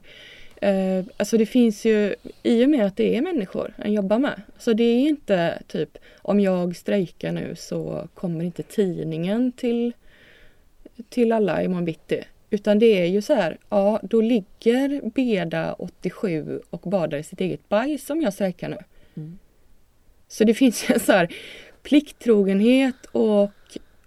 Eh, 0.61 1.05
alltså 1.17 1.37
det 1.37 1.45
finns 1.45 1.85
ju, 1.85 2.15
i 2.43 2.65
och 2.65 2.69
med 2.69 2.85
att 2.85 2.97
det 2.97 3.17
är 3.17 3.21
människor 3.21 3.73
en 3.77 3.93
jobbar 3.93 4.19
med. 4.19 4.41
Så 4.57 4.73
det 4.73 4.83
är 4.83 4.99
inte 4.99 5.61
typ 5.67 5.97
om 6.21 6.39
jag 6.39 6.75
strejkar 6.75 7.31
nu 7.31 7.55
så 7.55 8.07
kommer 8.13 8.45
inte 8.45 8.63
tidningen 8.63 9.51
till, 9.51 9.93
till 11.09 11.31
alla 11.31 11.63
imorgon 11.63 11.85
bitti. 11.85 12.23
Utan 12.49 12.79
det 12.79 13.01
är 13.01 13.05
ju 13.05 13.21
så 13.21 13.33
här, 13.33 13.57
ja 13.69 13.99
då 14.03 14.21
ligger 14.21 15.09
Beda 15.09 15.73
87 15.73 16.61
och 16.69 16.81
badar 16.81 17.17
i 17.17 17.23
sitt 17.23 17.41
eget 17.41 17.69
bajs 17.69 18.09
om 18.09 18.21
jag 18.21 18.33
strejkar 18.33 18.69
nu. 18.69 18.77
Mm. 19.15 19.37
Så 20.27 20.43
det 20.43 20.53
finns 20.53 20.89
ju 20.89 20.93
en 20.93 20.99
så 20.99 21.11
här 21.11 21.35
plikttrogenhet 21.83 23.05
och 23.11 23.51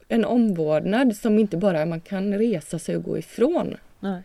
en 0.09 0.25
omvårdnad 0.25 1.17
som 1.17 1.39
inte 1.39 1.57
bara 1.57 1.87
man 1.87 2.01
kan 2.01 2.39
resa 2.39 2.79
sig 2.79 2.97
och 2.97 3.03
gå 3.03 3.19
ifrån. 3.19 3.77
Nej. 4.01 4.23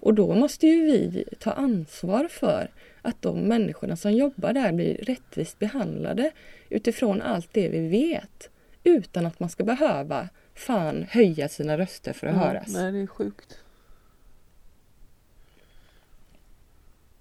Och 0.00 0.14
då 0.14 0.34
måste 0.34 0.66
ju 0.66 0.86
vi 0.86 1.24
ta 1.38 1.52
ansvar 1.52 2.28
för 2.28 2.70
att 3.02 3.22
de 3.22 3.40
människorna 3.40 3.96
som 3.96 4.12
jobbar 4.12 4.52
där 4.52 4.72
blir 4.72 4.94
rättvist 4.96 5.58
behandlade 5.58 6.30
utifrån 6.68 7.22
allt 7.22 7.48
det 7.52 7.68
vi 7.68 7.88
vet. 7.88 8.50
Utan 8.84 9.26
att 9.26 9.40
man 9.40 9.48
ska 9.48 9.64
behöva 9.64 10.28
fan 10.54 11.06
höja 11.10 11.48
sina 11.48 11.78
röster 11.78 12.12
för 12.12 12.26
att 12.26 12.36
höras. 12.36 12.68
Nej 12.68 12.92
det 12.92 12.98
är 12.98 13.06
sjukt. 13.06 13.58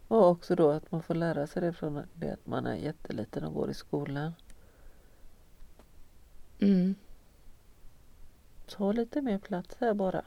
Och 0.08 0.28
också 0.28 0.56
då 0.56 0.72
att 0.72 0.92
man 0.92 1.04
får 1.04 1.16
lära 1.16 1.48
sig 1.48 1.62
det 1.62 1.74
från 1.74 2.04
det 2.14 2.34
att 2.34 2.48
man 2.48 2.66
är 2.66 2.76
jätteliten 2.76 3.44
och 3.44 3.54
går 3.54 3.70
i 3.72 3.74
skolan. 3.74 4.34
Mm. 6.60 6.96
Ta 8.68 8.92
lite 8.92 9.22
mer 9.22 9.38
plats 9.38 9.76
här 9.80 9.94
bara. 9.94 10.24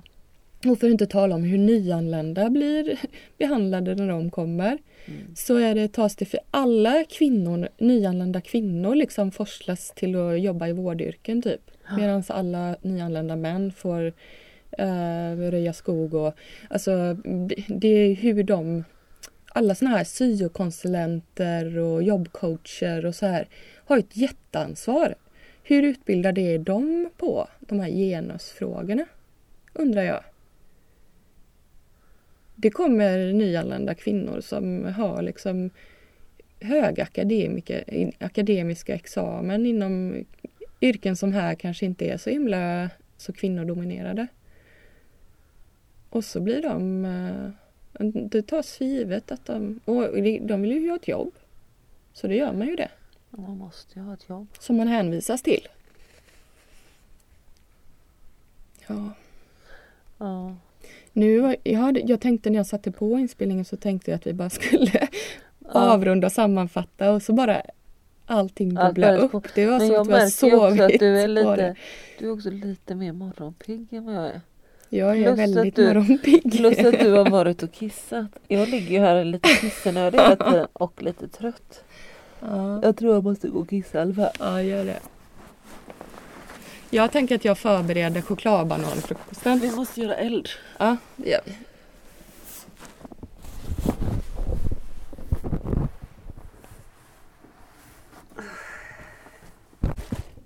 Och 0.67 0.79
för 0.79 0.87
att 0.87 0.91
inte 0.93 1.07
tala 1.07 1.35
om 1.35 1.43
hur 1.45 1.59
nyanlända 1.59 2.51
blir 2.51 2.99
behandlade 3.39 3.95
när 3.95 4.09
de 4.09 4.31
kommer. 4.31 4.79
Mm. 5.07 5.35
Så 5.37 5.57
är 5.57 5.75
det, 5.75 5.89
tas 5.93 6.17
det 6.17 6.25
för 6.25 6.41
alla 6.51 7.05
kvinnor, 7.05 7.69
nyanlända 7.79 8.41
kvinnor 8.41 8.95
liksom 8.95 9.31
forslas 9.33 9.93
till 9.97 10.17
att 10.17 10.41
jobba 10.41 10.69
i 10.69 10.73
vårdyrken 10.73 11.43
typ. 11.43 11.61
Medan 11.99 12.23
alla 12.29 12.77
nyanlända 12.83 13.37
män 13.37 13.73
får 13.73 14.13
eh, 14.79 15.33
röja 15.51 15.73
skog 15.73 16.15
och 16.15 16.35
alltså 16.71 17.15
det- 17.25 17.65
det 17.69 17.89
är 17.89 18.15
hur 18.15 18.43
de 18.43 18.85
alla 19.55 19.75
såna 19.75 19.91
här 19.91 20.05
syokonsulenter 20.05 21.79
och 21.79 22.03
jobbcoacher 22.03 23.07
och 23.07 23.15
så 23.15 23.27
här 23.27 23.49
har 23.85 23.99
ett 23.99 24.17
jätteansvar. 24.17 25.15
Hur 25.63 25.83
utbildade 25.83 26.41
är 26.41 26.59
de 26.59 27.11
på 27.17 27.49
de 27.61 27.81
här 27.81 27.89
genusfrågorna? 27.91 29.05
Undrar 29.75 30.03
jag. 30.03 30.21
Det 32.63 32.71
kommer 32.71 33.33
nyanlända 33.33 33.95
kvinnor 33.95 34.41
som 34.41 34.85
har 34.85 35.23
liksom 35.23 35.71
höga 36.61 37.09
akademiska 38.19 38.95
examen 38.95 39.67
inom 39.67 40.25
yrken 40.81 41.17
som 41.17 41.33
här 41.33 41.55
kanske 41.55 41.87
inte 41.87 42.05
är 42.07 42.17
så 42.17 42.31
himla 42.31 42.91
så 43.17 43.33
kvinnodominerade. 43.33 44.27
Och 46.11 46.25
så 46.25 46.41
blir 46.41 46.63
de... 46.63 47.05
eh, 47.05 47.51
Det 48.13 48.43
tas 48.43 48.77
för 48.77 48.85
givet 48.85 49.33
att 49.33 49.45
de... 49.47 49.81
Och 49.85 50.23
de 50.41 50.63
vill 50.63 50.73
ju 50.73 50.89
ha 50.89 50.97
ett 50.97 51.09
jobb. 51.09 51.35
Så 52.13 52.27
det 52.27 52.37
gör 52.37 52.53
man 52.53 52.67
ju 52.69 52.77
det. 52.77 52.91
Man 53.31 53.57
måste 53.59 53.99
ju 53.99 54.05
ha 54.05 54.15
ett 54.15 54.29
jobb. 54.29 54.47
Som 54.59 54.77
man 54.77 54.89
hänvisas 54.89 55.43
till. 55.43 55.69
Ja. 58.89 59.11
Ja. 60.19 60.57
Nu, 61.13 61.57
jag, 61.65 61.79
hade, 61.81 62.01
jag 62.01 62.21
tänkte 62.21 62.51
när 62.51 62.57
jag 62.57 62.67
satte 62.67 62.91
på 62.93 63.19
inspelningen 63.19 63.65
så 63.65 63.77
tänkte 63.77 64.11
jag 64.11 64.17
att 64.19 64.27
vi 64.27 64.33
bara 64.33 64.51
skulle 64.61 65.09
avrunda 65.69 66.27
och 66.27 66.33
sammanfatta 66.33 67.11
och 67.13 67.23
så 67.23 67.33
bara 67.33 67.63
allting 68.27 68.77
Allt 68.77 68.89
bubbla 68.95 69.07
började 69.09 69.27
upp. 69.37 69.45
Det 69.55 69.67
var 69.67 69.79
Men 69.79 69.89
som 69.89 70.01
att 70.01 70.09
vi 70.09 70.13
har 70.13 70.21
ju 70.21 70.27
också 70.27 70.77
sovit 70.77 70.81
att 70.95 71.01
du 71.01 71.21
är 71.21 71.29
lite. 71.29 71.77
Du 72.19 72.27
är 72.29 72.33
också 72.33 72.51
lite 72.51 72.95
mer 72.95 73.13
morgonpigg 73.13 73.87
än 73.93 74.05
vad 74.05 74.15
jag 74.15 74.27
är. 74.27 74.41
Jag 74.89 75.19
är 75.19 75.25
plus 75.25 75.39
väldigt 75.39 75.77
du- 75.77 75.87
morgonpigg. 75.87 76.53
Plus 76.53 76.79
att 76.79 77.01
du 77.01 77.13
har 77.13 77.31
varit 77.31 77.63
och 77.63 77.73
kissat. 77.73 78.27
Jag 78.49 78.69
ligger 78.69 78.91
ju 78.91 78.99
här 79.01 79.25
lite 79.25 79.49
kissnödig 79.49 80.21
och 80.73 81.03
lite 81.03 81.29
trött. 81.29 81.85
Ja, 82.41 82.81
Jag 82.83 82.97
tror 82.97 83.15
jag 83.15 83.25
måste 83.25 83.49
gå 83.49 83.59
och 83.59 83.69
kissa 83.71 83.99
i 83.99 84.01
alla 84.01 84.15
fall. 84.15 84.31
ja, 84.39 84.63
gör 84.63 84.85
det. 84.85 84.99
Jag 86.95 87.13
tänker 87.13 87.35
att 87.35 87.45
jag 87.45 87.59
förbereder 87.59 88.21
chokladbananfrukosten. 88.21 89.59
Vi 89.59 89.71
måste 89.71 90.01
göra 90.01 90.15
eld. 90.17 90.49
Ja, 90.79 90.97
det 91.17 91.31
gör 91.31 91.41
vi. 91.45 91.57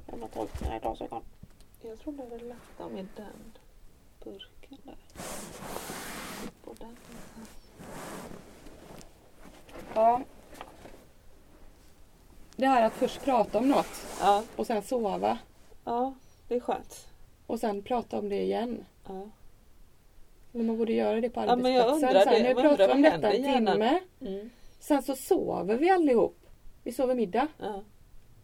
Jag 0.07 0.19
har 0.21 0.29
tagit 0.29 0.61
mina 0.61 0.79
glasögon. 0.79 1.23
Jag 1.83 1.99
trodde 1.99 2.23
det 2.29 2.45
lagt 2.45 2.79
dem 2.79 2.99
i 2.99 3.07
den 3.17 3.53
burken 4.25 4.79
där. 4.83 4.97
På 6.65 6.75
den. 6.79 6.97
Ja. 9.95 10.21
Det 12.57 12.67
här 12.67 12.83
att 12.83 12.93
först 12.93 13.25
prata 13.25 13.59
om 13.59 13.69
något 13.69 14.07
Ja, 14.21 14.43
och 14.57 14.67
sen 14.67 14.83
sova 14.83 15.39
ja, 15.85 16.15
det 16.49 16.55
är 16.55 16.61
skönt. 16.61 17.09
och 17.47 17.61
sen 17.61 17.83
prata 17.83 18.19
om 18.19 18.29
det 18.29 18.43
igen. 18.43 18.85
Ja. 19.07 19.31
Men 20.53 20.67
man 20.67 20.79
borde 20.79 20.93
göra 20.93 21.21
det 21.21 21.31
på 21.31 21.41
Ja, 21.41 21.51
arbetsplatsen. 21.53 22.09
undrar 22.09 22.25
Sen, 22.25 22.43
nu 22.43 22.55
pratar 22.55 22.87
vi 22.87 22.93
om 22.95 23.03
detta 23.03 23.33
en 23.33 23.43
timme. 23.67 24.01
Mm. 24.21 24.51
Sen 24.79 25.03
så 25.03 25.17
sover 25.17 25.77
vi 25.77 25.91
allihop. 25.91 26.37
Vi 26.83 26.93
sover 26.93 27.15
middag. 27.15 27.49
Ja. 27.59 27.83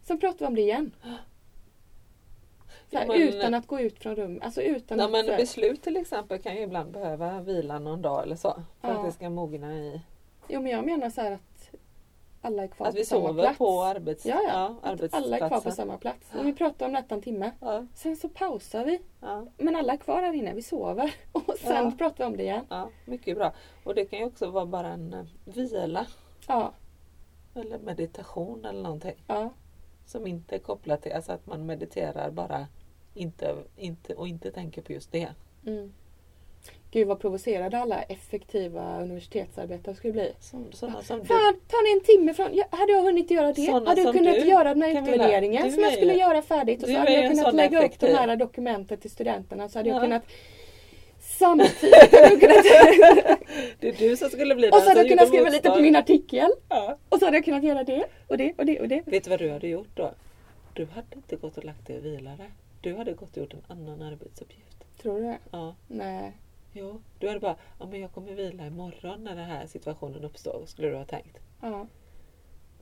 Sen 0.03 0.18
pratar 0.20 0.38
vi 0.38 0.46
om 0.46 0.55
det 0.55 0.61
igen. 0.62 0.92
Här, 1.00 1.18
Ja, 2.90 3.05
men- 3.07 3.20
utan 3.22 3.55
att 3.55 3.66
gå 3.66 3.80
ut 3.80 3.98
från 3.98 4.16
rummet. 4.16 4.42
Alltså 4.44 4.62
utan 4.62 4.98
Ja, 4.98 5.05
att... 5.05 5.11
men 5.11 5.26
beslut 5.26 5.82
till 5.82 5.96
exempel 5.96 6.38
kan 6.42 6.57
ju 6.57 6.62
ibland 6.62 6.92
behöva 6.92 7.40
vila 7.40 7.78
någon 7.78 8.03
dag 8.03 8.22
eller 8.22 8.36
så. 8.36 8.62
För 8.80 8.88
Ja. 8.88 8.94
att 8.98 9.05
det 9.07 9.12
ska 9.12 9.30
mogna 9.30 9.74
i 9.78 10.00
Jo 10.48 10.61
men 10.62 10.72
jag 10.72 10.84
menar 10.84 11.11
så 11.11 11.20
här 11.20 11.32
att 11.32 11.70
alla 12.43 12.62
är 12.62 12.66
kvar 12.68 12.86
Att 12.86 12.93
på 12.95 12.99
vi 12.99 13.05
samma 13.05 13.28
sover 13.28 13.43
plats. 13.43 13.59
på 13.59 13.82
arbets... 13.82 14.26
Ja, 14.26 14.40
ja. 14.49 14.76
Att 14.90 15.14
alla 15.14 15.38
är 15.38 15.49
kvar 15.49 15.61
på 15.61 15.70
samma 15.70 15.99
plats. 15.99 16.30
Om 16.38 16.47
vi 16.47 16.53
pratar 16.53 16.86
om 16.86 16.93
detta 16.93 17.14
en 17.14 17.22
timme. 17.22 17.51
Ja, 17.61 17.86
Sen 17.95 18.16
så 18.16 18.28
pausar 18.28 18.84
vi. 18.84 19.01
ja, 19.20 19.47
Men 19.57 19.76
alla 19.76 19.93
är 19.93 19.97
kvar 19.97 20.22
här 20.22 20.32
inne. 20.32 20.55
Vi 20.55 20.62
sover. 20.62 21.14
Och 21.32 21.55
sen 21.59 21.97
pratar 21.99 22.16
vi 22.18 22.24
om 22.24 22.36
det 22.36 22.43
igen. 22.43 22.64
ja, 22.68 22.88
mycket 23.07 23.36
bra. 23.36 23.53
Och 23.84 23.95
det 23.95 24.05
kan 24.05 24.18
ju 24.18 24.24
också 24.24 24.51
vara 24.51 24.66
bara 24.66 24.88
en 24.88 25.14
eh, 25.14 25.24
vila 25.45 26.07
Ja. 26.49 26.72
eller 27.55 27.78
meditation 27.78 28.64
eller 28.64 28.82
någonting. 28.82 29.14
Ja. 29.26 29.51
Som 30.07 30.26
inte 30.26 30.55
är 30.55 30.59
kopplat 30.59 31.03
till, 31.03 31.12
alltså 31.12 31.32
att 31.32 31.47
man 31.47 31.66
mediterar 31.66 32.30
bara 32.30 32.66
inte, 33.14 33.57
inte, 33.76 34.14
och 34.14 34.28
inte 34.28 34.51
tänker 34.51 34.82
på 34.82 34.93
just 34.93 35.12
det. 35.12 35.28
Mm. 35.66 35.93
Gud 36.91 37.07
vad 37.09 37.21
provocerade 37.21 37.79
alla 37.79 38.03
effektiva 38.03 39.01
universitetsarbetare 39.03 39.95
skulle 39.95 40.13
bli. 40.13 40.33
Som, 40.41 40.73
sådana 40.73 41.03
som. 41.03 41.25
Fan, 41.25 41.55
tar 41.69 41.83
ni 41.95 41.99
en 41.99 42.05
timme 42.05 42.35
från... 42.35 42.49
Ja, 42.57 42.65
hade 42.71 42.93
jag 42.93 43.03
hunnit 43.03 43.31
göra 43.31 43.53
det? 43.53 43.63
Sådana 43.63 43.91
hade 43.91 44.01
jag 44.03 44.15
kunnat 44.15 44.35
du, 44.35 44.41
göra 44.41 44.75
den 44.75 44.83
här 44.83 45.03
utvärderingen 45.03 45.73
som 45.73 45.83
jag 45.83 45.93
skulle 45.93 46.13
ju- 46.13 46.19
göra 46.21 46.43
färdigt 46.43 46.83
och 46.83 46.89
så 46.89 46.97
hade 46.99 47.13
jag 47.13 47.31
kunnat 47.37 47.55
lägga 47.55 47.79
upp 47.79 47.85
effektiv. 47.85 48.09
de 48.09 48.15
här 48.15 48.37
dokumenten 48.37 48.99
till 48.99 49.11
studenterna 49.11 49.69
så 49.69 49.79
hade 49.79 49.89
jag 49.89 49.97
Ja. 49.97 50.01
kunnat 50.01 50.23
samtidigt 51.39 52.13
hade 52.13 52.29
jag 52.31 52.41
kunnat, 52.41 52.65
Det 53.81 53.89
är 53.89 53.93
du 54.09 54.17
som 54.17 54.29
skulle 54.31 54.55
bli 54.55 54.69
och 54.71 54.75
så 54.75 54.79
den 54.81 54.89
hade 54.89 55.01
jag 55.01 55.09
kunnat 55.09 55.29
skriva 55.29 55.45
lite 55.49 55.63
på 55.63 55.69
motstånd. 55.69 55.83
min 55.83 55.97
artikel 55.97 56.51
Ja. 56.69 56.97
och 57.09 57.19
så 57.19 57.25
hade 57.25 57.37
jag 57.37 57.45
kunnat 57.45 57.65
göra 57.65 57.85
det 57.85 58.05
och 58.29 58.37
det 58.37 58.53
och 58.59 58.67
det 58.67 58.81
och 58.81 58.89
det. 58.89 59.03
Vet 59.07 59.25
du 59.25 59.31
vad 59.31 59.39
du 59.39 59.51
hade 59.51 59.69
gjort 59.69 59.89
då? 59.95 60.11
Du 60.75 60.85
hade 60.87 61.17
inte 61.17 61.37
gått 61.37 61.59
och 61.59 61.65
lagt 61.65 61.87
dig 61.87 61.99
och 61.99 62.05
vilade. 62.05 62.45
Du 62.81 62.95
hade 62.97 63.13
gått 63.13 63.31
och 63.37 63.43
gjort 63.43 63.55
en 63.55 63.63
annan 63.69 64.03
arbetsuppgift. 64.03 64.85
Tror 65.03 65.19
du 65.19 65.23
det? 65.25 65.39
Ja. 65.51 65.75
Nej. 65.89 66.33
Jo, 66.73 67.03
du 67.18 67.29
hade 67.29 67.41
bara, 67.41 67.57
ja 67.79 67.87
men 67.87 68.01
jag 68.01 68.12
kommer 68.12 68.33
vila 68.35 68.66
imorgon 68.66 69.25
när 69.25 69.37
den 69.37 69.45
här 69.45 69.66
situationen 69.66 70.25
uppstår, 70.25 70.66
skulle 70.66 70.89
du 70.89 70.97
ha 70.97 71.05
tänkt. 71.05 71.39
Ja. 71.61 71.87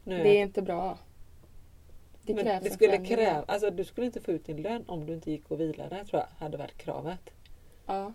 Nu 0.04 0.18
Det 0.22 0.28
är 0.38 0.42
inte 0.42 0.62
bra. 0.62 0.98
Det 2.22 2.34
men 2.34 2.44
krävs 2.44 2.64
det 2.64 2.70
skulle 2.70 2.98
kräva, 3.06 3.44
alltså 3.48 3.70
du 3.70 3.84
skulle 3.84 4.06
inte 4.06 4.20
få 4.20 4.32
ut 4.32 4.44
din 4.46 4.62
lön 4.62 4.84
om 4.88 5.06
du 5.06 5.12
inte 5.14 5.30
gick 5.30 5.50
och 5.50 5.60
vilade 5.60 6.04
tror 6.04 6.20
jag, 6.22 6.44
hade 6.44 6.56
varit 6.56 6.76
kravet. 6.78 7.30
Ja. 7.86 8.12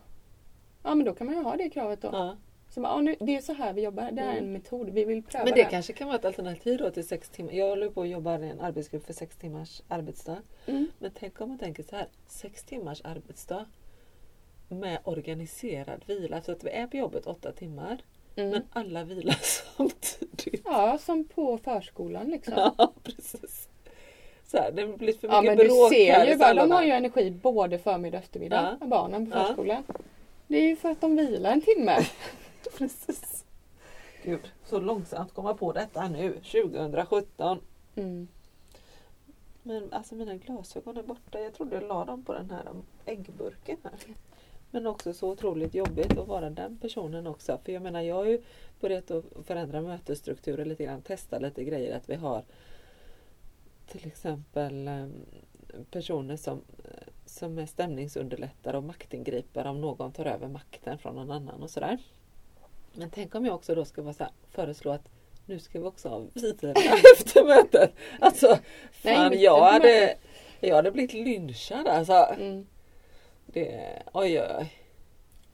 Ja 0.84 0.96
men 0.96 1.06
då 1.06 1.14
kan 1.14 1.28
man 1.28 1.36
ju 1.36 1.42
ha 1.44 1.56
det 1.56 1.70
kravet 1.70 2.02
då. 2.02 2.10
Ja. 2.12 2.38
Så 2.70 2.82
bara, 2.82 3.02
nu, 3.02 3.16
det 3.20 3.36
är 3.36 3.42
så 3.42 3.54
här 3.54 3.74
vi 3.74 3.82
jobbar. 3.84 4.12
Det 4.12 4.22
här 4.22 4.28
är 4.30 4.38
en 4.38 4.38
Mm. 4.38 4.54
metod. 4.54 4.90
Vi 4.90 5.06
vill 5.06 5.24
pröva 5.24 5.46
Men 5.46 5.54
det 5.54 5.64
här. 5.64 5.70
kanske 5.70 5.94
kan 5.94 6.08
vara 6.08 6.18
ett 6.18 6.26
alternativ 6.26 6.78
då 6.78 6.90
till 6.92 7.08
sex 7.08 7.30
timmar. 7.30 7.52
Jag 7.54 7.70
håller 7.70 7.90
på 7.90 8.02
att 8.02 8.10
jobba 8.10 8.40
i 8.40 8.50
en 8.50 8.60
arbetsgrupp 8.60 9.06
för 9.06 9.14
sex 9.14 9.36
timmars 9.38 9.82
arbetsdag. 9.88 10.38
Mm. 10.66 10.88
Men 11.00 11.12
tänk 11.20 11.42
om 11.42 11.50
man 11.50 11.58
tänker 11.60 11.84
så 11.84 11.96
här, 11.96 12.08
sex 12.28 12.64
timmars 12.64 13.02
arbetsdag 13.04 13.66
med 14.68 15.00
organiserad 15.04 16.04
vila. 16.06 16.42
Så 16.42 16.52
att 16.52 16.64
vi 16.64 16.70
är 16.70 16.88
på 16.88 16.98
jobbet 16.98 17.28
åtta 17.28 17.52
timmar, 17.52 17.98
Mm. 18.38 18.50
men 18.52 18.64
alla 18.70 19.04
vilar 19.04 19.38
samtidigt. 19.78 20.62
Ja, 20.66 20.98
som 20.98 21.24
på 21.24 21.58
förskolan 21.58 22.30
liksom. 22.30 22.54
Ja, 22.78 22.94
precis. 23.04 23.70
Så 24.48 24.58
här, 24.58 24.72
det 24.72 24.88
blir 24.88 25.14
för 25.14 25.28
Ja 25.28 25.42
mycket 25.42 25.58
men 25.58 25.68
du 25.68 25.74
bråk 25.74 25.94
ser 25.94 26.14
här 26.14 26.28
ju 26.28 26.36
bara, 26.36 26.54
de 26.54 26.72
har 26.72 26.84
ju 26.84 26.92
energi 26.92 27.32
både 27.32 27.78
förmiddag 27.80 28.18
och 28.18 28.24
eftermiddag, 28.24 28.78
barnen 28.82 29.32
på 29.32 29.38
Ja. 29.38 29.46
förskolan. 29.46 29.84
Det 30.48 30.58
är 30.58 30.62
ju 30.68 30.76
för 30.76 30.90
att 30.90 31.02
de 31.02 31.16
vilar 31.16 31.52
en 31.52 31.62
timme. 31.62 31.98
Precis. 32.78 33.46
Gud, 34.24 34.52
så 34.66 34.80
långsamt 34.80 35.34
komma 35.34 35.54
på 35.54 35.72
detta 35.72 36.08
nu, 36.08 36.34
2017. 36.34 37.60
Mm. 37.96 38.28
Men 39.64 39.94
alltså 39.94 40.16
mina 40.16 40.36
glasögon 40.36 40.98
är 40.98 41.04
borta. 41.04 41.40
Jag 41.40 41.54
trodde 41.54 41.76
jag 41.76 41.84
la 41.88 42.06
dem 42.06 42.24
på 42.24 42.34
den 42.34 42.50
här 42.52 42.64
äggburken 43.06 43.78
här. 43.84 43.94
Men 44.72 44.88
också 44.88 45.14
så 45.14 45.30
otroligt 45.30 45.74
jobbigt 45.74 46.18
att 46.18 46.28
vara 46.28 46.50
den 46.50 46.78
personen 46.78 47.28
också. 47.28 47.60
För 47.66 47.72
jag 47.72 47.82
menar 47.82 48.02
jag 48.02 48.16
har 48.16 48.26
ju 48.26 48.42
börjat 48.80 49.12
att 49.12 49.26
förändra 49.46 49.82
mötesstrukturer 49.82 50.66
lite 50.66 50.84
grann. 50.84 51.02
Testa 51.02 51.40
lite 51.40 51.64
grejer. 51.64 51.98
Att 51.98 52.10
vi 52.10 52.16
har 52.16 52.44
till 53.88 54.08
exempel 54.08 54.88
em, 54.88 55.26
personer 55.92 56.36
som, 56.36 56.62
som 57.26 57.58
är 57.58 57.66
stämningsunderlättare 57.66 58.78
och 58.78 58.84
maktingripare 58.84 59.70
om 59.70 59.82
någon 59.82 60.12
tar 60.12 60.26
över 60.26 60.48
makten 60.48 60.98
från 60.98 61.16
någon 61.16 61.32
annan 61.32 61.64
och 61.64 61.70
sådär. 61.70 61.98
Men 62.94 63.10
tänk 63.10 63.36
om 63.36 63.46
jag 63.46 63.56
också 63.56 63.76
då 63.76 63.86
ska 63.86 64.02
vara 64.02 64.14
så 64.14 64.24
här, 64.24 64.34
föreslå 64.52 64.92
att 64.92 65.10
nu 65.46 65.60
ska 65.60 65.80
vi 65.80 65.86
också 65.86 66.10
ha 66.10 66.26
vidare 66.34 66.72
efter 67.18 67.44
mötet. 67.44 67.94
Alltså, 68.20 68.48
Nej, 69.02 69.16
fan 69.16 69.30
mitt 69.30 69.42
jag 69.42 69.72
hade, 69.72 70.18
jag 70.60 70.76
hade 70.76 70.92
blivit 70.92 71.14
lynchad 71.14 71.88
alltså. 71.88 72.14
Mm. 72.14 72.68
Det, 73.46 74.02
oj, 74.14 74.42
oj, 74.42 74.48
oj. 74.60 74.74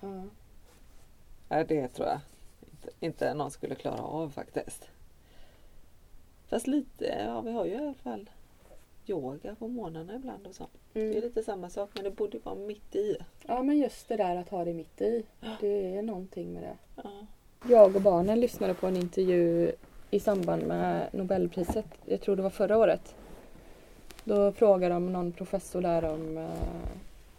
Ja. 0.02 0.24
Nej, 1.50 1.66
det 1.68 1.88
tror 1.88 2.08
jag 2.08 2.20
inte, 2.72 2.90
inte 3.00 3.34
någon 3.34 3.52
skulle 3.52 3.76
klara 3.76 4.02
av 4.04 4.30
faktiskt. 4.30 4.88
Fast 6.48 6.68
lite, 6.68 7.06
ja 7.06 7.42
vi 7.42 7.52
har 7.52 7.66
ju 7.66 7.72
i 7.72 7.78
alla 7.78 7.94
fall 7.94 8.30
yoga 9.08 9.56
på 9.56 9.68
morgnarna 9.68 10.16
ibland 10.16 10.48
och 10.48 10.56
så. 10.56 10.68
Det 10.94 11.00
är 11.02 11.10
Mm. 11.12 11.22
lite 11.24 11.44
samma 11.44 11.70
sak 11.70 11.90
men 11.94 12.04
det 12.04 12.12
borde 12.12 12.40
vara 12.40 12.56
mitt 12.56 12.96
i. 12.96 13.18
ja 13.48 13.64
men 13.64 13.78
just 13.78 14.08
det 14.08 14.18
där 14.18 14.36
att 14.36 14.50
ha 14.50 14.66
det 14.66 14.74
mitt 14.74 15.02
i. 15.02 15.24
Ja. 15.40 15.50
Det 15.60 15.98
är 15.98 16.02
någonting 16.02 16.54
med 16.54 16.64
det. 16.64 16.78
Ja. 17.04 17.12
Jag 17.70 17.96
och 17.96 18.02
barnen 18.02 18.40
lyssnade 18.40 18.74
på 18.74 18.88
en 18.88 18.96
intervju 18.98 19.72
i 20.12 20.20
samband 20.20 20.64
med 20.64 21.08
Nobelpriset. 21.14 21.86
Jag 22.06 22.22
tror 22.22 22.36
det 22.36 22.42
var 22.42 22.50
förra 22.50 22.78
året. 22.78 23.16
Då 24.24 24.52
frågade 24.52 24.94
de 24.94 25.14
någon 25.14 25.32
professor 25.32 25.82
där 25.82 26.04
om 26.04 26.38
eh, 26.38 26.50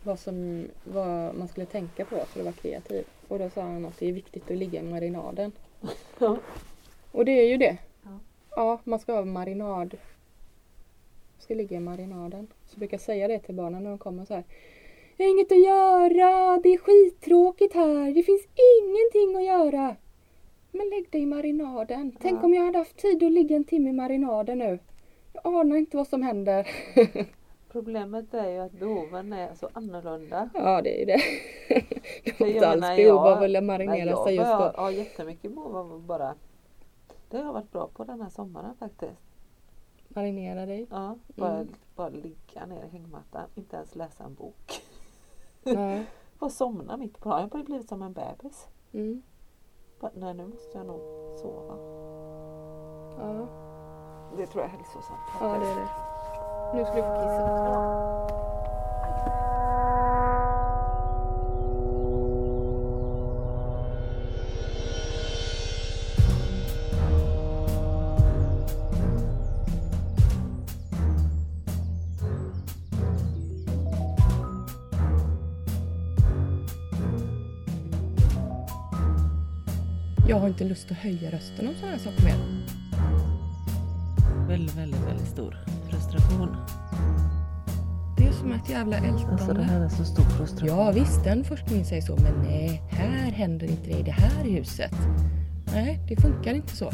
vad, 0.02 0.18
som, 0.18 0.68
vad 0.84 1.34
man 1.34 1.48
skulle 1.48 1.66
tänka 1.66 2.04
på 2.04 2.16
för 2.16 2.40
att 2.40 2.44
vara 2.44 2.52
kreativ. 2.52 3.04
Och 3.28 3.38
då 3.38 3.50
sa 3.50 3.62
han 3.62 3.84
att 3.86 3.98
det 3.98 4.08
är 4.08 4.12
viktigt 4.12 4.50
att 4.50 4.56
ligga 4.56 4.80
i 4.80 4.82
marinaden. 4.82 5.52
Ja. 6.18 6.36
Och 7.12 7.24
det 7.24 7.32
är 7.32 7.48
ju 7.48 7.56
det. 7.56 7.76
Ja. 8.02 8.18
Ja, 8.56 8.80
man 8.84 8.98
ska 8.98 9.12
ha 9.14 9.24
marinad. 9.24 9.96
Ska 11.38 11.54
ligga 11.54 11.76
i 11.76 11.80
marinaden. 11.80 12.46
Så 12.66 12.78
brukar 12.78 12.94
jag 12.94 13.00
säga 13.00 13.28
det 13.28 13.38
till 13.38 13.54
barnen 13.54 13.82
när 13.82 13.90
de 13.90 13.98
kommer 13.98 14.24
så 14.24 14.34
här. 14.34 14.44
Jag 15.16 15.26
har 15.26 15.30
inget 15.30 15.52
att 15.52 15.64
göra, 15.64 16.58
det 16.62 16.68
är 16.74 16.78
skittråkigt 16.78 17.74
här, 17.74 18.14
det 18.14 18.22
finns 18.22 18.42
ingenting 18.80 19.36
att 19.36 19.44
göra. 19.44 19.96
Men 20.70 20.88
lägg 20.88 21.10
dig 21.10 21.20
i 21.22 21.26
marinaden. 21.26 22.16
Tänk 22.20 22.38
Ja. 22.40 22.44
om 22.44 22.54
jag 22.54 22.64
hade 22.64 22.78
haft 22.78 22.96
tid 22.96 23.22
att 23.22 23.32
ligga 23.32 23.56
en 23.56 23.64
timme 23.64 23.90
i 23.90 23.92
marinaden 23.92 24.58
nu. 24.58 24.78
Jag 25.32 25.46
anar 25.54 25.76
inte 25.76 25.96
vad 25.96 26.08
som 26.08 26.22
händer. 26.22 26.68
Problemet 27.72 28.34
är 28.34 28.48
ju 28.50 28.58
att 28.58 28.72
behoven 28.72 29.32
är 29.32 29.54
så 29.54 29.68
annorlunda. 29.72 30.50
Ja, 30.54 30.82
det 30.82 30.94
är 30.96 30.98
ju 30.98 31.04
det. 31.04 31.20
De 32.38 32.44
har 32.44 32.46
jag 32.46 32.54
inte 32.54 32.68
alls 32.68 32.80
menar, 32.80 32.96
behov 32.96 33.16
jag- 33.26 33.26
av 33.36 33.42
att 33.42 33.50
Nej, 33.50 33.60
marinera 33.62 34.10
jag 34.10 34.24
sig 34.24 34.34
just 34.36 34.50
då. 34.50 34.72
har 34.76 34.90
jättemycket 34.90 35.54
behov 35.54 35.76
av 35.76 35.92
att 35.92 36.00
bara 36.00 36.34
Det 37.28 37.36
har 37.36 37.44
jag 37.44 37.52
varit 37.52 37.72
bra 37.72 37.88
på 37.94 38.04
den 38.04 38.20
här 38.20 38.28
sommaren 38.30 38.74
faktiskt. 38.74 39.20
Marinera 40.08 40.66
dig. 40.66 40.86
Ja, 40.90 41.18
bara, 41.26 41.54
Mm. 41.54 41.74
bara 41.96 42.08
ligga 42.08 42.66
ner 42.66 42.84
i 42.84 42.88
hängmattan, 42.88 43.48
inte 43.54 43.76
ens 43.76 43.94
läsa 43.96 44.24
en 44.24 44.34
bok. 44.34 44.82
Ja. 45.64 45.98
Bara 46.38 46.50
somna 46.50 46.96
mitt 46.96 47.18
på 47.20 47.28
dagen. 47.28 47.38
Jag 47.38 47.44
har 47.44 47.50
bara 47.50 47.62
blivit 47.62 47.88
som 47.88 48.02
en 48.02 48.12
bebis. 48.12 48.68
Mm. 48.92 49.22
Bara, 50.00 50.10
nej, 50.14 50.34
nu 50.34 50.46
måste 50.46 50.78
jag 50.78 50.86
nog 50.86 51.00
sova. 51.38 51.74
Ja. 53.18 53.46
Det 54.36 54.46
tror 54.46 54.62
jag 54.64 54.72
är 54.72 54.76
hälsosamt. 54.76 55.20
ja, 55.40 55.46
det 55.60 55.66
är 55.66 55.74
det. 55.74 56.11
Nu 56.74 56.84
ska 56.84 56.94
du 56.94 57.02
få 57.02 57.14
kissa. 57.22 57.42
Jag 80.28 80.36
har 80.36 80.48
inte 80.48 80.64
lust 80.64 80.90
att 80.90 80.96
höja 80.96 81.30
rösten 81.30 81.68
om 81.68 81.74
sådana 81.74 81.96
här 81.96 81.98
saker 81.98 82.24
mer. 82.24 82.36
Väldigt, 84.48 84.76
väldigt, 84.76 85.00
väldigt 85.00 85.28
stor 85.28 85.56
frustration. 86.12 86.56
Det 88.16 88.26
är 88.28 88.32
som 88.32 88.52
ett 88.52 88.68
jävla 88.70 88.96
Alltså 88.96 89.26
det 89.26 89.32
ältande. 89.32 89.62
här 89.62 89.80
är 89.80 89.88
så 89.88 90.04
stor 90.04 90.22
frustration. 90.24 90.68
Ja 90.78 90.90
visst, 90.92 91.24
den 91.24 91.44
forskningen 91.44 91.84
säger 91.84 92.02
så, 92.02 92.16
men 92.16 92.34
nej, 92.48 92.82
här 92.90 93.30
händer 93.32 93.70
inte 93.70 93.90
det 93.90 93.98
i 93.98 94.02
det 94.02 94.10
här 94.10 94.44
huset. 94.44 94.92
Nej, 95.72 96.00
det 96.08 96.16
funkar 96.22 96.54
inte 96.54 96.76
så. 96.76 96.90